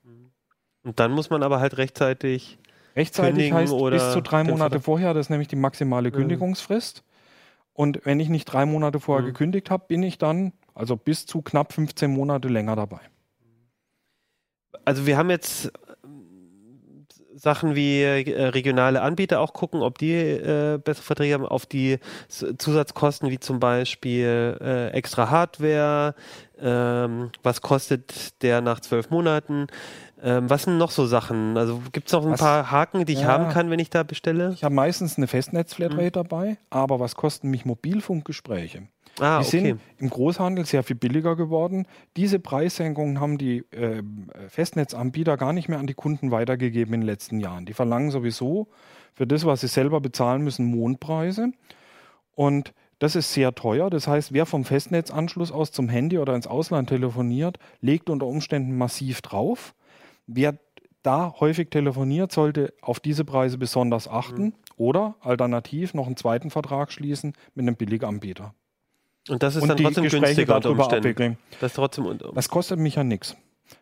Und 0.84 1.00
dann 1.00 1.12
muss 1.12 1.28
man 1.28 1.42
aber 1.42 1.60
halt 1.60 1.76
rechtzeitig 1.76 2.58
Rechtzeitig 2.96 3.52
heißt 3.52 3.76
bis 3.90 4.12
zu 4.12 4.22
drei 4.22 4.42
Monate 4.42 4.80
vorher, 4.80 5.12
das 5.12 5.26
ist 5.26 5.30
nämlich 5.30 5.48
die 5.48 5.56
maximale 5.56 6.10
Kündigungsfrist. 6.10 7.04
Und 7.74 8.00
wenn 8.04 8.18
ich 8.20 8.30
nicht 8.30 8.46
drei 8.46 8.64
Monate 8.64 9.00
vorher 9.00 9.22
mhm. 9.22 9.28
gekündigt 9.28 9.70
habe, 9.70 9.84
bin 9.86 10.02
ich 10.02 10.16
dann 10.16 10.52
also 10.74 10.96
bis 10.96 11.26
zu 11.26 11.42
knapp 11.42 11.72
15 11.72 12.10
Monate 12.10 12.48
länger 12.48 12.74
dabei. 12.74 13.00
Also 14.84 15.06
wir 15.06 15.18
haben 15.18 15.30
jetzt 15.30 15.66
äh, 15.66 15.70
Sachen 17.34 17.74
wie 17.74 18.02
äh, 18.02 18.46
regionale 18.46 19.02
Anbieter 19.02 19.40
auch 19.40 19.52
gucken, 19.52 19.82
ob 19.82 19.98
die 19.98 20.14
äh, 20.14 20.78
bessere 20.82 21.04
Verträge 21.04 21.34
haben, 21.34 21.46
auf 21.46 21.66
die 21.66 21.98
Zusatzkosten 22.28 23.30
wie 23.30 23.40
zum 23.40 23.60
Beispiel 23.60 24.56
äh, 24.60 24.88
extra 24.90 25.30
Hardware, 25.30 26.14
ähm, 26.58 27.30
was 27.42 27.60
kostet 27.60 28.42
der 28.42 28.62
nach 28.62 28.80
zwölf 28.80 29.10
Monaten, 29.10 29.66
ähm, 30.26 30.50
was 30.50 30.64
sind 30.64 30.76
noch 30.76 30.90
so 30.90 31.06
Sachen? 31.06 31.56
Also 31.56 31.80
gibt 31.92 32.08
es 32.08 32.12
noch 32.12 32.26
ein 32.26 32.32
was, 32.32 32.40
paar 32.40 32.68
Haken, 32.72 33.04
die 33.04 33.12
ich 33.12 33.20
ja, 33.20 33.28
haben 33.28 33.48
kann, 33.48 33.70
wenn 33.70 33.78
ich 33.78 33.90
da 33.90 34.02
bestelle? 34.02 34.50
Ich 34.54 34.64
habe 34.64 34.74
meistens 34.74 35.16
eine 35.16 35.28
Festnetzflatrate 35.28 36.02
mhm. 36.02 36.10
dabei, 36.12 36.58
aber 36.68 36.98
was 36.98 37.14
kosten 37.14 37.48
mich 37.48 37.64
Mobilfunkgespräche? 37.64 38.88
Ah, 39.20 39.38
die 39.38 39.46
okay. 39.46 39.60
sind 39.60 39.80
im 39.98 40.10
Großhandel 40.10 40.66
sehr 40.66 40.82
viel 40.82 40.96
billiger 40.96 41.36
geworden. 41.36 41.86
Diese 42.16 42.40
Preissenkungen 42.40 43.20
haben 43.20 43.38
die 43.38 43.58
äh, 43.70 44.02
Festnetzanbieter 44.48 45.36
gar 45.36 45.52
nicht 45.52 45.68
mehr 45.68 45.78
an 45.78 45.86
die 45.86 45.94
Kunden 45.94 46.32
weitergegeben 46.32 46.92
in 46.92 47.02
den 47.02 47.06
letzten 47.06 47.38
Jahren. 47.38 47.64
Die 47.64 47.72
verlangen 47.72 48.10
sowieso 48.10 48.66
für 49.14 49.28
das, 49.28 49.46
was 49.46 49.60
sie 49.60 49.68
selber 49.68 50.00
bezahlen 50.00 50.42
müssen, 50.42 50.66
Mondpreise. 50.66 51.52
Und 52.34 52.74
das 52.98 53.14
ist 53.14 53.32
sehr 53.32 53.54
teuer. 53.54 53.90
Das 53.90 54.08
heißt, 54.08 54.32
wer 54.32 54.44
vom 54.44 54.64
Festnetzanschluss 54.64 55.52
aus 55.52 55.70
zum 55.70 55.88
Handy 55.88 56.18
oder 56.18 56.34
ins 56.34 56.48
Ausland 56.48 56.88
telefoniert, 56.88 57.58
legt 57.80 58.10
unter 58.10 58.26
Umständen 58.26 58.76
massiv 58.76 59.22
drauf. 59.22 59.75
Wer 60.26 60.58
da 61.02 61.34
häufig 61.38 61.70
telefoniert, 61.70 62.32
sollte 62.32 62.74
auf 62.82 63.00
diese 63.00 63.24
Preise 63.24 63.58
besonders 63.58 64.08
achten 64.08 64.44
mhm. 64.44 64.54
oder 64.76 65.14
alternativ 65.20 65.94
noch 65.94 66.06
einen 66.06 66.16
zweiten 66.16 66.50
Vertrag 66.50 66.90
schließen 66.90 67.34
mit 67.54 67.62
einem 67.62 67.76
Billiganbieter. 67.76 68.54
Und 69.28 69.42
das 69.42 69.56
ist 69.56 69.62
und 69.62 69.68
dann 69.68 69.78
trotzdem 69.78 70.04
Gespräche 70.04 70.24
günstiger 70.24 70.60
darüber 70.60 70.92
abwickeln. 70.92 71.38
Das, 71.60 71.74
trotzdem 71.74 72.18
das 72.34 72.48
kostet 72.48 72.78
mich 72.78 72.96
ja 72.96 73.04
nichts. 73.04 73.36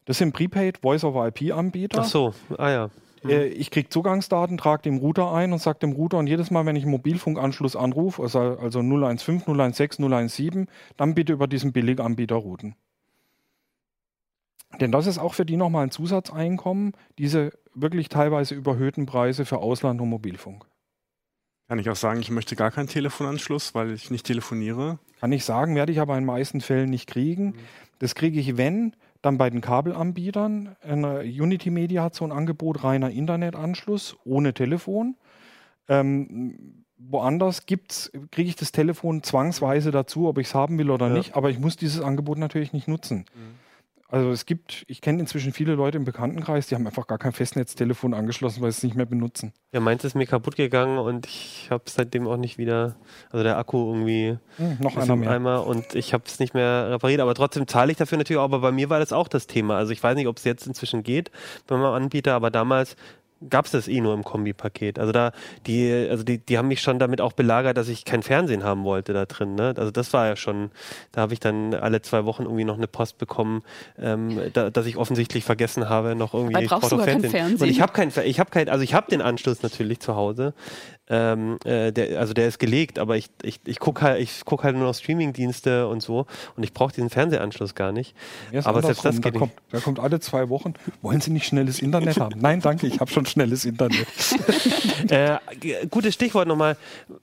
Das 0.07 0.19
sind 0.19 0.33
Prepaid 0.33 0.79
Voice-over-IP-Anbieter. 0.79 2.01
Ach 2.01 2.05
so, 2.05 2.35
ah 2.57 2.71
ja. 2.71 2.91
Mhm. 3.23 3.31
Ich 3.57 3.71
kriege 3.71 3.89
Zugangsdaten, 3.89 4.59
trage 4.59 4.83
dem 4.83 4.99
Router 4.99 5.33
ein 5.33 5.53
und 5.53 5.59
sage 5.59 5.79
dem 5.81 5.93
Router, 5.93 6.19
und 6.19 6.27
jedes 6.27 6.51
Mal, 6.51 6.67
wenn 6.67 6.77
ich 6.77 6.83
einen 6.83 6.93
Mobilfunkanschluss 6.93 7.77
anrufe, 7.77 8.23
also, 8.23 8.39
also 8.39 8.83
015, 8.83 9.73
016, 9.73 10.29
017, 10.29 10.69
dann 10.97 11.15
bitte 11.15 11.33
über 11.33 11.47
diesen 11.47 11.73
Billiganbieter 11.73 12.37
routen. 12.37 12.75
Denn 14.81 14.93
das 14.93 15.07
ist 15.07 15.19
auch 15.19 15.35
für 15.35 15.45
die 15.45 15.57
nochmal 15.57 15.85
ein 15.85 15.91
Zusatzeinkommen, 15.91 16.93
diese 17.19 17.53
wirklich 17.75 18.09
teilweise 18.09 18.55
überhöhten 18.55 19.07
Preise 19.07 19.45
für 19.45 19.59
Ausland 19.59 20.01
und 20.01 20.09
Mobilfunk. 20.09 20.67
Kann 21.69 21.79
ich 21.79 21.89
auch 21.89 21.97
sagen, 21.97 22.21
ich 22.21 22.31
möchte 22.31 22.57
gar 22.57 22.71
keinen 22.71 22.89
Telefonanschluss, 22.89 23.75
weil 23.75 23.93
ich 23.93 24.11
nicht 24.11 24.27
telefoniere? 24.27 24.99
Kann 25.21 25.33
ich 25.33 25.45
sagen, 25.45 25.75
werde 25.75 25.93
ich 25.93 26.01
aber 26.01 26.15
in 26.15 26.23
den 26.23 26.27
meisten 26.27 26.61
Fällen 26.61 26.91
nicht 26.91 27.09
kriegen. 27.09 27.47
Mhm. 27.47 27.55
Das 27.99 28.15
kriege 28.15 28.39
ich, 28.39 28.57
wenn, 28.57 28.95
dann 29.23 29.39
bei 29.39 29.49
den 29.49 29.63
Kabelanbietern. 29.63 30.77
Unity 30.85 31.71
Media 31.71 32.03
hat 32.03 32.15
so 32.15 32.25
ein 32.25 32.33
Angebot, 32.33 32.85
reiner 32.85 33.11
Internetanschluss 33.11 34.17
ohne 34.25 34.53
Telefon. 34.53 35.17
Ähm, 35.89 36.85
woanders 36.99 37.65
kriege 37.67 37.81
ich 38.37 38.57
das 38.57 38.73
Telefon 38.73 39.23
zwangsweise 39.23 39.91
dazu, 39.91 40.29
ob 40.29 40.39
ich 40.39 40.49
es 40.49 40.55
haben 40.55 40.79
will 40.79 40.91
oder 40.91 41.09
ja. 41.09 41.15
nicht, 41.15 41.35
aber 41.35 41.49
ich 41.49 41.59
muss 41.59 41.77
dieses 41.77 42.03
Angebot 42.03 42.39
natürlich 42.39 42.73
nicht 42.73 42.89
nutzen. 42.89 43.25
Mhm. 43.35 43.64
Also 44.15 44.31
es 44.31 44.47
gibt, 44.47 44.85
ich 44.87 45.01
kenne 45.01 45.19
inzwischen 45.19 45.53
viele 45.53 45.75
Leute 45.75 45.99
im 45.99 46.05
Bekanntenkreis, 46.05 46.69
die 46.69 46.77
haben 46.77 46.87
einfach 46.87 47.09
gar 47.09 47.19
kein 47.19 47.33
Festnetztelefon 47.33 48.15
angeschlossen, 48.15 48.63
weil 48.63 48.71
sie 48.71 48.77
es 48.77 48.83
nicht 48.85 48.95
mehr 48.95 49.07
benutzen. 49.07 49.53
Ja, 49.73 49.81
meins 49.81 50.05
ist 50.05 50.15
mir 50.15 50.25
kaputt 50.25 50.55
gegangen 50.55 50.99
und 50.99 51.27
ich 51.27 51.67
habe 51.69 51.83
seitdem 51.89 52.29
auch 52.29 52.37
nicht 52.37 52.57
wieder, 52.57 52.95
also 53.33 53.43
der 53.43 53.59
Akku 53.59 53.89
irgendwie 53.89 54.39
hm, 54.59 54.77
noch 54.79 54.97
einer 54.97 55.17
mehr. 55.17 55.33
Eimer 55.33 55.67
und 55.67 55.97
ich 55.97 56.15
habe 56.15 56.23
es 56.29 56.39
nicht 56.39 56.55
mehr 56.55 56.91
repariert, 56.91 57.19
aber 57.19 57.35
trotzdem 57.35 57.67
zahle 57.67 57.91
ich 57.91 57.99
dafür 57.99 58.17
natürlich 58.17 58.39
auch, 58.39 58.45
aber 58.45 58.61
bei 58.61 58.71
mir 58.71 58.89
war 58.89 59.01
das 59.01 59.13
auch 59.13 59.27
das 59.27 59.49
Thema. 59.49 59.79
Also 59.79 59.91
ich 59.91 60.01
weiß 60.01 60.15
nicht, 60.15 60.29
ob 60.29 60.37
es 60.37 60.45
jetzt 60.45 60.65
inzwischen 60.65 61.03
geht 61.03 61.33
bei 61.67 61.77
meinem 61.77 61.95
Anbieter, 61.95 62.35
aber 62.35 62.53
damals 62.53 62.95
gab 63.51 63.67
es 63.67 63.73
das 63.73 63.89
eh 63.89 64.01
nur 64.01 64.15
im 64.15 64.25
Kombipaket. 64.25 64.99
Also 64.99 65.13
da, 65.13 65.33
die, 65.67 65.93
also 66.11 66.25
die, 66.25 66.39
die 66.39 66.59
haben 66.59 66.69
mich 66.69 66.81
schon 66.81 66.99
damit 66.99 67.21
auch 67.21 67.33
belagert, 67.33 67.77
dass 67.77 67.89
ich 67.89 68.05
kein 68.05 68.23
Fernsehen 68.23 68.65
haben 68.65 68.85
wollte 68.85 69.13
da 69.13 69.25
drin. 69.27 69.55
Ne? 69.55 69.75
Also 69.77 69.91
das 69.91 70.13
war 70.13 70.27
ja 70.27 70.37
schon, 70.37 70.71
da 71.13 71.23
habe 71.23 71.33
ich 71.33 71.41
dann 71.41 71.75
alle 71.75 72.03
zwei 72.03 72.25
Wochen 72.25 72.45
irgendwie 72.45 72.65
noch 72.65 72.77
eine 72.77 72.87
Post 72.87 73.19
bekommen, 73.19 73.63
ähm, 73.99 74.41
da, 74.53 74.71
dass 74.71 74.87
ich 74.87 74.97
offensichtlich 74.97 75.45
vergessen 75.45 75.89
habe, 75.89 76.15
noch 76.15 76.35
irgendwie 76.35 76.55
kein 77.05 77.23
Fernsehen. 77.31 77.63
Und 77.63 77.69
ich 77.69 77.81
habe 77.81 77.93
kein, 77.93 78.13
ich 78.25 78.41
habe 78.41 78.51
kein, 78.51 78.69
also 78.69 78.83
ich 78.83 78.95
habe 78.95 79.11
den 79.11 79.23
Anschluss 79.23 79.63
natürlich 79.63 80.01
zu 80.01 80.17
Hause, 80.17 80.55
ähm, 81.09 81.59
äh, 81.65 81.93
der, 81.93 82.19
also 82.19 82.33
der 82.33 82.49
ist 82.49 82.59
gelegt, 82.59 82.99
aber 82.99 83.17
ich, 83.17 83.29
ich, 83.43 83.61
ich 83.65 83.79
gucke 83.79 84.03
halt, 84.03 84.21
ich 84.21 84.43
guck 84.45 84.65
halt 84.65 84.75
nur 84.77 84.87
noch 84.87 84.95
Streamingdienste 84.95 85.87
und 85.87 86.03
so 86.03 86.27
und 86.57 86.63
ich 86.63 86.73
brauche 86.73 86.95
diesen 86.95 87.11
Fernsehanschluss 87.11 87.75
gar 87.75 87.93
nicht. 87.93 88.15
aber 88.65 88.83
selbst 88.83 89.05
das 89.05 89.21
geht 89.21 89.35
da 89.35 89.39
kommt, 89.39 89.53
da 89.71 89.81
kommt 89.81 90.01
alle 90.01 90.21
zwei 90.21 90.49
Wochen, 90.49 90.75
wollen 91.03 91.21
Sie 91.21 91.31
nicht 91.31 91.47
schnelles 91.47 91.81
Internet 91.81 92.19
haben? 92.19 92.41
Nein, 92.41 92.61
danke, 92.61 92.87
ich 92.87 93.01
habe 93.01 93.11
schon 93.11 93.27
schnelles 93.27 93.65
Internet. 93.65 94.07
äh, 95.11 95.39
gutes 95.91 96.15
Stichwort 96.15 96.49
nochmal. 96.49 96.77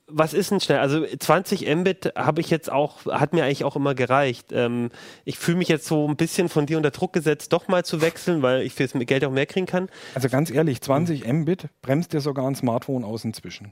Was 0.08 0.34
ist 0.34 0.52
denn 0.52 0.60
schnell? 0.60 0.80
Also 0.80 1.06
20 1.06 1.74
Mbit 1.76 2.14
habe 2.16 2.42
ich 2.42 2.50
jetzt 2.50 2.72
auch, 2.72 3.06
hat 3.06 3.34
mir 3.34 3.44
eigentlich 3.44 3.64
auch 3.64 3.76
immer 3.76 3.96
gereicht. 3.96 4.48
Ähm, 4.52 4.90
ich 5.26 5.38
fühle 5.38 5.58
mich 5.58 5.68
jetzt 5.68 5.88
so 5.88 6.08
ein 6.08 6.16
bisschen 6.16 6.50
von 6.50 6.66
dir 6.66 6.78
unter 6.78 6.92
Druck 6.92 7.14
gesetzt, 7.14 7.54
doch 7.54 7.68
mal 7.68 7.84
zu 7.84 8.02
wechseln, 8.02 8.42
weil 8.42 8.62
ich 8.62 8.74
fürs 8.74 8.92
Geld 8.94 9.26
auch 9.26 9.32
mehr 9.32 9.46
kriegen 9.46 9.66
kann. 9.66 9.90
Also 10.14 10.30
ganz 10.30 10.52
ehrlich, 10.52 10.82
20 10.82 11.26
Mbit 11.26 11.70
bremst 11.82 12.14
dir 12.14 12.22
sogar 12.22 12.48
ein 12.48 12.56
Smartphone 12.56 13.04
aus 13.04 13.26
inzwischen. 13.26 13.71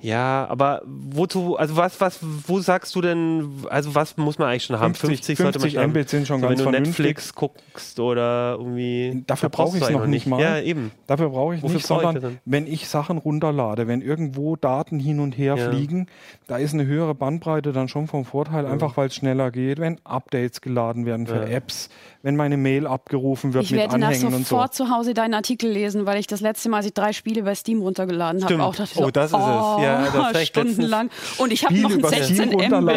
Ja, 0.00 0.46
aber 0.48 0.82
wozu, 0.84 1.56
also 1.56 1.76
was, 1.76 2.00
was, 2.00 2.18
wo 2.22 2.60
sagst 2.60 2.94
du 2.94 3.00
denn, 3.00 3.64
also 3.68 3.94
was 3.94 4.16
muss 4.16 4.38
man 4.38 4.48
eigentlich 4.48 4.64
schon 4.64 4.80
haben? 4.80 4.94
50, 4.94 5.36
50 5.36 5.38
sollte 5.38 5.58
man 5.58 5.70
schon 5.70 5.90
Mbit 5.90 6.08
sind 6.08 6.26
schon 6.26 6.40
so, 6.40 6.48
ganz 6.48 6.64
Wenn 6.64 6.72
du 6.72 6.78
Netflix 6.80 7.34
guckst 7.34 8.00
oder 8.00 8.56
irgendwie. 8.58 9.22
Dafür 9.26 9.48
brauche 9.48 9.76
ich 9.76 9.82
es 9.82 9.90
noch 9.90 10.06
nicht 10.06 10.26
mal. 10.26 10.40
Ja, 10.40 10.60
eben. 10.60 10.90
Dafür 11.06 11.30
brauche 11.30 11.54
ich 11.54 11.62
Wofür 11.62 11.76
nicht, 11.76 11.86
sondern 11.86 12.16
ich 12.16 12.38
wenn 12.44 12.66
ich 12.66 12.88
Sachen 12.88 13.18
runterlade, 13.18 13.86
wenn 13.86 14.00
irgendwo 14.00 14.56
Daten 14.56 14.98
hin 14.98 15.20
und 15.20 15.36
her 15.36 15.56
ja. 15.56 15.70
fliegen, 15.70 16.06
da 16.46 16.56
ist 16.56 16.74
eine 16.74 16.86
höhere 16.86 17.14
Bandbreite 17.14 17.72
dann 17.72 17.88
schon 17.88 18.06
vom 18.06 18.24
Vorteil, 18.24 18.64
ja. 18.64 18.70
einfach 18.70 18.96
weil 18.96 19.08
es 19.08 19.14
schneller 19.14 19.50
geht, 19.50 19.78
wenn 19.78 19.98
Updates 20.04 20.60
geladen 20.60 21.06
werden 21.06 21.26
für 21.26 21.36
ja. 21.36 21.44
Apps, 21.44 21.90
wenn 22.22 22.36
meine 22.36 22.56
Mail 22.56 22.86
abgerufen 22.86 23.54
wird 23.54 23.64
ich 23.64 23.70
mit 23.72 23.80
Anhängen 23.80 24.02
und 24.02 24.10
so. 24.12 24.16
Ich 24.16 24.32
werde 24.32 24.44
sofort 24.44 24.74
zu 24.74 24.90
Hause 24.90 25.14
deinen 25.14 25.34
Artikel 25.34 25.70
lesen, 25.70 26.06
weil 26.06 26.18
ich 26.18 26.26
das 26.26 26.40
letzte 26.40 26.68
Mal, 26.68 26.78
als 26.78 26.86
ich 26.86 26.94
drei 26.94 27.12
Spiele 27.12 27.42
bei 27.42 27.54
Steam 27.54 27.80
runtergeladen 27.80 28.44
habe, 28.44 28.62
auch 28.62 28.74
dachte, 28.74 29.00
oh, 29.00 29.10
das 29.10 29.30
ist 29.30 29.34
oh, 29.34 29.76
es 29.78 29.82
ja, 29.82 30.30
das 30.32 30.46
stundenlang. 30.46 31.10
Und 31.38 31.52
ich 31.52 31.64
habe 31.64 31.78
noch 31.78 31.90
einen 31.90 32.04
16 32.04 32.52
MB 32.52 32.90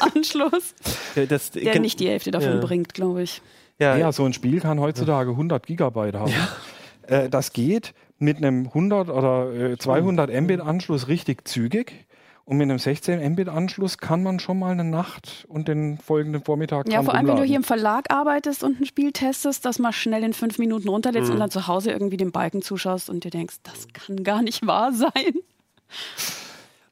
Anschluss, 0.14 0.74
das, 1.28 1.50
der 1.50 1.72
kann, 1.72 1.82
nicht 1.82 1.98
die 2.00 2.08
Hälfte 2.08 2.30
davon 2.30 2.54
ja. 2.54 2.60
bringt, 2.60 2.94
glaube 2.94 3.22
ich. 3.22 3.42
Ja. 3.80 3.96
ja, 3.96 4.10
so 4.12 4.24
ein 4.24 4.32
Spiel 4.32 4.60
kann 4.60 4.80
heutzutage 4.80 5.30
100 5.30 5.64
Gigabyte 5.66 6.14
haben. 6.14 6.32
Ja. 6.32 7.24
Äh, 7.24 7.28
das 7.28 7.52
geht 7.52 7.94
mit 8.18 8.38
einem 8.38 8.66
100 8.66 9.08
oder 9.08 9.52
äh, 9.52 9.78
200 9.78 10.30
Mbit 10.42 10.60
Anschluss 10.60 11.08
richtig 11.08 11.46
zügig. 11.46 12.06
Und 12.48 12.56
mit 12.56 12.64
einem 12.64 12.78
16 12.78 13.32
Mbit-Anschluss 13.32 13.98
kann 13.98 14.22
man 14.22 14.40
schon 14.40 14.58
mal 14.58 14.70
eine 14.70 14.82
Nacht 14.82 15.44
und 15.48 15.68
den 15.68 15.98
folgenden 15.98 16.42
Vormittag 16.42 16.88
Ja, 16.90 17.02
vor 17.02 17.12
allem, 17.12 17.26
rumladen. 17.26 17.28
wenn 17.28 17.42
du 17.42 17.46
hier 17.46 17.56
im 17.56 17.62
Verlag 17.62 18.10
arbeitest 18.10 18.64
und 18.64 18.80
ein 18.80 18.86
Spiel 18.86 19.12
testest, 19.12 19.66
das 19.66 19.78
mal 19.78 19.92
schnell 19.92 20.24
in 20.24 20.32
fünf 20.32 20.56
Minuten 20.56 20.88
runterlädst 20.88 21.28
mhm. 21.28 21.34
und 21.34 21.40
dann 21.40 21.50
zu 21.50 21.66
Hause 21.66 21.90
irgendwie 21.90 22.16
den 22.16 22.32
Balken 22.32 22.62
zuschaust 22.62 23.10
und 23.10 23.24
dir 23.24 23.30
denkst, 23.30 23.56
das 23.64 23.88
kann 23.92 24.24
gar 24.24 24.40
nicht 24.40 24.66
wahr 24.66 24.94
sein. 24.94 25.34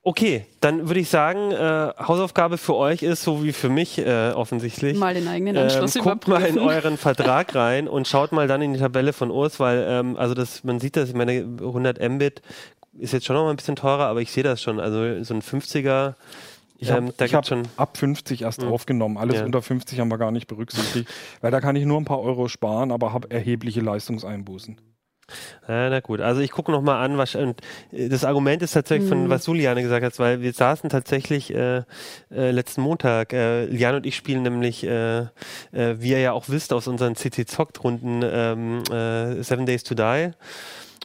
Okay, 0.03 0.47
dann 0.61 0.87
würde 0.87 1.01
ich 1.01 1.09
sagen, 1.09 1.51
äh, 1.51 1.91
Hausaufgabe 1.99 2.59
für 2.59 2.77
euch 2.77 3.03
ist, 3.03 3.25
so 3.25 3.43
wie 3.43 3.53
für 3.53 3.69
mich 3.69 3.99
äh, 3.99 4.31
offensichtlich. 4.33 4.97
Mal 4.97 5.15
den 5.15 5.27
eigenen 5.27 5.57
Anschluss 5.57 5.97
ähm, 5.97 6.03
Guckt 6.03 6.29
mal 6.29 6.45
in 6.45 6.61
euren 6.61 6.97
Vertrag 6.97 7.55
rein 7.57 7.89
und 7.89 8.07
schaut 8.07 8.31
mal 8.31 8.47
dann 8.47 8.63
in 8.63 8.75
die 8.75 8.79
Tabelle 8.79 9.13
von 9.13 9.33
Urs, 9.33 9.59
weil 9.59 9.85
ähm, 9.89 10.17
also 10.17 10.35
das, 10.35 10.63
man 10.63 10.79
sieht 10.79 10.97
das, 10.97 11.09
ich 11.09 11.15
meine 11.17 11.33
100 11.33 11.99
Mbit 12.09 12.41
ist 12.99 13.13
jetzt 13.13 13.27
schon 13.27 13.37
noch 13.37 13.45
mal 13.45 13.51
ein 13.51 13.57
bisschen 13.57 13.77
teurer, 13.77 14.07
aber 14.07 14.21
ich 14.21 14.33
sehe 14.33 14.45
das 14.45 14.63
schon. 14.63 14.81
Also 14.81 15.23
so 15.23 15.35
ein 15.35 15.43
50er. 15.43 16.15
Ich 16.79 16.91
habe 16.91 17.13
ähm, 17.19 17.33
hab 17.33 17.47
schon 17.47 17.63
ab 17.77 17.97
50 17.97 18.43
erst 18.43 18.63
mhm. 18.63 18.69
aufgenommen. 18.69 19.17
Alles 19.17 19.37
ja. 19.37 19.45
unter 19.45 19.63
50 19.63 19.99
haben 19.99 20.09
wir 20.09 20.19
gar 20.19 20.31
nicht 20.31 20.47
berücksichtigt, 20.47 21.09
weil 21.41 21.51
da 21.51 21.61
kann 21.61 21.75
ich 21.77 21.87
nur 21.87 21.99
ein 21.99 22.05
paar 22.05 22.21
Euro 22.21 22.49
sparen, 22.49 22.93
aber 22.93 23.13
habe 23.13 23.31
erhebliche 23.31 23.81
Leistungseinbußen. 23.81 24.79
Ja, 25.67 25.91
na 25.91 25.99
gut, 26.01 26.21
also 26.21 26.41
ich 26.41 26.53
gucke 26.53 26.71
nochmal 26.71 27.05
an, 27.05 27.19
was 27.19 27.35
und 27.35 27.61
äh, 27.91 28.09
das 28.09 28.25
Argument 28.25 28.63
ist 28.63 28.73
tatsächlich 28.73 29.11
mhm. 29.11 29.23
von 29.23 29.31
was 29.31 29.45
du 29.45 29.55
Liane 29.55 29.83
gesagt 29.83 30.05
hast, 30.05 30.21
weil 30.21 30.41
wir 30.41 30.53
saßen 30.53 30.89
tatsächlich 30.89 31.53
äh, 31.53 31.79
äh, 32.31 32.51
letzten 32.53 32.83
Montag, 32.83 33.33
äh, 33.33 33.65
Liane 33.65 33.97
und 33.97 34.07
ich 34.07 34.15
spielen 34.15 34.43
nämlich, 34.43 34.85
äh, 34.85 35.19
äh, 35.19 35.27
wie 35.73 36.11
ihr 36.11 36.21
ja 36.21 36.33
auch 36.33 36.49
wisst 36.49 36.73
aus 36.73 36.87
unseren 36.87 37.17
CC 37.17 37.45
Zockt 37.45 37.83
Runden 37.83 38.23
ähm, 38.23 38.83
äh, 38.85 39.43
Seven 39.43 39.67
Days 39.67 39.83
to 39.83 39.95
Die. 39.97 40.31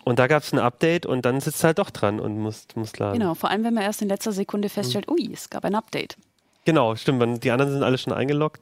Und 0.04 0.20
da 0.20 0.28
gab 0.28 0.44
es 0.44 0.52
ein 0.52 0.60
Update 0.60 1.06
und 1.06 1.26
dann 1.26 1.40
sitzt 1.40 1.64
halt 1.64 1.80
doch 1.80 1.90
dran 1.90 2.20
und 2.20 2.38
muss, 2.40 2.66
muss 2.76 2.98
laden. 2.98 3.20
Genau, 3.20 3.36
vor 3.36 3.50
allem 3.50 3.64
wenn 3.64 3.74
man 3.74 3.84
erst 3.84 4.02
in 4.02 4.10
letzter 4.10 4.32
Sekunde 4.32 4.70
feststellt, 4.70 5.08
mhm. 5.08 5.14
ui, 5.14 5.30
es 5.34 5.50
gab 5.50 5.66
ein 5.66 5.76
Update. 5.76 6.18
Genau, 6.66 6.96
stimmt. 6.96 7.44
Die 7.44 7.52
anderen 7.52 7.72
sind 7.72 7.84
alle 7.84 7.98
schon 7.98 8.14
eingeloggt. 8.14 8.62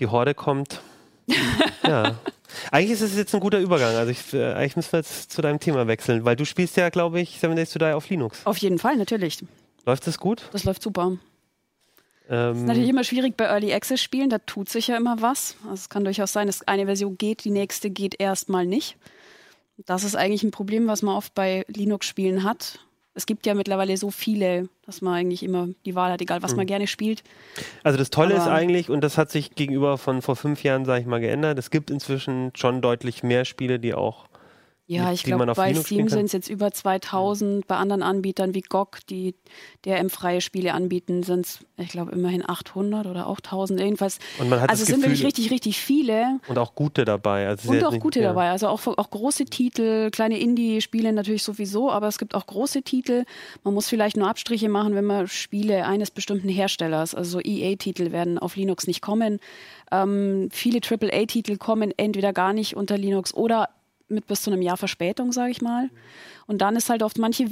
Die 0.00 0.06
Horde 0.06 0.34
kommt. 0.34 0.80
ja. 1.82 2.16
Eigentlich 2.70 2.92
ist 2.92 3.00
es 3.00 3.16
jetzt 3.16 3.34
ein 3.34 3.40
guter 3.40 3.58
Übergang. 3.58 3.94
Also 3.96 4.10
ich, 4.10 4.32
äh, 4.34 4.52
eigentlich 4.52 4.76
müssen 4.76 4.92
wir 4.92 5.00
jetzt 5.00 5.30
zu 5.30 5.40
deinem 5.40 5.60
Thema 5.60 5.86
wechseln, 5.86 6.24
weil 6.24 6.36
du 6.36 6.44
spielst 6.44 6.76
ja, 6.76 6.90
glaube 6.90 7.20
ich, 7.20 7.38
Seven 7.38 7.56
Days 7.56 7.70
to 7.70 7.78
Die 7.78 7.92
auf 7.92 8.08
Linux. 8.08 8.44
Auf 8.44 8.58
jeden 8.58 8.78
Fall, 8.78 8.96
natürlich. 8.96 9.38
Läuft 9.86 10.06
das 10.06 10.18
gut? 10.18 10.42
Das 10.52 10.64
läuft 10.64 10.82
super. 10.82 11.16
Ähm, 12.28 12.56
ist 12.56 12.62
natürlich 12.62 12.88
immer 12.88 13.04
schwierig 13.04 13.36
bei 13.36 13.44
Early 13.44 13.72
Access 13.72 14.00
Spielen, 14.00 14.30
da 14.30 14.38
tut 14.38 14.68
sich 14.68 14.88
ja 14.88 14.96
immer 14.96 15.20
was. 15.20 15.56
Also 15.64 15.74
es 15.74 15.88
kann 15.88 16.04
durchaus 16.04 16.32
sein, 16.32 16.46
dass 16.46 16.66
eine 16.66 16.86
Version 16.86 17.18
geht, 17.18 17.44
die 17.44 17.50
nächste 17.50 17.90
geht 17.90 18.20
erstmal 18.20 18.66
nicht. 18.66 18.96
Das 19.86 20.04
ist 20.04 20.16
eigentlich 20.16 20.42
ein 20.42 20.50
Problem, 20.50 20.86
was 20.86 21.02
man 21.02 21.16
oft 21.16 21.34
bei 21.34 21.64
Linux-Spielen 21.68 22.44
hat 22.44 22.78
es 23.14 23.26
gibt 23.26 23.46
ja 23.46 23.54
mittlerweile 23.54 23.96
so 23.96 24.10
viele, 24.10 24.68
dass 24.86 25.02
man 25.02 25.14
eigentlich 25.14 25.42
immer 25.42 25.68
die 25.84 25.94
Wahl 25.94 26.12
hat, 26.12 26.20
egal 26.22 26.42
was 26.42 26.52
mhm. 26.52 26.58
man 26.58 26.66
gerne 26.66 26.86
spielt. 26.86 27.22
Also 27.82 27.98
das 27.98 28.10
Tolle 28.10 28.34
Aber 28.34 28.44
ist 28.44 28.48
eigentlich, 28.48 28.90
und 28.90 29.02
das 29.02 29.18
hat 29.18 29.30
sich 29.30 29.54
gegenüber 29.54 29.98
von 29.98 30.22
vor 30.22 30.36
fünf 30.36 30.62
Jahren, 30.62 30.84
sage 30.84 31.02
ich 31.02 31.06
mal, 31.06 31.20
geändert, 31.20 31.58
es 31.58 31.70
gibt 31.70 31.90
inzwischen 31.90 32.52
schon 32.54 32.80
deutlich 32.80 33.22
mehr 33.22 33.44
Spiele, 33.44 33.78
die 33.78 33.94
auch 33.94 34.26
ja, 34.92 35.12
ich 35.12 35.22
glaube, 35.22 35.46
bei 35.46 35.68
Linux 35.68 35.86
Steam 35.86 36.08
sind 36.08 36.26
es 36.26 36.32
jetzt 36.32 36.48
über 36.48 36.70
2000. 36.70 37.66
Bei 37.66 37.76
anderen 37.76 38.02
Anbietern 38.02 38.54
wie 38.54 38.60
GOG, 38.60 38.98
die 39.08 39.34
DRM-freie 39.84 40.40
Spiele 40.40 40.74
anbieten, 40.74 41.22
sind 41.22 41.46
es, 41.46 41.60
ich 41.76 41.88
glaube, 41.88 42.12
immerhin 42.12 42.48
800 42.48 43.06
oder 43.06 43.26
auch 43.26 43.38
1000. 43.38 43.80
Jedenfalls. 43.80 44.18
Und 44.38 44.48
man 44.48 44.60
hat 44.60 44.70
also 44.70 44.82
es 44.82 44.88
sind 44.88 45.02
wirklich 45.02 45.24
richtig, 45.24 45.50
richtig 45.50 45.80
viele. 45.80 46.40
Und 46.48 46.58
auch 46.58 46.74
gute 46.74 47.04
dabei. 47.04 47.48
Also 47.48 47.70
und 47.70 47.84
auch 47.84 47.98
gute 47.98 48.20
ja. 48.20 48.28
dabei. 48.28 48.50
Also 48.50 48.68
auch, 48.68 48.86
auch 48.86 49.10
große 49.10 49.46
Titel, 49.46 50.10
kleine 50.10 50.38
Indie-Spiele 50.38 51.12
natürlich 51.12 51.42
sowieso, 51.42 51.90
aber 51.90 52.08
es 52.08 52.18
gibt 52.18 52.34
auch 52.34 52.46
große 52.46 52.82
Titel. 52.82 53.24
Man 53.64 53.74
muss 53.74 53.88
vielleicht 53.88 54.16
nur 54.16 54.28
Abstriche 54.28 54.68
machen, 54.68 54.94
wenn 54.94 55.04
man 55.04 55.28
Spiele 55.28 55.86
eines 55.86 56.10
bestimmten 56.10 56.48
Herstellers, 56.48 57.14
also 57.14 57.40
EA-Titel 57.40 58.12
werden 58.12 58.38
auf 58.38 58.56
Linux 58.56 58.86
nicht 58.86 59.00
kommen. 59.00 59.40
Ähm, 59.90 60.48
viele 60.50 60.80
AAA-Titel 60.80 61.56
kommen 61.56 61.92
entweder 61.96 62.32
gar 62.32 62.52
nicht 62.52 62.76
unter 62.76 62.96
Linux 62.98 63.34
oder 63.34 63.68
mit 64.12 64.26
bis 64.26 64.42
zu 64.42 64.50
einem 64.50 64.62
Jahr 64.62 64.76
Verspätung, 64.76 65.32
sage 65.32 65.50
ich 65.50 65.62
mal. 65.62 65.90
Und 66.46 66.58
dann 66.58 66.76
ist 66.76 66.90
halt 66.90 67.02
oft 67.02 67.18
manche, 67.18 67.46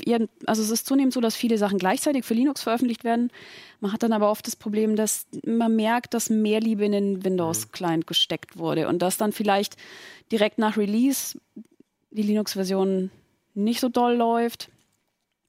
also 0.46 0.62
es 0.62 0.70
ist 0.70 0.86
zunehmend 0.86 1.12
so, 1.12 1.20
dass 1.20 1.36
viele 1.36 1.58
Sachen 1.58 1.78
gleichzeitig 1.78 2.24
für 2.24 2.34
Linux 2.34 2.62
veröffentlicht 2.62 3.04
werden. 3.04 3.30
Man 3.80 3.92
hat 3.92 4.02
dann 4.02 4.12
aber 4.12 4.30
oft 4.30 4.46
das 4.46 4.56
Problem, 4.56 4.96
dass 4.96 5.26
man 5.44 5.74
merkt, 5.74 6.14
dass 6.14 6.30
mehr 6.30 6.60
Liebe 6.60 6.84
in 6.84 6.92
den 6.92 7.24
Windows-Client 7.24 8.06
gesteckt 8.06 8.58
wurde 8.58 8.88
und 8.88 9.00
dass 9.00 9.16
dann 9.16 9.32
vielleicht 9.32 9.76
direkt 10.30 10.58
nach 10.58 10.76
Release 10.76 11.38
die 12.10 12.22
Linux-Version 12.22 13.10
nicht 13.54 13.80
so 13.80 13.88
doll 13.88 14.14
läuft. 14.14 14.68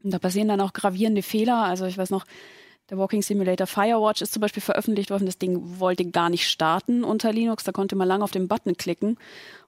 Und 0.04 0.12
da 0.12 0.20
passieren 0.20 0.48
dann 0.48 0.62
auch 0.62 0.74
gravierende 0.74 1.22
Fehler. 1.22 1.58
Also 1.58 1.86
ich 1.86 1.98
weiß 1.98 2.10
noch, 2.10 2.26
der 2.90 2.98
Walking 2.98 3.22
Simulator 3.22 3.68
Firewatch 3.68 4.22
ist 4.22 4.34
zum 4.34 4.42
Beispiel 4.42 4.62
veröffentlicht 4.62 5.12
worden. 5.12 5.26
Das 5.26 5.38
Ding 5.38 5.80
wollte 5.80 6.06
gar 6.06 6.30
nicht 6.30 6.48
starten 6.48 7.04
unter 7.04 7.32
Linux. 7.32 7.64
Da 7.64 7.72
konnte 7.72 7.96
man 7.96 8.08
lange 8.08 8.24
auf 8.24 8.32
den 8.32 8.48
Button 8.48 8.76
klicken. 8.76 9.18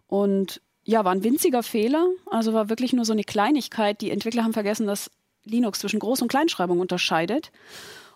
Und 0.07 0.61
ja, 0.85 1.05
war 1.05 1.13
ein 1.13 1.23
winziger 1.23 1.63
Fehler. 1.63 2.07
Also 2.29 2.53
war 2.53 2.69
wirklich 2.69 2.93
nur 2.93 3.05
so 3.05 3.13
eine 3.13 3.23
Kleinigkeit. 3.23 4.01
Die 4.01 4.11
Entwickler 4.11 4.43
haben 4.43 4.53
vergessen, 4.53 4.87
dass 4.87 5.11
Linux 5.45 5.79
zwischen 5.79 5.99
Groß- 5.99 6.21
und 6.21 6.27
Kleinschreibung 6.27 6.79
unterscheidet. 6.79 7.51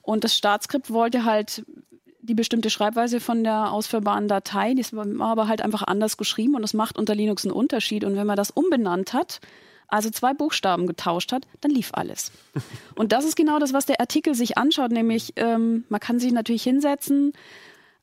Und 0.02 0.24
das 0.24 0.36
Startskript 0.36 0.92
wollte 0.92 1.26
halt 1.26 1.66
die 2.22 2.34
bestimmte 2.34 2.70
Schreibweise 2.70 3.20
von 3.20 3.44
der 3.44 3.72
ausführbaren 3.72 4.28
Datei, 4.28 4.74
die 4.74 4.86
war 4.92 5.30
aber 5.30 5.48
halt 5.48 5.62
einfach 5.62 5.84
anders 5.84 6.18
geschrieben 6.18 6.56
und 6.56 6.62
das 6.62 6.74
macht 6.74 6.98
unter 6.98 7.16
Linux 7.16 7.46
einen 7.46 7.54
Unterschied. 7.54 8.04
Und 8.04 8.18
wenn 8.18 8.28
man 8.28 8.36
das 8.36 8.52
umbenannt 8.52 9.14
hat, 9.14 9.40
also 9.88 10.10
zwei 10.10 10.34
Buchstaben 10.34 10.88
getauscht 10.88 11.32
hat, 11.32 11.48
dann 11.62 11.72
lief 11.72 11.92
alles. 11.94 12.34
Und 12.96 13.14
das 13.14 13.24
ist 13.24 13.38
genau 13.38 13.58
das, 13.58 13.72
was 13.72 13.86
der 13.86 14.02
Artikel 14.02 14.36
sich 14.36 14.58
anschaut, 14.58 14.92
nämlich 14.92 15.32
ähm, 15.38 15.86
man 15.88 16.02
kann 16.02 16.20
sich 16.20 16.34
natürlich 16.34 16.64
hinsetzen, 16.64 17.32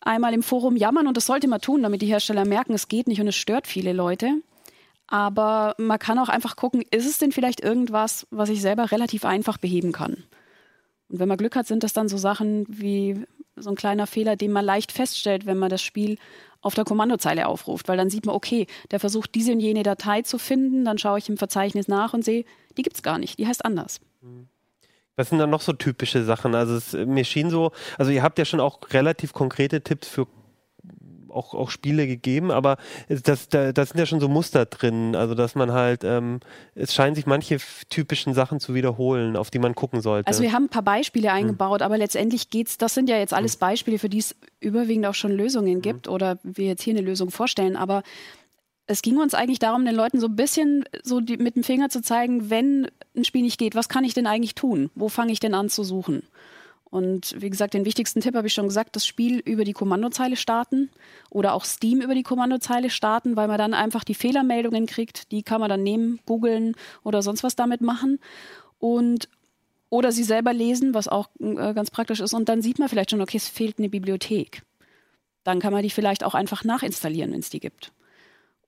einmal 0.01 0.33
im 0.33 0.43
Forum 0.43 0.77
jammern 0.77 1.07
und 1.07 1.17
das 1.17 1.27
sollte 1.27 1.49
man 1.49 1.61
tun, 1.61 1.83
damit 1.83 2.01
die 2.01 2.07
Hersteller 2.07 2.47
merken, 2.47 2.73
es 2.73 2.89
geht 2.89 3.07
nicht 3.07 3.21
und 3.21 3.29
es 3.29 3.37
stört 3.37 3.67
viele 3.67 3.93
Leute. 3.93 4.43
Aber 5.07 5.75
man 5.79 5.99
kann 5.99 6.19
auch 6.19 6.29
einfach 6.29 6.57
gucken, 6.57 6.83
ist 6.91 7.07
es 7.07 7.19
denn 7.19 7.33
vielleicht 7.33 7.63
irgendwas, 7.63 8.27
was 8.31 8.49
ich 8.49 8.61
selber 8.61 8.91
relativ 8.91 9.25
einfach 9.25 9.59
beheben 9.59 9.93
kann? 9.93 10.25
Und 11.09 11.19
wenn 11.19 11.29
man 11.29 11.37
Glück 11.37 11.57
hat, 11.57 11.67
sind 11.67 11.83
das 11.83 11.93
dann 11.93 12.09
so 12.09 12.17
Sachen 12.17 12.65
wie 12.69 13.25
so 13.57 13.71
ein 13.71 13.77
kleiner 13.77 14.07
Fehler, 14.07 14.37
den 14.37 14.53
man 14.53 14.65
leicht 14.65 14.93
feststellt, 14.93 15.47
wenn 15.47 15.59
man 15.59 15.71
das 15.71 15.83
Spiel 15.83 16.19
auf 16.61 16.75
der 16.75 16.85
Kommandozeile 16.85 17.47
aufruft, 17.47 17.89
weil 17.89 17.99
dann 17.99 18.11
sieht 18.11 18.27
man, 18.27 18.35
okay, 18.35 18.67
der 18.91 18.99
versucht 18.99 19.35
diese 19.35 19.53
und 19.53 19.61
jene 19.61 19.83
Datei 19.83 20.23
zu 20.23 20.39
finden, 20.39 20.85
dann 20.85 20.99
schaue 20.99 21.19
ich 21.19 21.29
im 21.29 21.37
Verzeichnis 21.37 21.89
nach 21.89 22.15
und 22.15 22.25
sehe, 22.25 22.45
die 22.77 22.83
gibt 22.83 22.97
es 22.97 23.03
gar 23.03 23.19
nicht, 23.19 23.39
die 23.39 23.47
heißt 23.47 23.65
anders. 23.65 24.01
Was 25.17 25.29
sind 25.29 25.39
dann 25.39 25.51
noch 25.51 25.61
so 25.61 25.75
typische 25.75 26.25
Sachen? 26.25 26.55
Also 26.55 26.77
es, 26.77 26.93
mir 26.95 27.25
schien 27.25 27.51
so, 27.51 27.71
also 27.99 28.11
ihr 28.11 28.23
habt 28.23 28.39
ja 28.39 28.45
schon 28.45 28.61
auch 28.61 28.81
relativ 28.91 29.33
konkrete 29.33 29.83
Tipps 29.83 30.09
für 30.09 30.27
auch, 31.35 31.55
auch 31.55 31.71
Spiele 31.71 32.07
gegeben, 32.07 32.51
aber 32.51 32.77
das, 33.09 33.49
da, 33.49 33.73
das 33.73 33.91
sind 33.91 33.99
ja 33.99 34.07
schon 34.07 34.21
so 34.21 34.29
Muster 34.29 34.67
drin. 34.67 35.17
Also 35.17 35.35
dass 35.35 35.55
man 35.55 35.73
halt, 35.73 36.05
ähm, 36.05 36.41
es 36.75 36.95
scheinen 36.95 37.15
sich 37.15 37.27
manche 37.27 37.59
typischen 37.89 38.35
Sachen 38.35 38.61
zu 38.61 38.75
wiederholen, 38.75 39.37
auf 39.37 39.51
die 39.51 39.59
man 39.59 39.75
gucken 39.75 40.01
sollte. 40.01 40.27
Also 40.27 40.43
wir 40.43 40.53
haben 40.53 40.65
ein 40.65 40.71
paar 40.71 40.83
Beispiele 40.83 41.29
hm. 41.29 41.37
eingebaut, 41.37 41.81
hm. 41.81 41.87
aber 41.87 41.99
letztendlich 41.99 42.51
geht's, 42.51 42.79
das 42.79 42.95
sind 42.95 43.09
ja 43.09 43.19
jetzt 43.19 43.35
alles 43.35 43.55
hm. 43.55 43.61
Beispiele, 43.61 43.99
für 43.99 44.09
die 44.09 44.19
es 44.19 44.37
überwiegend 44.61 45.07
auch 45.07 45.15
schon 45.15 45.33
Lösungen 45.33 45.75
hm. 45.75 45.83
gibt 45.83 46.09
oder 46.09 46.39
wir 46.43 46.67
jetzt 46.67 46.83
hier 46.83 46.95
eine 46.95 47.07
Lösung 47.07 47.31
vorstellen, 47.31 47.77
aber 47.77 48.03
es 48.87 49.03
ging 49.03 49.19
uns 49.19 49.35
eigentlich 49.35 49.59
darum, 49.59 49.85
den 49.85 49.95
Leuten 49.95 50.21
so 50.21 50.27
ein 50.27 50.37
bisschen 50.37 50.85
so 51.03 51.21
die, 51.21 51.39
mit 51.39 51.57
dem 51.57 51.65
Finger 51.65 51.89
zu 51.89 52.03
zeigen, 52.03 52.51
wenn 52.51 52.89
ein 53.17 53.25
Spiel 53.25 53.43
nicht 53.43 53.59
geht, 53.59 53.75
was 53.75 53.89
kann 53.89 54.05
ich 54.05 54.15
denn 54.15 54.27
eigentlich 54.27 54.55
tun? 54.55 54.91
Wo 54.95 55.09
fange 55.09 55.33
ich 55.33 55.41
denn 55.41 55.55
an 55.55 55.71
zu 55.71 55.85
suchen? 55.85 56.23
Und 56.95 57.35
wie 57.43 57.51
gesagt, 57.51 57.75
den 57.75 57.85
wichtigsten 57.85 58.21
Tipp 58.21 58.37
habe 58.37 58.47
ich 58.47 58.53
schon 58.53 58.69
gesagt, 58.69 58.95
das 58.95 59.05
Spiel 59.05 59.41
über 59.41 59.65
die 59.65 59.73
Kommandozeile 59.73 60.37
starten 60.37 60.91
oder 61.29 61.55
auch 61.55 61.65
Steam 61.65 62.01
über 62.01 62.15
die 62.15 62.23
Kommandozeile 62.23 62.89
starten, 62.89 63.35
weil 63.35 63.49
man 63.49 63.59
dann 63.59 63.75
einfach 63.75 64.05
die 64.05 64.15
Fehlermeldungen 64.15 64.87
kriegt, 64.87 65.33
die 65.33 65.43
kann 65.43 65.59
man 65.59 65.69
dann 65.69 65.83
nehmen, 65.83 66.21
googeln 66.25 66.77
oder 67.03 67.21
sonst 67.21 67.43
was 67.43 67.57
damit 67.57 67.81
machen. 67.81 68.21
Und 68.79 69.29
oder 69.91 70.13
sie 70.13 70.23
selber 70.23 70.53
lesen, 70.53 70.95
was 70.95 71.09
auch 71.09 71.31
äh, 71.41 71.75
ganz 71.75 71.91
praktisch 71.91 72.21
ist. 72.21 72.33
Und 72.33 72.49
dann 72.49 72.63
sieht 72.63 72.79
man 72.79 72.89
vielleicht 72.89 73.11
schon, 73.11 73.21
okay, 73.21 73.39
es 73.39 73.49
fehlt 73.49 73.81
eine 73.81 73.89
Bibliothek. 73.89 74.63
Dann 75.43 75.59
kann 75.59 75.73
man 75.73 75.83
die 75.83 75.91
vielleicht 75.91 76.23
auch 76.23 76.35
einfach 76.35 76.63
nachinstallieren, 76.63 77.33
wenn 77.33 77.41
es 77.41 77.51
die 77.51 77.59
gibt. 77.59 77.91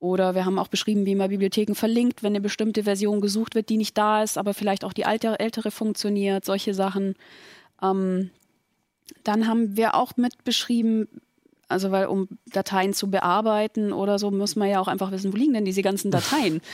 Oder 0.01 0.35
wir 0.35 0.45
haben 0.45 0.59
auch 0.59 0.69
beschrieben, 0.69 1.07
wie 1.07 1.15
man 1.15 1.31
Bibliotheken 1.31 1.77
verlinkt, 1.77 2.25
wenn 2.25 2.33
eine 2.33 2.41
bestimmte 2.41 2.83
Version 2.83 3.21
gesucht 3.21 3.55
wird, 3.55 3.69
die 3.69 3.77
nicht 3.77 3.97
da 3.97 4.25
ist, 4.25 4.37
aber 4.37 4.53
vielleicht 4.53 4.85
auch 4.85 4.93
die 4.93 5.07
alte, 5.07 5.39
ältere 5.39 5.71
funktioniert, 5.71 6.45
solche 6.45 6.75
Sachen. 6.75 7.15
Ähm, 7.83 8.31
dann 9.25 9.47
haben 9.47 9.77
wir 9.77 9.95
auch 9.95 10.17
mit 10.17 10.45
beschrieben, 10.45 11.09
also 11.69 11.91
weil 11.91 12.07
um 12.07 12.29
Dateien 12.53 12.95
zu 12.95 13.11
bearbeiten 13.11 13.93
oder 13.93 14.19
so, 14.19 14.31
muss 14.31 14.57
man 14.57 14.69
ja 14.69 14.81
auch 14.81 14.89
einfach 14.89 15.11
wissen, 15.11 15.33
wo 15.33 15.37
liegen 15.37 15.55
denn 15.55 15.65
diese 15.65 15.83
ganzen 15.83 16.11
Dateien. 16.11 16.61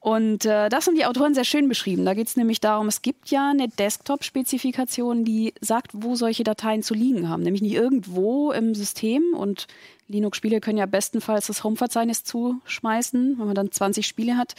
Und 0.00 0.46
äh, 0.46 0.68
das 0.68 0.88
haben 0.88 0.96
die 0.96 1.06
Autoren 1.06 1.32
sehr 1.32 1.44
schön 1.44 1.68
beschrieben. 1.68 2.04
Da 2.04 2.14
geht 2.14 2.26
es 2.26 2.36
nämlich 2.36 2.58
darum, 2.58 2.88
es 2.88 3.02
gibt 3.02 3.30
ja 3.30 3.50
eine 3.50 3.68
Desktop-Spezifikation, 3.68 5.24
die 5.24 5.54
sagt, 5.60 5.92
wo 5.94 6.16
solche 6.16 6.42
Dateien 6.42 6.82
zu 6.82 6.92
liegen 6.92 7.28
haben. 7.28 7.44
Nämlich 7.44 7.62
nicht 7.62 7.74
irgendwo 7.74 8.50
im 8.50 8.74
System. 8.74 9.22
Und 9.32 9.68
Linux-Spiele 10.08 10.60
können 10.60 10.78
ja 10.78 10.86
bestenfalls 10.86 11.46
das 11.46 11.62
Home-Verzeichnis 11.62 12.24
zuschmeißen, 12.24 13.38
wenn 13.38 13.46
man 13.46 13.54
dann 13.54 13.70
20 13.70 14.04
Spiele 14.04 14.36
hat 14.36 14.56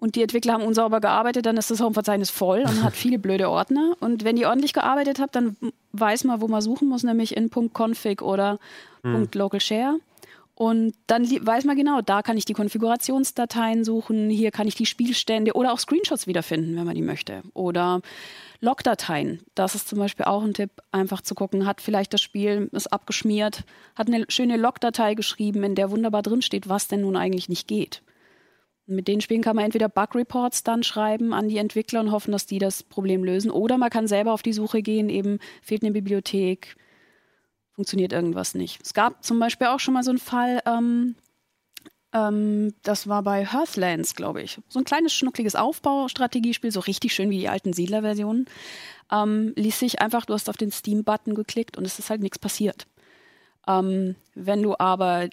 und 0.00 0.16
die 0.16 0.22
Entwickler 0.22 0.54
haben 0.54 0.64
unsauber 0.64 1.00
gearbeitet, 1.00 1.44
dann 1.44 1.58
ist 1.58 1.70
das 1.70 1.80
Home-Verzeichnis 1.80 2.30
voll 2.30 2.60
und 2.60 2.82
hat 2.82 2.96
viele 2.96 3.18
blöde 3.18 3.50
Ordner. 3.50 3.92
Und 4.00 4.24
wenn 4.24 4.38
ihr 4.38 4.48
ordentlich 4.48 4.72
gearbeitet 4.72 5.20
habt, 5.20 5.36
dann 5.36 5.56
weiß 5.92 6.24
man, 6.24 6.40
wo 6.40 6.48
man 6.48 6.62
suchen 6.62 6.88
muss, 6.88 7.02
nämlich 7.02 7.36
in 7.36 7.50
.config 7.50 8.22
oder 8.22 8.58
hm. 9.02 9.28
.localshare. 9.32 9.98
Und 10.54 10.94
dann 11.06 11.24
weiß 11.24 11.64
man 11.64 11.76
genau, 11.76 12.02
da 12.02 12.20
kann 12.22 12.36
ich 12.36 12.44
die 12.44 12.52
Konfigurationsdateien 12.52 13.82
suchen, 13.84 14.28
hier 14.28 14.50
kann 14.50 14.68
ich 14.68 14.74
die 14.74 14.84
Spielstände 14.84 15.54
oder 15.54 15.72
auch 15.72 15.78
Screenshots 15.78 16.26
wiederfinden, 16.26 16.76
wenn 16.76 16.84
man 16.84 16.94
die 16.94 17.02
möchte. 17.02 17.42
Oder 17.54 18.02
Logdateien. 18.60 19.40
Das 19.54 19.74
ist 19.74 19.88
zum 19.88 19.98
Beispiel 19.98 20.26
auch 20.26 20.42
ein 20.42 20.52
Tipp, 20.52 20.70
einfach 20.92 21.22
zu 21.22 21.34
gucken, 21.34 21.66
hat 21.66 21.80
vielleicht 21.80 22.12
das 22.12 22.20
Spiel, 22.20 22.68
ist 22.72 22.92
abgeschmiert, 22.92 23.64
hat 23.94 24.08
eine 24.08 24.26
schöne 24.28 24.58
Logdatei 24.58 25.14
geschrieben, 25.14 25.64
in 25.64 25.74
der 25.74 25.90
wunderbar 25.90 26.22
drinsteht, 26.22 26.68
was 26.68 26.88
denn 26.88 27.02
nun 27.02 27.16
eigentlich 27.16 27.48
nicht 27.48 27.66
geht. 27.66 28.02
Mit 28.90 29.06
den 29.06 29.20
Spielen 29.20 29.42
kann 29.42 29.54
man 29.54 29.64
entweder 29.64 29.88
Bug-Reports 29.88 30.64
dann 30.64 30.82
schreiben 30.82 31.32
an 31.32 31.48
die 31.48 31.58
Entwickler 31.58 32.00
und 32.00 32.10
hoffen, 32.10 32.32
dass 32.32 32.46
die 32.46 32.58
das 32.58 32.82
Problem 32.82 33.22
lösen. 33.22 33.50
Oder 33.50 33.78
man 33.78 33.88
kann 33.88 34.08
selber 34.08 34.32
auf 34.32 34.42
die 34.42 34.52
Suche 34.52 34.82
gehen, 34.82 35.08
eben 35.08 35.38
fehlt 35.62 35.82
eine 35.82 35.92
Bibliothek, 35.92 36.76
funktioniert 37.70 38.12
irgendwas 38.12 38.54
nicht. 38.54 38.80
Es 38.82 38.92
gab 38.92 39.24
zum 39.24 39.38
Beispiel 39.38 39.68
auch 39.68 39.78
schon 39.78 39.94
mal 39.94 40.02
so 40.02 40.10
einen 40.10 40.18
Fall, 40.18 40.60
ähm, 40.66 41.14
ähm, 42.12 42.74
das 42.82 43.08
war 43.08 43.22
bei 43.22 43.46
Hearthlands, 43.46 44.16
glaube 44.16 44.42
ich. 44.42 44.58
So 44.68 44.80
ein 44.80 44.84
kleines, 44.84 45.14
schnuckliges 45.14 45.54
Aufbaustrategiespiel, 45.54 46.72
so 46.72 46.80
richtig 46.80 47.14
schön 47.14 47.30
wie 47.30 47.38
die 47.38 47.48
alten 47.48 47.72
Siedler-Versionen. 47.72 48.46
Ähm, 49.12 49.52
ließ 49.56 49.78
sich 49.78 50.00
einfach, 50.00 50.26
du 50.26 50.34
hast 50.34 50.50
auf 50.50 50.56
den 50.56 50.72
Steam-Button 50.72 51.34
geklickt 51.34 51.76
und 51.76 51.84
es 51.84 51.98
ist 51.98 52.10
halt 52.10 52.22
nichts 52.22 52.38
passiert. 52.38 52.86
Ähm, 53.68 54.16
wenn 54.34 54.62
du 54.62 54.74
aber 54.78 55.28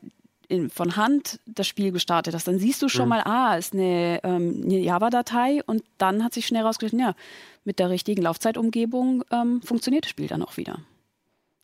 in, 0.47 0.69
von 0.69 0.95
Hand 0.95 1.39
das 1.45 1.67
Spiel 1.67 1.91
gestartet 1.91 2.33
hast, 2.33 2.47
dann 2.47 2.59
siehst 2.59 2.81
du 2.81 2.89
schon 2.89 3.05
mhm. 3.05 3.09
mal, 3.09 3.21
ah, 3.21 3.55
ist 3.55 3.73
eine, 3.73 4.21
ähm, 4.23 4.61
eine 4.63 4.79
Java-Datei 4.79 5.61
und 5.65 5.83
dann 5.97 6.23
hat 6.23 6.33
sich 6.33 6.47
schnell 6.47 6.63
rausgestellt, 6.63 7.01
ja, 7.01 7.13
mit 7.63 7.79
der 7.79 7.89
richtigen 7.89 8.21
Laufzeitumgebung 8.21 9.23
ähm, 9.31 9.61
funktioniert 9.61 10.05
das 10.05 10.11
Spiel 10.11 10.27
dann 10.27 10.43
auch 10.43 10.57
wieder. 10.57 10.79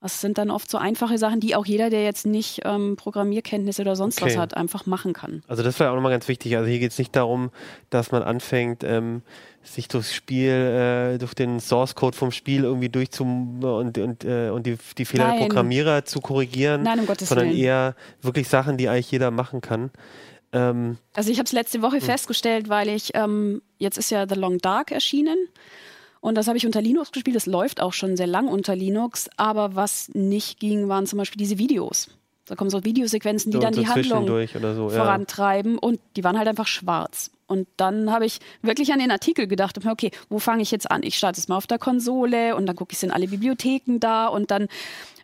Das 0.04 0.20
sind 0.20 0.38
dann 0.38 0.51
oft 0.51 0.70
so 0.70 0.78
einfache 0.78 1.18
Sachen, 1.18 1.39
die 1.39 1.56
auch 1.56 1.66
jeder, 1.66 1.89
der 1.89 2.04
jetzt 2.04 2.26
nicht 2.26 2.60
ähm, 2.66 2.97
Programmierkenntnisse 2.97 3.84
oder 3.84 3.95
sonst 3.95 4.22
okay. 4.22 4.32
was 4.32 4.38
hat, 4.38 4.58
einfach 4.58 4.86
machen 4.86 5.14
kann. 5.14 5.43
Also 5.47 5.64
das 5.64 5.80
wäre 5.80 5.91
auch 5.91 5.95
nochmal 5.95 6.12
ganz 6.12 6.28
wichtig. 6.28 6.58
Also 6.58 6.70
hier 6.70 6.80
geht 6.80 6.91
es 6.91 6.97
nicht 6.97 7.16
darum, 7.16 7.51
dass 7.89 8.12
man 8.12 8.22
anfängt, 8.22 8.84
ähm, 8.84 9.22
sich 9.64 9.88
durchs 9.88 10.14
Spiel, 10.14 10.49
äh, 10.49 11.18
durch 11.20 11.36
den 11.36 11.62
Source 11.62 11.95
Code 11.95 12.18
vom 12.18 12.32
Spiel 12.32 12.66
irgendwie 12.66 12.89
durchzum 12.89 13.64
und, 13.64 13.97
und, 13.97 14.26
äh, 14.26 14.49
und 14.49 14.66
die, 14.68 14.78
die 14.97 15.06
Fehler 15.06 15.28
Nein. 15.28 15.39
der 15.39 15.45
Programmierer 15.45 16.04
zu 16.04 16.20
korrigieren, 16.20 16.84
Nein, 16.84 16.99
um 16.99 17.06
Gottes 17.06 17.30
sondern 17.30 17.47
Willen. 17.47 17.58
eher 17.60 17.95
wirklich 18.22 18.49
Sachen, 18.49 18.76
die 18.76 18.89
eigentlich 18.89 19.10
jeder 19.10 19.32
machen 19.32 19.62
kann. 19.62 19.89
Ähm, 20.51 20.97
also 21.14 21.32
ich 21.32 21.38
habe 21.39 21.45
es 21.45 21.54
letzte 21.54 21.82
Woche. 21.82 21.95
Hm. 21.95 22.01
festgestellt, 22.01 22.68
weil 22.68 22.89
ich, 22.89 23.12
ähm, 23.14 23.62
jetzt 23.78 23.97
ist 23.97 24.12
ja 24.12 24.28
The 24.28 24.36
Long 24.36 24.58
Dark 24.58 24.91
erschienen 24.91 25.38
und 26.24 26.36
das 26.36 26.47
habe 26.47 26.57
ich 26.57 26.65
unter 26.65 26.82
Linux 26.82 27.11
gespielt. 27.11 27.36
Das 27.36 27.47
läuft 27.47 27.82
auch 27.82 27.91
schon 27.91 28.15
sehr 28.15 28.28
lang 28.28 28.47
unter 28.47 28.78
Linux. 28.78 29.30
Aber 29.36 29.76
was 29.76 30.07
nicht 30.13 30.57
ging, 30.57 30.88
waren 30.88 31.05
zum 31.05 31.17
Beispiel 31.17 31.38
diese 31.38 31.57
Videos. 31.57 32.07
Da 32.46 32.56
kommen 32.56 32.70
so 32.70 32.84
Videosequenzen, 32.84 33.52
die 33.52 33.58
so, 33.58 33.62
dann 33.62 33.74
so 33.74 33.82
die 33.82 33.88
Handlung 33.88 34.28
so, 34.28 34.89
vorantreiben. 34.89 35.74
Ja. 35.74 35.80
Und 35.80 36.00
die 36.16 36.24
waren 36.24 36.38
halt 36.38 36.48
einfach 36.48 36.68
schwarz. 36.68 37.32
Und 37.48 37.68
dann 37.78 38.12
habe 38.12 38.26
ich 38.26 38.39
wirklich 38.62 38.91
an 38.94 39.00
den 39.00 39.12
Artikel 39.12 39.48
gedacht, 39.48 39.78
okay, 39.86 40.12
wo 40.30 40.39
fange 40.39 40.64
ich 40.64 40.72
jetzt 40.72 40.89
an? 40.89 41.04
Ich 41.04 41.16
starte 41.16 41.39
es 41.39 41.48
mal 41.48 41.58
auf 41.58 41.68
der 41.68 41.78
Konsole 41.78 42.56
und 42.56 42.66
dann 42.66 42.76
gucke 42.76 42.94
ich, 42.94 43.00
sind 43.00 43.12
alle 43.12 43.28
Bibliotheken 43.28 44.00
da 44.00 44.28
und 44.28 44.50
dann 44.50 44.68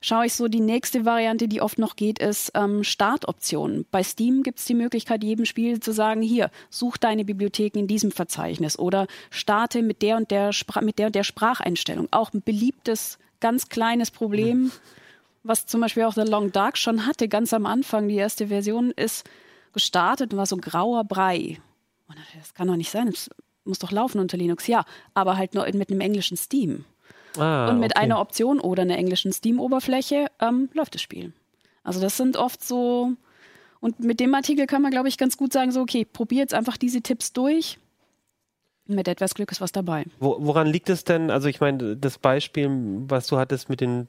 schaue 0.02 0.26
ich 0.26 0.34
so, 0.34 0.48
die 0.48 0.60
nächste 0.60 1.06
Variante, 1.06 1.48
die 1.48 1.62
oft 1.62 1.80
noch 1.80 1.96
geht, 1.96 2.20
ist 2.20 2.52
ähm, 2.56 2.84
Startoptionen. 2.84 3.86
Bei 3.92 4.04
Steam 4.04 4.44
gibt 4.44 4.60
es 4.60 4.66
die 4.66 4.74
Möglichkeit, 4.74 5.24
jedem 5.24 5.46
Spiel 5.46 5.80
zu 5.80 5.92
sagen, 5.92 6.22
hier, 6.22 6.52
such 6.70 6.98
deine 6.98 7.26
Bibliotheken 7.26 7.80
in 7.80 7.88
diesem 7.88 8.12
Verzeichnis 8.12 8.78
oder 8.78 9.08
starte 9.30 9.82
mit 9.82 10.02
der 10.02 10.18
und 10.18 10.32
der, 10.32 10.54
Spra 10.54 10.82
mit 10.82 11.00
der, 11.00 11.08
und 11.08 11.16
der 11.16 11.24
Spracheinstellung. 11.24 12.08
Auch 12.12 12.34
ein 12.34 12.42
beliebtes, 12.42 13.18
ganz 13.40 13.70
kleines 13.70 14.12
Problem, 14.12 14.72
was 15.44 15.66
zum 15.66 15.82
Beispiel 15.82 16.04
auch 16.04 16.14
The 16.14 16.22
Long 16.22 16.52
Dark 16.52 16.78
schon 16.78 17.06
hatte, 17.06 17.28
ganz 17.28 17.54
am 17.54 17.66
Anfang. 17.66 18.08
Die 18.08 18.16
erste 18.16 18.48
Version 18.48 18.92
ist 18.92 19.30
gestartet 19.74 20.34
und 20.34 20.38
war 20.38 20.46
so 20.46 20.58
grauer 20.58 21.04
Brei. 21.04 21.60
Und 22.08 22.18
das 22.38 22.54
kann 22.54 22.68
doch 22.68 22.76
nicht 22.76 22.90
sein, 22.90 23.08
das 23.12 23.30
muss 23.66 23.80
doch 23.80 23.92
laufen 23.92 24.20
unter 24.20 24.38
Linux. 24.38 24.68
Ja, 24.68 24.84
aber 25.14 25.38
halt 25.38 25.54
nur 25.54 25.66
mit 25.74 25.90
einem 25.90 26.02
englischen 26.02 26.38
Steam. 26.38 26.86
Ah, 27.38 27.70
und 27.70 27.80
mit 27.80 27.92
okay. 27.92 28.04
einer 28.04 28.20
Option 28.20 28.60
oder 28.60 28.82
einer 28.82 28.98
englischen 28.98 29.32
Steam-Oberfläche 29.32 30.28
ähm, 30.40 30.70
läuft 30.74 30.96
das 30.96 31.02
Spiel. 31.02 31.32
Also 31.84 32.02
das 32.02 32.18
sind 32.18 32.38
oft 32.38 32.64
so. 32.64 33.14
Und 33.80 34.00
mit 34.00 34.20
dem 34.20 34.34
Artikel 34.34 34.66
kann 34.66 34.82
man, 34.82 34.92
glaube 34.92 35.08
ich, 35.08 35.18
ganz 35.18 35.38
gut 35.38 35.54
sagen, 35.54 35.72
so, 35.72 35.82
okay, 35.82 36.06
probier 36.06 36.40
jetzt 36.40 36.54
einfach 36.54 36.76
diese 36.76 37.02
Tipps 37.02 37.32
durch. 37.32 37.78
Mit 38.88 39.08
etwas 39.08 39.36
Glück 39.36 39.52
ist 39.52 39.62
was 39.62 39.72
dabei. 39.72 40.06
Wo, 40.20 40.38
woran 40.40 40.68
liegt 40.68 40.90
es 40.90 41.04
denn? 41.04 41.30
Also 41.30 41.48
ich 41.48 41.62
meine, 41.62 41.96
das 41.96 42.18
Beispiel, 42.18 42.68
was 43.08 43.28
du 43.28 43.38
hattest 43.38 43.70
mit 43.70 43.82
den 43.82 44.08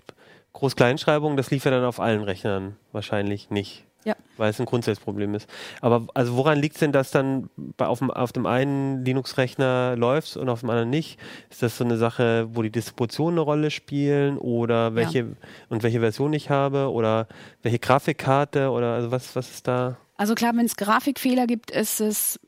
Groß-Kleinschreibungen, 0.53 1.37
das 1.37 1.51
lief 1.51 1.65
ja 1.65 1.71
dann 1.71 1.85
auf 1.85 2.01
allen 2.01 2.23
Rechnern 2.23 2.77
wahrscheinlich 2.93 3.51
nicht. 3.51 3.85
Ja. 4.05 4.17
Weil 4.39 4.51
es 4.51 4.59
ein 4.59 4.65
Grundsatzproblem 4.65 5.35
ist. 5.35 5.49
Aber 5.83 6.07
also 6.15 6.35
woran 6.37 6.59
liegt 6.59 6.77
es 6.77 6.81
denn, 6.81 6.91
dass 6.93 7.11
dann 7.11 7.51
bei, 7.57 7.87
auf, 7.87 7.99
dem, 7.99 8.11
auf 8.11 8.33
dem 8.33 8.47
einen 8.47 9.05
Linux-Rechner 9.05 9.95
läuft 9.97 10.39
und 10.39 10.49
auf 10.49 10.61
dem 10.61 10.71
anderen 10.71 10.89
nicht? 10.89 11.19
Ist 11.51 11.63
das 11.63 11.77
so 11.77 11.85
eine 11.85 11.99
Sache, 11.99 12.49
wo 12.53 12.63
die 12.63 12.71
Distributionen 12.71 13.39
eine 13.39 13.45
Rolle 13.45 13.71
spielen 13.71 14.39
oder 14.39 14.95
welche 14.95 15.19
ja. 15.19 15.27
und 15.69 15.83
welche 15.83 16.01
Version 16.01 16.33
ich 16.33 16.49
habe 16.49 16.91
oder 16.91 17.29
welche 17.63 17.79
Grafikkarte 17.79 18.71
oder 18.71 18.95
also 18.95 19.11
was, 19.11 19.37
was 19.37 19.51
ist 19.51 19.69
da? 19.69 19.99
Also 20.17 20.35
klar, 20.35 20.53
wenn 20.57 20.67
es 20.67 20.77
Grafikfehler 20.77 21.47
gibt, 21.47 21.71
ist 21.71 22.01
es 22.01 22.41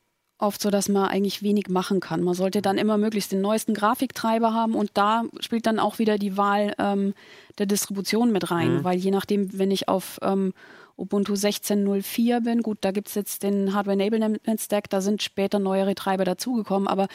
oft 0.43 0.61
so, 0.61 0.71
dass 0.71 0.89
man 0.89 1.09
eigentlich 1.09 1.43
wenig 1.43 1.69
machen 1.69 2.01
kann. 2.01 2.23
Man 2.23 2.35
sollte 2.35 2.63
dann 2.63 2.79
immer 2.79 2.99
möglichst 2.99 3.33
den 3.33 3.41
neuesten 3.41 3.75
Grafiktreiber 3.75 4.53
haben 4.53 4.75
und 4.75 4.91
da 4.95 5.25
spielt 5.41 5.67
dann 5.67 5.79
auch 5.79 5.99
wieder 5.99 6.19
die 6.19 6.37
Wahl 6.37 6.75
ähm, 6.79 7.15
der 7.59 7.67
Distribution 7.67 8.33
mit 8.33 8.51
rein, 8.51 8.77
mhm. 8.77 8.85
weil 8.85 8.99
je 8.99 9.11
nachdem, 9.11 9.59
wenn 9.59 9.71
ich 9.71 9.89
auf 9.89 10.19
ähm, 10.23 10.53
Ubuntu 10.97 11.33
16.04 11.33 12.45
bin. 12.45 12.63
Gut, 12.63 12.79
da 12.83 12.91
gibt 12.91 13.09
es 13.09 13.15
jetzt 13.15 13.43
den 13.43 13.75
Hardware 13.75 14.01
Enablement 14.01 14.61
Stack, 14.61 14.91
da 14.91 15.01
sind 15.01 15.23
später 15.23 15.59
neuere 15.59 15.95
Treiber 15.95 16.25
dazugekommen, 16.25 16.87
aber 16.87 17.09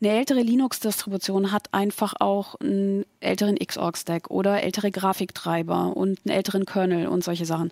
eine 0.00 0.12
ältere 0.12 0.40
Linux-Distribution 0.40 1.52
hat 1.52 1.72
einfach 1.72 2.14
auch 2.20 2.54
einen 2.60 3.04
älteren 3.20 3.56
Xorg-Stack 3.56 4.30
oder 4.30 4.62
ältere 4.62 4.90
Grafiktreiber 4.90 5.96
und 5.96 6.20
einen 6.24 6.36
älteren 6.36 6.64
Kernel 6.64 7.08
und 7.08 7.24
solche 7.24 7.44
Sachen. 7.44 7.70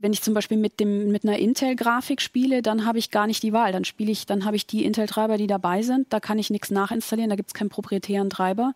Wenn 0.00 0.14
ich 0.14 0.22
zum 0.22 0.32
Beispiel 0.32 0.56
mit, 0.56 0.80
dem, 0.80 1.12
mit 1.12 1.24
einer 1.24 1.38
Intel-Grafik 1.38 2.22
spiele, 2.22 2.62
dann 2.62 2.86
habe 2.86 2.98
ich 2.98 3.10
gar 3.10 3.26
nicht 3.26 3.42
die 3.42 3.52
Wahl. 3.52 3.70
Dann 3.70 3.84
spiele 3.84 4.10
ich, 4.10 4.24
dann 4.24 4.46
habe 4.46 4.56
ich 4.56 4.66
die 4.66 4.84
Intel-Treiber, 4.84 5.36
die 5.36 5.46
dabei 5.46 5.82
sind. 5.82 6.12
Da 6.12 6.20
kann 6.20 6.38
ich 6.38 6.48
nichts 6.48 6.70
nachinstallieren, 6.70 7.28
da 7.28 7.36
gibt 7.36 7.50
es 7.50 7.54
keinen 7.54 7.68
proprietären 7.68 8.30
Treiber. 8.30 8.72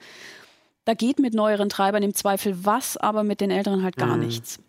Da 0.85 0.93
geht 0.93 1.19
mit 1.19 1.33
neueren 1.33 1.71
Treibern 1.71 2.03
im 2.03 2.15
Zweifel 2.15 2.65
was, 2.65 2.99
aber 2.99 3.25
mit 3.25 3.41
den 3.41 3.51
älteren 3.51 3.83
halt 3.83 3.97
gar 3.97 4.17
mhm. 4.17 4.27
nichts. 4.27 4.61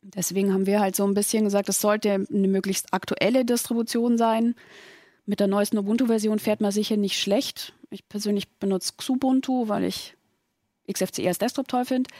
Deswegen 0.00 0.52
haben 0.52 0.66
wir 0.66 0.80
halt 0.80 0.96
so 0.96 1.06
ein 1.06 1.14
bisschen 1.14 1.44
gesagt, 1.44 1.68
es 1.68 1.80
sollte 1.80 2.12
eine 2.12 2.48
möglichst 2.48 2.92
aktuelle 2.92 3.44
Distribution 3.44 4.18
sein. 4.18 4.54
Mit 5.26 5.40
der 5.40 5.46
neuesten 5.46 5.78
Ubuntu-Version 5.78 6.38
fährt 6.38 6.60
man 6.60 6.72
sicher 6.72 6.96
nicht 6.96 7.18
schlecht. 7.18 7.72
Ich 7.90 8.06
persönlich 8.08 8.48
benutze 8.58 8.92
Xubuntu, 8.96 9.68
weil 9.68 9.84
ich 9.84 10.14
XFCE 10.90 11.28
als 11.28 11.38
Desktop 11.38 11.68
toll 11.68 11.86
finde. 11.86 12.10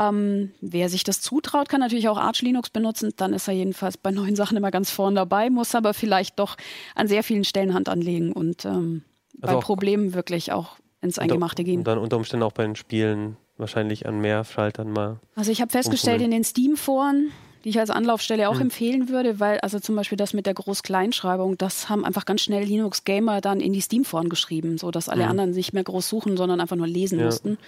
Ähm, 0.00 0.52
wer 0.62 0.88
sich 0.88 1.04
das 1.04 1.20
zutraut, 1.20 1.68
kann 1.68 1.80
natürlich 1.80 2.08
auch 2.08 2.16
Arch 2.16 2.40
Linux 2.40 2.70
benutzen. 2.70 3.12
Dann 3.16 3.34
ist 3.34 3.48
er 3.48 3.54
jedenfalls 3.54 3.98
bei 3.98 4.10
neuen 4.10 4.34
Sachen 4.34 4.56
immer 4.56 4.70
ganz 4.70 4.90
vorn 4.90 5.14
dabei, 5.14 5.50
muss 5.50 5.74
aber 5.74 5.92
vielleicht 5.92 6.38
doch 6.38 6.56
an 6.94 7.06
sehr 7.06 7.22
vielen 7.22 7.44
Stellen 7.44 7.74
Hand 7.74 7.90
anlegen 7.90 8.32
und 8.32 8.64
ähm, 8.64 9.02
also 9.42 9.56
bei 9.56 9.60
Problemen 9.60 10.14
wirklich 10.14 10.52
auch 10.52 10.78
ins 11.02 11.18
Eingemachte 11.18 11.64
gehen. 11.64 11.80
Und 11.80 11.84
dann 11.84 11.98
unter 11.98 12.16
Umständen 12.16 12.44
auch 12.44 12.52
bei 12.52 12.62
den 12.62 12.76
Spielen 12.76 13.36
wahrscheinlich 13.58 14.06
an 14.06 14.20
mehr 14.20 14.44
Schaltern 14.44 14.90
mal. 14.90 15.20
Also 15.34 15.52
ich 15.52 15.60
habe 15.60 15.70
festgestellt 15.70 16.22
in 16.22 16.30
den 16.30 16.44
Steam-Foren, 16.44 17.30
die 17.64 17.68
ich 17.68 17.78
als 17.78 17.90
Anlaufstelle 17.90 18.48
auch 18.48 18.54
mhm. 18.54 18.62
empfehlen 18.62 19.08
würde, 19.10 19.38
weil 19.38 19.60
also 19.60 19.80
zum 19.80 19.96
Beispiel 19.96 20.16
das 20.16 20.32
mit 20.32 20.46
der 20.46 20.54
Groß-Kleinschreibung, 20.54 21.58
das 21.58 21.90
haben 21.90 22.06
einfach 22.06 22.24
ganz 22.24 22.40
schnell 22.40 22.64
Linux-Gamer 22.64 23.42
dann 23.42 23.60
in 23.60 23.74
die 23.74 23.82
Steam-Foren 23.82 24.30
geschrieben, 24.30 24.78
sodass 24.78 25.10
alle 25.10 25.24
mhm. 25.24 25.30
anderen 25.30 25.50
nicht 25.50 25.74
mehr 25.74 25.84
groß 25.84 26.08
suchen, 26.08 26.38
sondern 26.38 26.58
einfach 26.58 26.76
nur 26.76 26.86
lesen 26.86 27.18
ja. 27.18 27.26
mussten. 27.26 27.58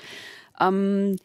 Ähm, 0.58 1.18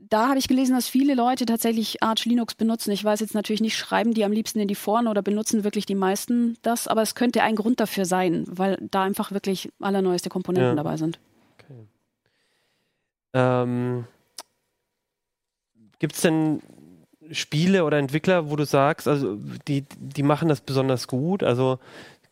da 0.00 0.28
habe 0.28 0.38
ich 0.38 0.48
gelesen, 0.48 0.74
dass 0.74 0.88
viele 0.88 1.14
Leute 1.14 1.46
tatsächlich 1.46 2.02
Arch 2.02 2.24
Linux 2.24 2.54
benutzen. 2.54 2.90
Ich 2.92 3.02
weiß 3.02 3.20
jetzt 3.20 3.34
natürlich 3.34 3.60
nicht, 3.60 3.76
schreiben 3.76 4.14
die 4.14 4.24
am 4.24 4.32
liebsten 4.32 4.60
in 4.60 4.68
die 4.68 4.74
Foren 4.74 5.08
oder 5.08 5.22
benutzen 5.22 5.64
wirklich 5.64 5.86
die 5.86 5.94
meisten 5.94 6.56
das, 6.62 6.86
aber 6.86 7.02
es 7.02 7.14
könnte 7.14 7.42
ein 7.42 7.56
Grund 7.56 7.80
dafür 7.80 8.04
sein, 8.04 8.44
weil 8.48 8.78
da 8.90 9.02
einfach 9.02 9.32
wirklich 9.32 9.70
allerneueste 9.80 10.28
Komponenten 10.28 10.76
ja. 10.76 10.82
dabei 10.82 10.96
sind. 10.96 11.18
Okay. 11.54 11.86
Ähm, 13.34 14.04
Gibt 15.98 16.14
es 16.14 16.20
denn 16.20 16.60
Spiele 17.30 17.84
oder 17.84 17.98
Entwickler, 17.98 18.50
wo 18.50 18.56
du 18.56 18.64
sagst, 18.64 19.08
also 19.08 19.36
die, 19.66 19.84
die 19.98 20.22
machen 20.22 20.48
das 20.48 20.60
besonders 20.60 21.08
gut? 21.08 21.42
Also 21.42 21.78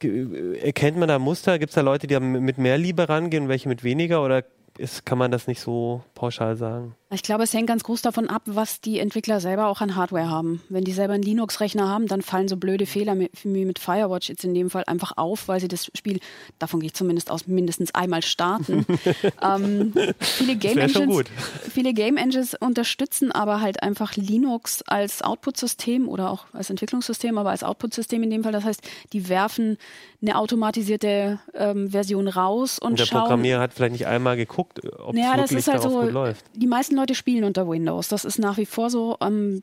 erkennt 0.00 0.98
man 0.98 1.08
da 1.08 1.18
Muster? 1.18 1.58
Gibt 1.58 1.70
es 1.70 1.74
da 1.74 1.80
Leute, 1.80 2.06
die 2.06 2.18
mit 2.20 2.58
mehr 2.58 2.76
Liebe 2.76 3.08
rangehen 3.08 3.44
und 3.44 3.48
welche 3.48 3.68
mit 3.68 3.82
weniger? 3.84 4.22
Oder 4.22 4.44
ist, 4.76 5.06
kann 5.06 5.18
man 5.18 5.30
das 5.30 5.46
nicht 5.46 5.60
so 5.60 6.02
pauschal 6.14 6.56
sagen? 6.56 6.94
Ich 7.14 7.22
glaube, 7.22 7.44
es 7.44 7.52
hängt 7.52 7.68
ganz 7.68 7.84
groß 7.84 8.02
davon 8.02 8.28
ab, 8.28 8.42
was 8.46 8.80
die 8.80 8.98
Entwickler 8.98 9.40
selber 9.40 9.68
auch 9.68 9.80
an 9.80 9.96
Hardware 9.96 10.28
haben. 10.28 10.62
Wenn 10.68 10.84
die 10.84 10.92
selber 10.92 11.14
einen 11.14 11.22
Linux-Rechner 11.22 11.88
haben, 11.88 12.06
dann 12.06 12.22
fallen 12.22 12.48
so 12.48 12.56
blöde 12.56 12.86
Fehler 12.86 13.16
wie 13.18 13.64
mit 13.64 13.78
Firewatch 13.78 14.28
jetzt 14.28 14.44
in 14.44 14.54
dem 14.54 14.70
Fall 14.70 14.84
einfach 14.86 15.16
auf, 15.16 15.48
weil 15.48 15.60
sie 15.60 15.68
das 15.68 15.90
Spiel, 15.94 16.20
davon 16.58 16.80
gehe 16.80 16.88
ich 16.88 16.94
zumindest 16.94 17.30
aus, 17.30 17.46
mindestens 17.46 17.94
einmal 17.94 18.22
starten. 18.22 18.86
ähm, 19.42 19.92
viele, 20.20 20.56
Game 20.56 20.78
Engines, 20.78 21.24
viele 21.70 21.94
Game 21.94 22.16
Engines 22.16 22.54
unterstützen 22.54 23.32
aber 23.32 23.60
halt 23.60 23.82
einfach 23.82 24.16
Linux 24.16 24.82
als 24.82 25.22
Output-System 25.22 26.08
oder 26.08 26.30
auch 26.30 26.46
als 26.52 26.70
Entwicklungssystem, 26.70 27.36
aber 27.38 27.50
als 27.50 27.62
Output-System 27.62 28.22
in 28.22 28.30
dem 28.30 28.42
Fall. 28.42 28.52
Das 28.52 28.64
heißt, 28.64 28.80
die 29.12 29.28
werfen 29.28 29.78
eine 30.22 30.38
automatisierte 30.38 31.38
ähm, 31.52 31.90
Version 31.90 32.28
raus 32.28 32.78
und, 32.78 32.92
und 32.92 32.98
der 32.98 33.04
schauen. 33.04 33.16
Der 33.16 33.20
Programmierer 33.22 33.60
hat 33.60 33.74
vielleicht 33.74 33.92
nicht 33.92 34.06
einmal 34.06 34.36
geguckt, 34.36 34.80
ob 34.98 35.14
es 35.14 35.20
wirklich 35.20 35.66
halt 35.66 35.78
darauf 35.78 35.92
so, 35.92 36.00
gut 36.00 36.12
läuft. 36.12 36.44
Die 36.54 36.66
meisten 36.66 36.96
Leute 36.96 37.03
Leute 37.04 37.14
spielen 37.14 37.44
unter 37.44 37.68
Windows. 37.68 38.08
Das 38.08 38.24
ist 38.24 38.38
nach 38.38 38.56
wie 38.56 38.64
vor 38.64 38.88
so. 38.88 39.18
Ähm, 39.20 39.62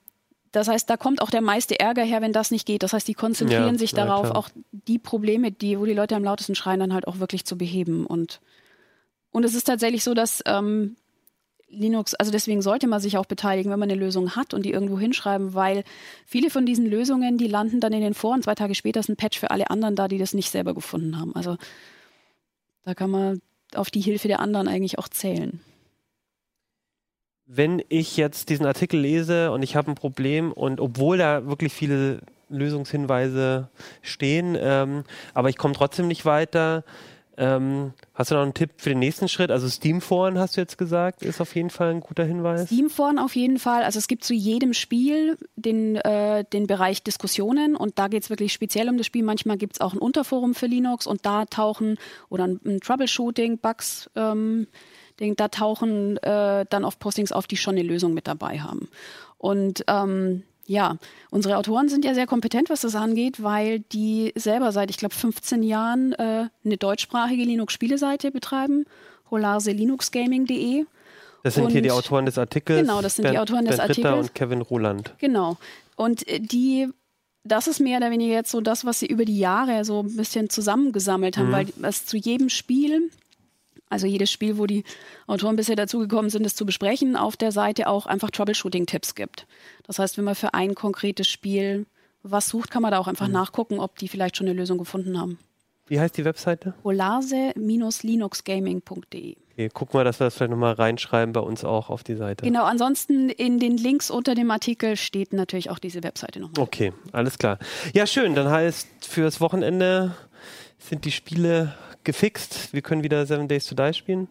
das 0.52 0.68
heißt, 0.68 0.88
da 0.88 0.96
kommt 0.96 1.24
auch 1.24 1.32
der 1.32 1.42
meiste 1.42 1.80
Ärger 1.80 2.04
her, 2.04 2.22
wenn 2.22 2.34
das 2.34 2.52
nicht 2.52 2.68
geht. 2.68 2.84
Das 2.84 2.94
heißt, 2.94 3.08
die 3.08 3.16
konzentrieren 3.16 3.74
ja, 3.74 3.78
sich 3.80 3.94
darauf, 3.94 4.28
klar. 4.28 4.36
auch 4.38 4.50
die 4.72 5.00
Probleme, 5.00 5.52
die, 5.52 5.80
wo 5.80 5.86
die 5.86 5.94
Leute 5.94 6.16
am 6.16 6.24
lautesten 6.24 6.54
schreien, 6.54 6.80
dann 6.80 6.94
halt 6.94 7.08
auch 7.08 7.18
wirklich 7.18 7.46
zu 7.46 7.58
beheben. 7.58 8.06
Und, 8.06 8.42
und 9.32 9.44
es 9.44 9.56
ist 9.56 9.64
tatsächlich 9.64 10.04
so, 10.04 10.14
dass 10.14 10.44
ähm, 10.46 10.98
Linux, 11.68 12.14
also 12.14 12.32
deswegen 12.32 12.62
sollte 12.62 12.86
man 12.86 13.00
sich 13.00 13.18
auch 13.18 13.26
beteiligen, 13.26 13.72
wenn 13.72 13.80
man 13.80 13.90
eine 13.90 14.00
Lösung 14.00 14.36
hat 14.36 14.54
und 14.54 14.64
die 14.64 14.72
irgendwo 14.72 15.00
hinschreiben, 15.00 15.56
weil 15.56 15.84
viele 16.28 16.52
von 16.52 16.68
diesen 16.68 16.86
Lösungen, 16.86 17.40
die 17.40 17.48
landen 17.48 17.80
dann 17.80 17.94
in 17.94 18.02
den 18.02 18.14
Foren. 18.14 18.44
Zwei 18.44 18.54
Tage 18.54 18.76
später 18.76 19.00
ist 19.00 19.10
ein 19.10 19.16
Patch 19.16 19.40
für 19.40 19.50
alle 19.50 19.72
anderen 19.72 19.96
da, 19.96 20.08
die 20.08 20.20
das 20.20 20.36
nicht 20.36 20.52
selber 20.52 20.76
gefunden 20.76 21.18
haben. 21.18 21.36
Also 21.36 21.58
da 22.84 22.94
kann 22.94 23.10
man 23.10 23.42
auf 23.74 23.90
die 23.90 24.02
Hilfe 24.02 24.28
der 24.28 24.42
anderen 24.42 24.68
eigentlich 24.68 25.00
auch 25.00 25.08
zählen 25.08 25.60
wenn 27.54 27.84
ich 27.90 28.16
jetzt 28.16 28.50
diesen 28.50 28.66
Artikel 28.66 29.00
lese 29.00 29.52
und 29.52 29.62
ich 29.62 29.76
habe 29.76 29.92
ein 29.92 29.96
Problem 29.96 30.54
und 30.54 30.80
obwohl 30.80 31.18
da 31.18 31.46
wirklich 31.48 31.74
viele 31.74 32.20
Lösungshinweise 32.50 33.70
stehen, 34.02 34.58
ähm, 34.60 35.04
aber 35.34 35.50
ich 35.50 35.58
komme 35.58 35.74
trotzdem 35.74 36.08
nicht 36.08 36.26
weiter. 36.26 36.86
Ähm, 37.38 37.94
hast 38.14 38.32
du 38.32 38.36
noch 38.36 38.44
einen 38.44 38.54
Tipp 38.54 38.72
für 38.78 38.90
den 38.90 39.00
nächsten 39.00 39.28
Schritt? 39.28 39.52
Also 39.52 39.68
Steam-Foren 39.68 40.38
hast 40.38 40.56
du 40.56 40.62
jetzt 40.62 40.78
gesagt, 40.78 41.24
ist 41.24 41.42
auf 41.42 41.54
jeden 41.56 41.70
Fall 41.70 41.90
ein 41.92 42.00
guter 42.00 42.24
Hinweis. 42.24 42.68
Steam-Foren 42.68 43.20
auf 43.20 43.36
jeden 43.36 43.58
Fall. 43.60 43.84
Also 43.84 44.00
es 44.00 44.08
gibt 44.08 44.24
zu 44.24 44.34
jedem 44.34 44.74
Spiel 44.74 45.38
den, 45.56 45.98
äh, 45.98 46.46
den 46.54 46.68
Bereich 46.68 47.04
Diskussionen 47.04 47.76
und 47.76 48.00
da 48.00 48.08
geht 48.08 48.24
es 48.24 48.30
wirklich 48.30 48.54
speziell 48.54 48.88
um 48.88 48.98
das 48.98 49.08
Spiel. 49.08 49.24
Manchmal 49.24 49.58
gibt 49.58 49.74
es 49.74 49.82
auch 49.82 49.94
ein 49.94 50.00
Unterforum 50.00 50.54
für 50.54 50.68
Linux 50.68 51.06
und 51.08 51.26
da 51.26 51.46
tauchen 51.46 51.98
oder 52.30 52.46
ein, 52.46 52.60
ein 52.66 52.80
Troubleshooting, 52.80 53.60
Bugs. 53.60 54.10
Ähm, 54.16 54.68
da 55.18 55.48
tauchen 55.48 56.18
äh, 56.18 56.66
dann 56.70 56.86
oft 56.86 57.00
Postings 57.00 57.32
auf, 57.32 57.48
die 57.48 57.58
schon 57.58 57.76
eine 57.76 57.84
Lösung 57.84 58.14
mit 58.14 58.28
dabei 58.28 58.60
haben. 58.60 58.90
Und 59.38 59.84
ähm, 59.88 60.44
ja, 60.68 60.98
unsere 61.32 61.58
Autoren 61.58 61.90
sind 61.90 62.06
ja 62.06 62.14
sehr 62.14 62.28
kompetent, 62.28 62.70
was 62.70 62.82
das 62.82 62.96
angeht, 62.96 63.44
weil 63.44 63.80
die 63.80 64.32
selber 64.36 64.72
seit, 64.72 64.90
ich 64.90 64.98
glaube, 64.98 65.16
15 65.16 65.64
Jahren 65.64 66.14
äh, 66.14 66.48
eine 66.64 66.78
deutschsprachige 66.78 67.44
Linux-Spieleseite 67.44 68.32
betreiben, 68.32 68.86
holarse-linuxgaming.de. 69.30 70.86
Das 71.44 71.56
sind 71.56 71.66
und, 71.66 71.72
hier 71.72 71.82
die 71.82 71.92
Autoren 71.92 72.26
des 72.26 72.38
Artikels. 72.38 72.82
Genau, 72.82 73.02
das 73.02 73.16
sind 73.16 73.24
Bernd, 73.24 73.36
die 73.36 73.40
Autoren 73.40 73.66
des 73.66 73.78
Bernd 73.78 73.90
Artikels. 73.90 74.28
und 74.28 74.36
Kevin 74.36 74.62
Roland. 74.62 75.14
Genau. 75.18 75.58
Und 75.96 76.28
äh, 76.28 76.40
die, 76.40 76.88
das 77.44 77.68
ist 77.68 77.80
mehr 77.80 77.98
oder 77.98 78.12
weniger 78.12 78.34
jetzt 78.34 78.52
so 78.52 78.62
das, 78.62 78.86
was 78.86 79.00
sie 79.00 79.08
über 79.08 79.26
die 79.26 79.40
Jahre 79.40 79.84
so 79.84 80.02
ein 80.02 80.16
bisschen 80.16 80.50
zusammengesammelt 80.50 81.38
haben, 81.38 81.50
mhm. 81.50 81.54
weil 81.54 81.68
es 81.82 82.06
zu 82.06 82.18
jedem 82.18 82.50
Spiel 82.50 83.10
also 83.92 84.08
jedes 84.08 84.32
Spiel, 84.32 84.58
wo 84.58 84.66
die 84.66 84.84
Autoren 85.28 85.56
bisher 85.56 85.76
dazugekommen 85.76 86.30
sind, 86.30 86.46
es 86.46 86.56
zu 86.56 86.66
besprechen, 86.66 87.16
auf 87.16 87.38
der 87.38 87.52
Seite 87.52 87.88
auch 87.88 88.06
einfach 88.06 88.32
Troubleshooting-Tipps 88.32 89.16
gibt. 89.16 89.48
Das 89.84 90.00
heißt, 90.00 90.18
wenn 90.18 90.26
man 90.26 90.36
für 90.36 90.54
ein 90.54 90.76
konkretes 90.76 91.28
Spiel 91.28 91.86
was 92.24 92.50
sucht, 92.50 92.72
kann 92.72 92.84
man 92.84 92.92
da 92.92 93.00
auch 93.00 93.08
einfach 93.08 93.28
mhm. 93.28 93.34
nachgucken, 93.34 93.80
ob 93.80 93.98
die 93.98 94.08
vielleicht 94.08 94.38
schon 94.38 94.48
eine 94.48 94.56
Lösung 94.56 94.78
gefunden 94.78 95.20
haben. 95.20 95.40
Wie 95.88 96.00
heißt 96.00 96.16
die 96.18 96.24
Webseite? 96.24 96.76
polase-linuxgaming.de. 96.84 99.36
Okay, 99.54 99.70
gucken 99.70 100.00
wir, 100.00 100.06
dass 100.06 100.22
wir 100.22 100.26
das 100.26 100.36
vielleicht 100.36 100.52
nochmal 100.52 100.74
reinschreiben 100.74 101.34
bei 101.34 101.40
uns 101.42 101.66
auch 101.66 101.90
auf 101.90 102.04
die 102.04 102.16
Seite. 102.16 102.46
Genau, 102.46 102.64
ansonsten 102.64 103.30
in 103.30 103.60
den 103.60 103.76
Links 103.76 104.10
unter 104.10 104.34
dem 104.34 104.50
Artikel 104.52 104.96
steht 104.96 105.34
natürlich 105.34 105.70
auch 105.70 105.80
diese 105.80 106.02
Webseite 106.04 106.40
nochmal. 106.40 106.64
Okay, 106.64 106.94
alles 107.12 107.38
klar. 107.38 107.60
Ja, 107.94 108.08
schön. 108.08 108.36
Dann 108.36 108.50
heißt 108.50 108.88
fürs 109.02 109.42
Wochenende 109.42 110.16
sind 110.80 111.04
die 111.04 111.12
Spiele 111.12 111.76
gefixt. 112.04 112.74
Wir 112.74 112.82
können 112.82 113.04
wieder 113.04 113.26
Seven 113.26 113.48
Days 113.48 113.66
to 113.66 113.76
Die 113.76 113.94
spielen. 113.94 114.28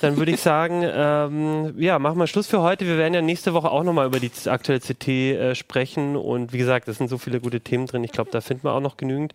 Dann 0.00 0.16
würde 0.16 0.32
ich 0.32 0.40
sagen, 0.40 0.82
ähm, 0.86 1.74
ja, 1.78 1.98
machen 1.98 2.18
wir 2.18 2.26
Schluss 2.26 2.46
für 2.46 2.62
heute. 2.62 2.86
Wir 2.86 2.98
werden 2.98 3.14
ja 3.14 3.22
nächste 3.22 3.54
Woche 3.54 3.70
auch 3.70 3.82
nochmal 3.82 4.06
über 4.06 4.20
die 4.20 4.30
aktuelle 4.46 4.80
CT 4.80 5.08
äh, 5.08 5.54
sprechen. 5.54 6.16
Und 6.16 6.52
wie 6.52 6.58
gesagt, 6.58 6.88
es 6.88 6.98
sind 6.98 7.08
so 7.08 7.18
viele 7.18 7.40
gute 7.40 7.60
Themen 7.60 7.86
drin. 7.86 8.04
Ich 8.04 8.12
glaube, 8.12 8.30
da 8.30 8.40
finden 8.40 8.64
wir 8.64 8.72
auch 8.72 8.80
noch 8.80 8.96
genügend. 8.96 9.34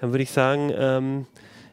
Dann 0.00 0.12
würde 0.12 0.22
ich 0.22 0.30
sagen, 0.30 0.72
ähm, 0.76 1.26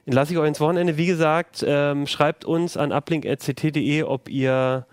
lasse 0.06 0.34
ich 0.34 0.40
euch 0.40 0.48
ins 0.48 0.60
Wochenende. 0.60 0.98
Wie 0.98 1.06
gesagt, 1.06 1.64
ähm, 1.68 2.08
schreibt 2.08 2.46
uns 2.46 2.78
an 2.78 2.92
uplink.ct.de, 2.92 4.04
ob 4.04 4.30
ihr 4.30 4.86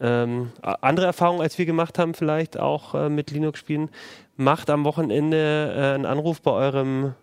ähm, 0.00 0.52
andere 0.62 1.06
Erfahrungen 1.06 1.42
als 1.42 1.58
wir 1.58 1.66
gemacht 1.66 1.98
haben, 1.98 2.14
vielleicht 2.14 2.58
auch 2.58 2.94
äh, 2.94 3.08
mit 3.08 3.30
Linux-Spielen. 3.30 3.90
Macht 4.36 4.70
am 4.70 4.84
Wochenende 4.84 5.74
äh, 5.76 5.94
einen 5.94 6.06
Anruf 6.06 6.40
bei 6.40 6.52
eurem 6.52 7.14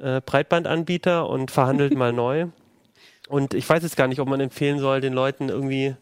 äh, 0.00 0.20
Breitbandanbieter 0.20 1.28
und 1.28 1.50
verhandelt 1.50 1.94
mal 1.96 2.12
neu. 2.12 2.46
Und 3.28 3.54
ich 3.54 3.68
weiß 3.68 3.82
jetzt 3.82 3.96
gar 3.96 4.08
nicht, 4.08 4.20
ob 4.20 4.28
man 4.28 4.40
empfehlen 4.40 4.78
soll, 4.78 5.00
den 5.00 5.12
Leuten 5.14 5.48
irgendwie 5.48 5.96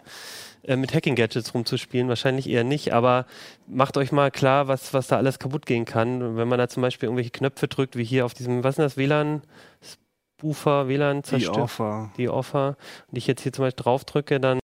äh, 0.64 0.76
mit 0.76 0.94
Hacking-Gadgets 0.94 1.54
rumzuspielen. 1.54 2.08
Wahrscheinlich 2.08 2.48
eher 2.48 2.64
nicht, 2.64 2.92
aber 2.92 3.26
macht 3.66 3.96
euch 3.96 4.12
mal 4.12 4.30
klar, 4.30 4.68
was, 4.68 4.92
was 4.92 5.08
da 5.08 5.16
alles 5.16 5.38
kaputt 5.38 5.66
gehen 5.66 5.84
kann. 5.84 6.36
Wenn 6.36 6.48
man 6.48 6.58
da 6.58 6.68
zum 6.68 6.82
Beispiel 6.82 7.08
irgendwelche 7.08 7.30
Knöpfe 7.30 7.68
drückt, 7.68 7.96
wie 7.96 8.04
hier 8.04 8.26
auf 8.26 8.34
diesem, 8.34 8.64
was 8.64 8.78
ist 8.78 8.78
das, 8.78 8.96
WLAN? 8.96 9.42
Spoofer, 10.42 10.88
WLAN 10.88 11.22
zerstört. 11.22 11.56
Die 11.56 11.60
Offer. 11.60 12.12
Die 12.16 12.28
Offer. 12.28 12.76
Und 13.08 13.18
ich 13.18 13.26
jetzt 13.26 13.42
hier 13.42 13.52
zum 13.52 13.64
Beispiel 13.64 13.84
drauf 13.84 14.04
drücke, 14.04 14.40
dann 14.40 14.58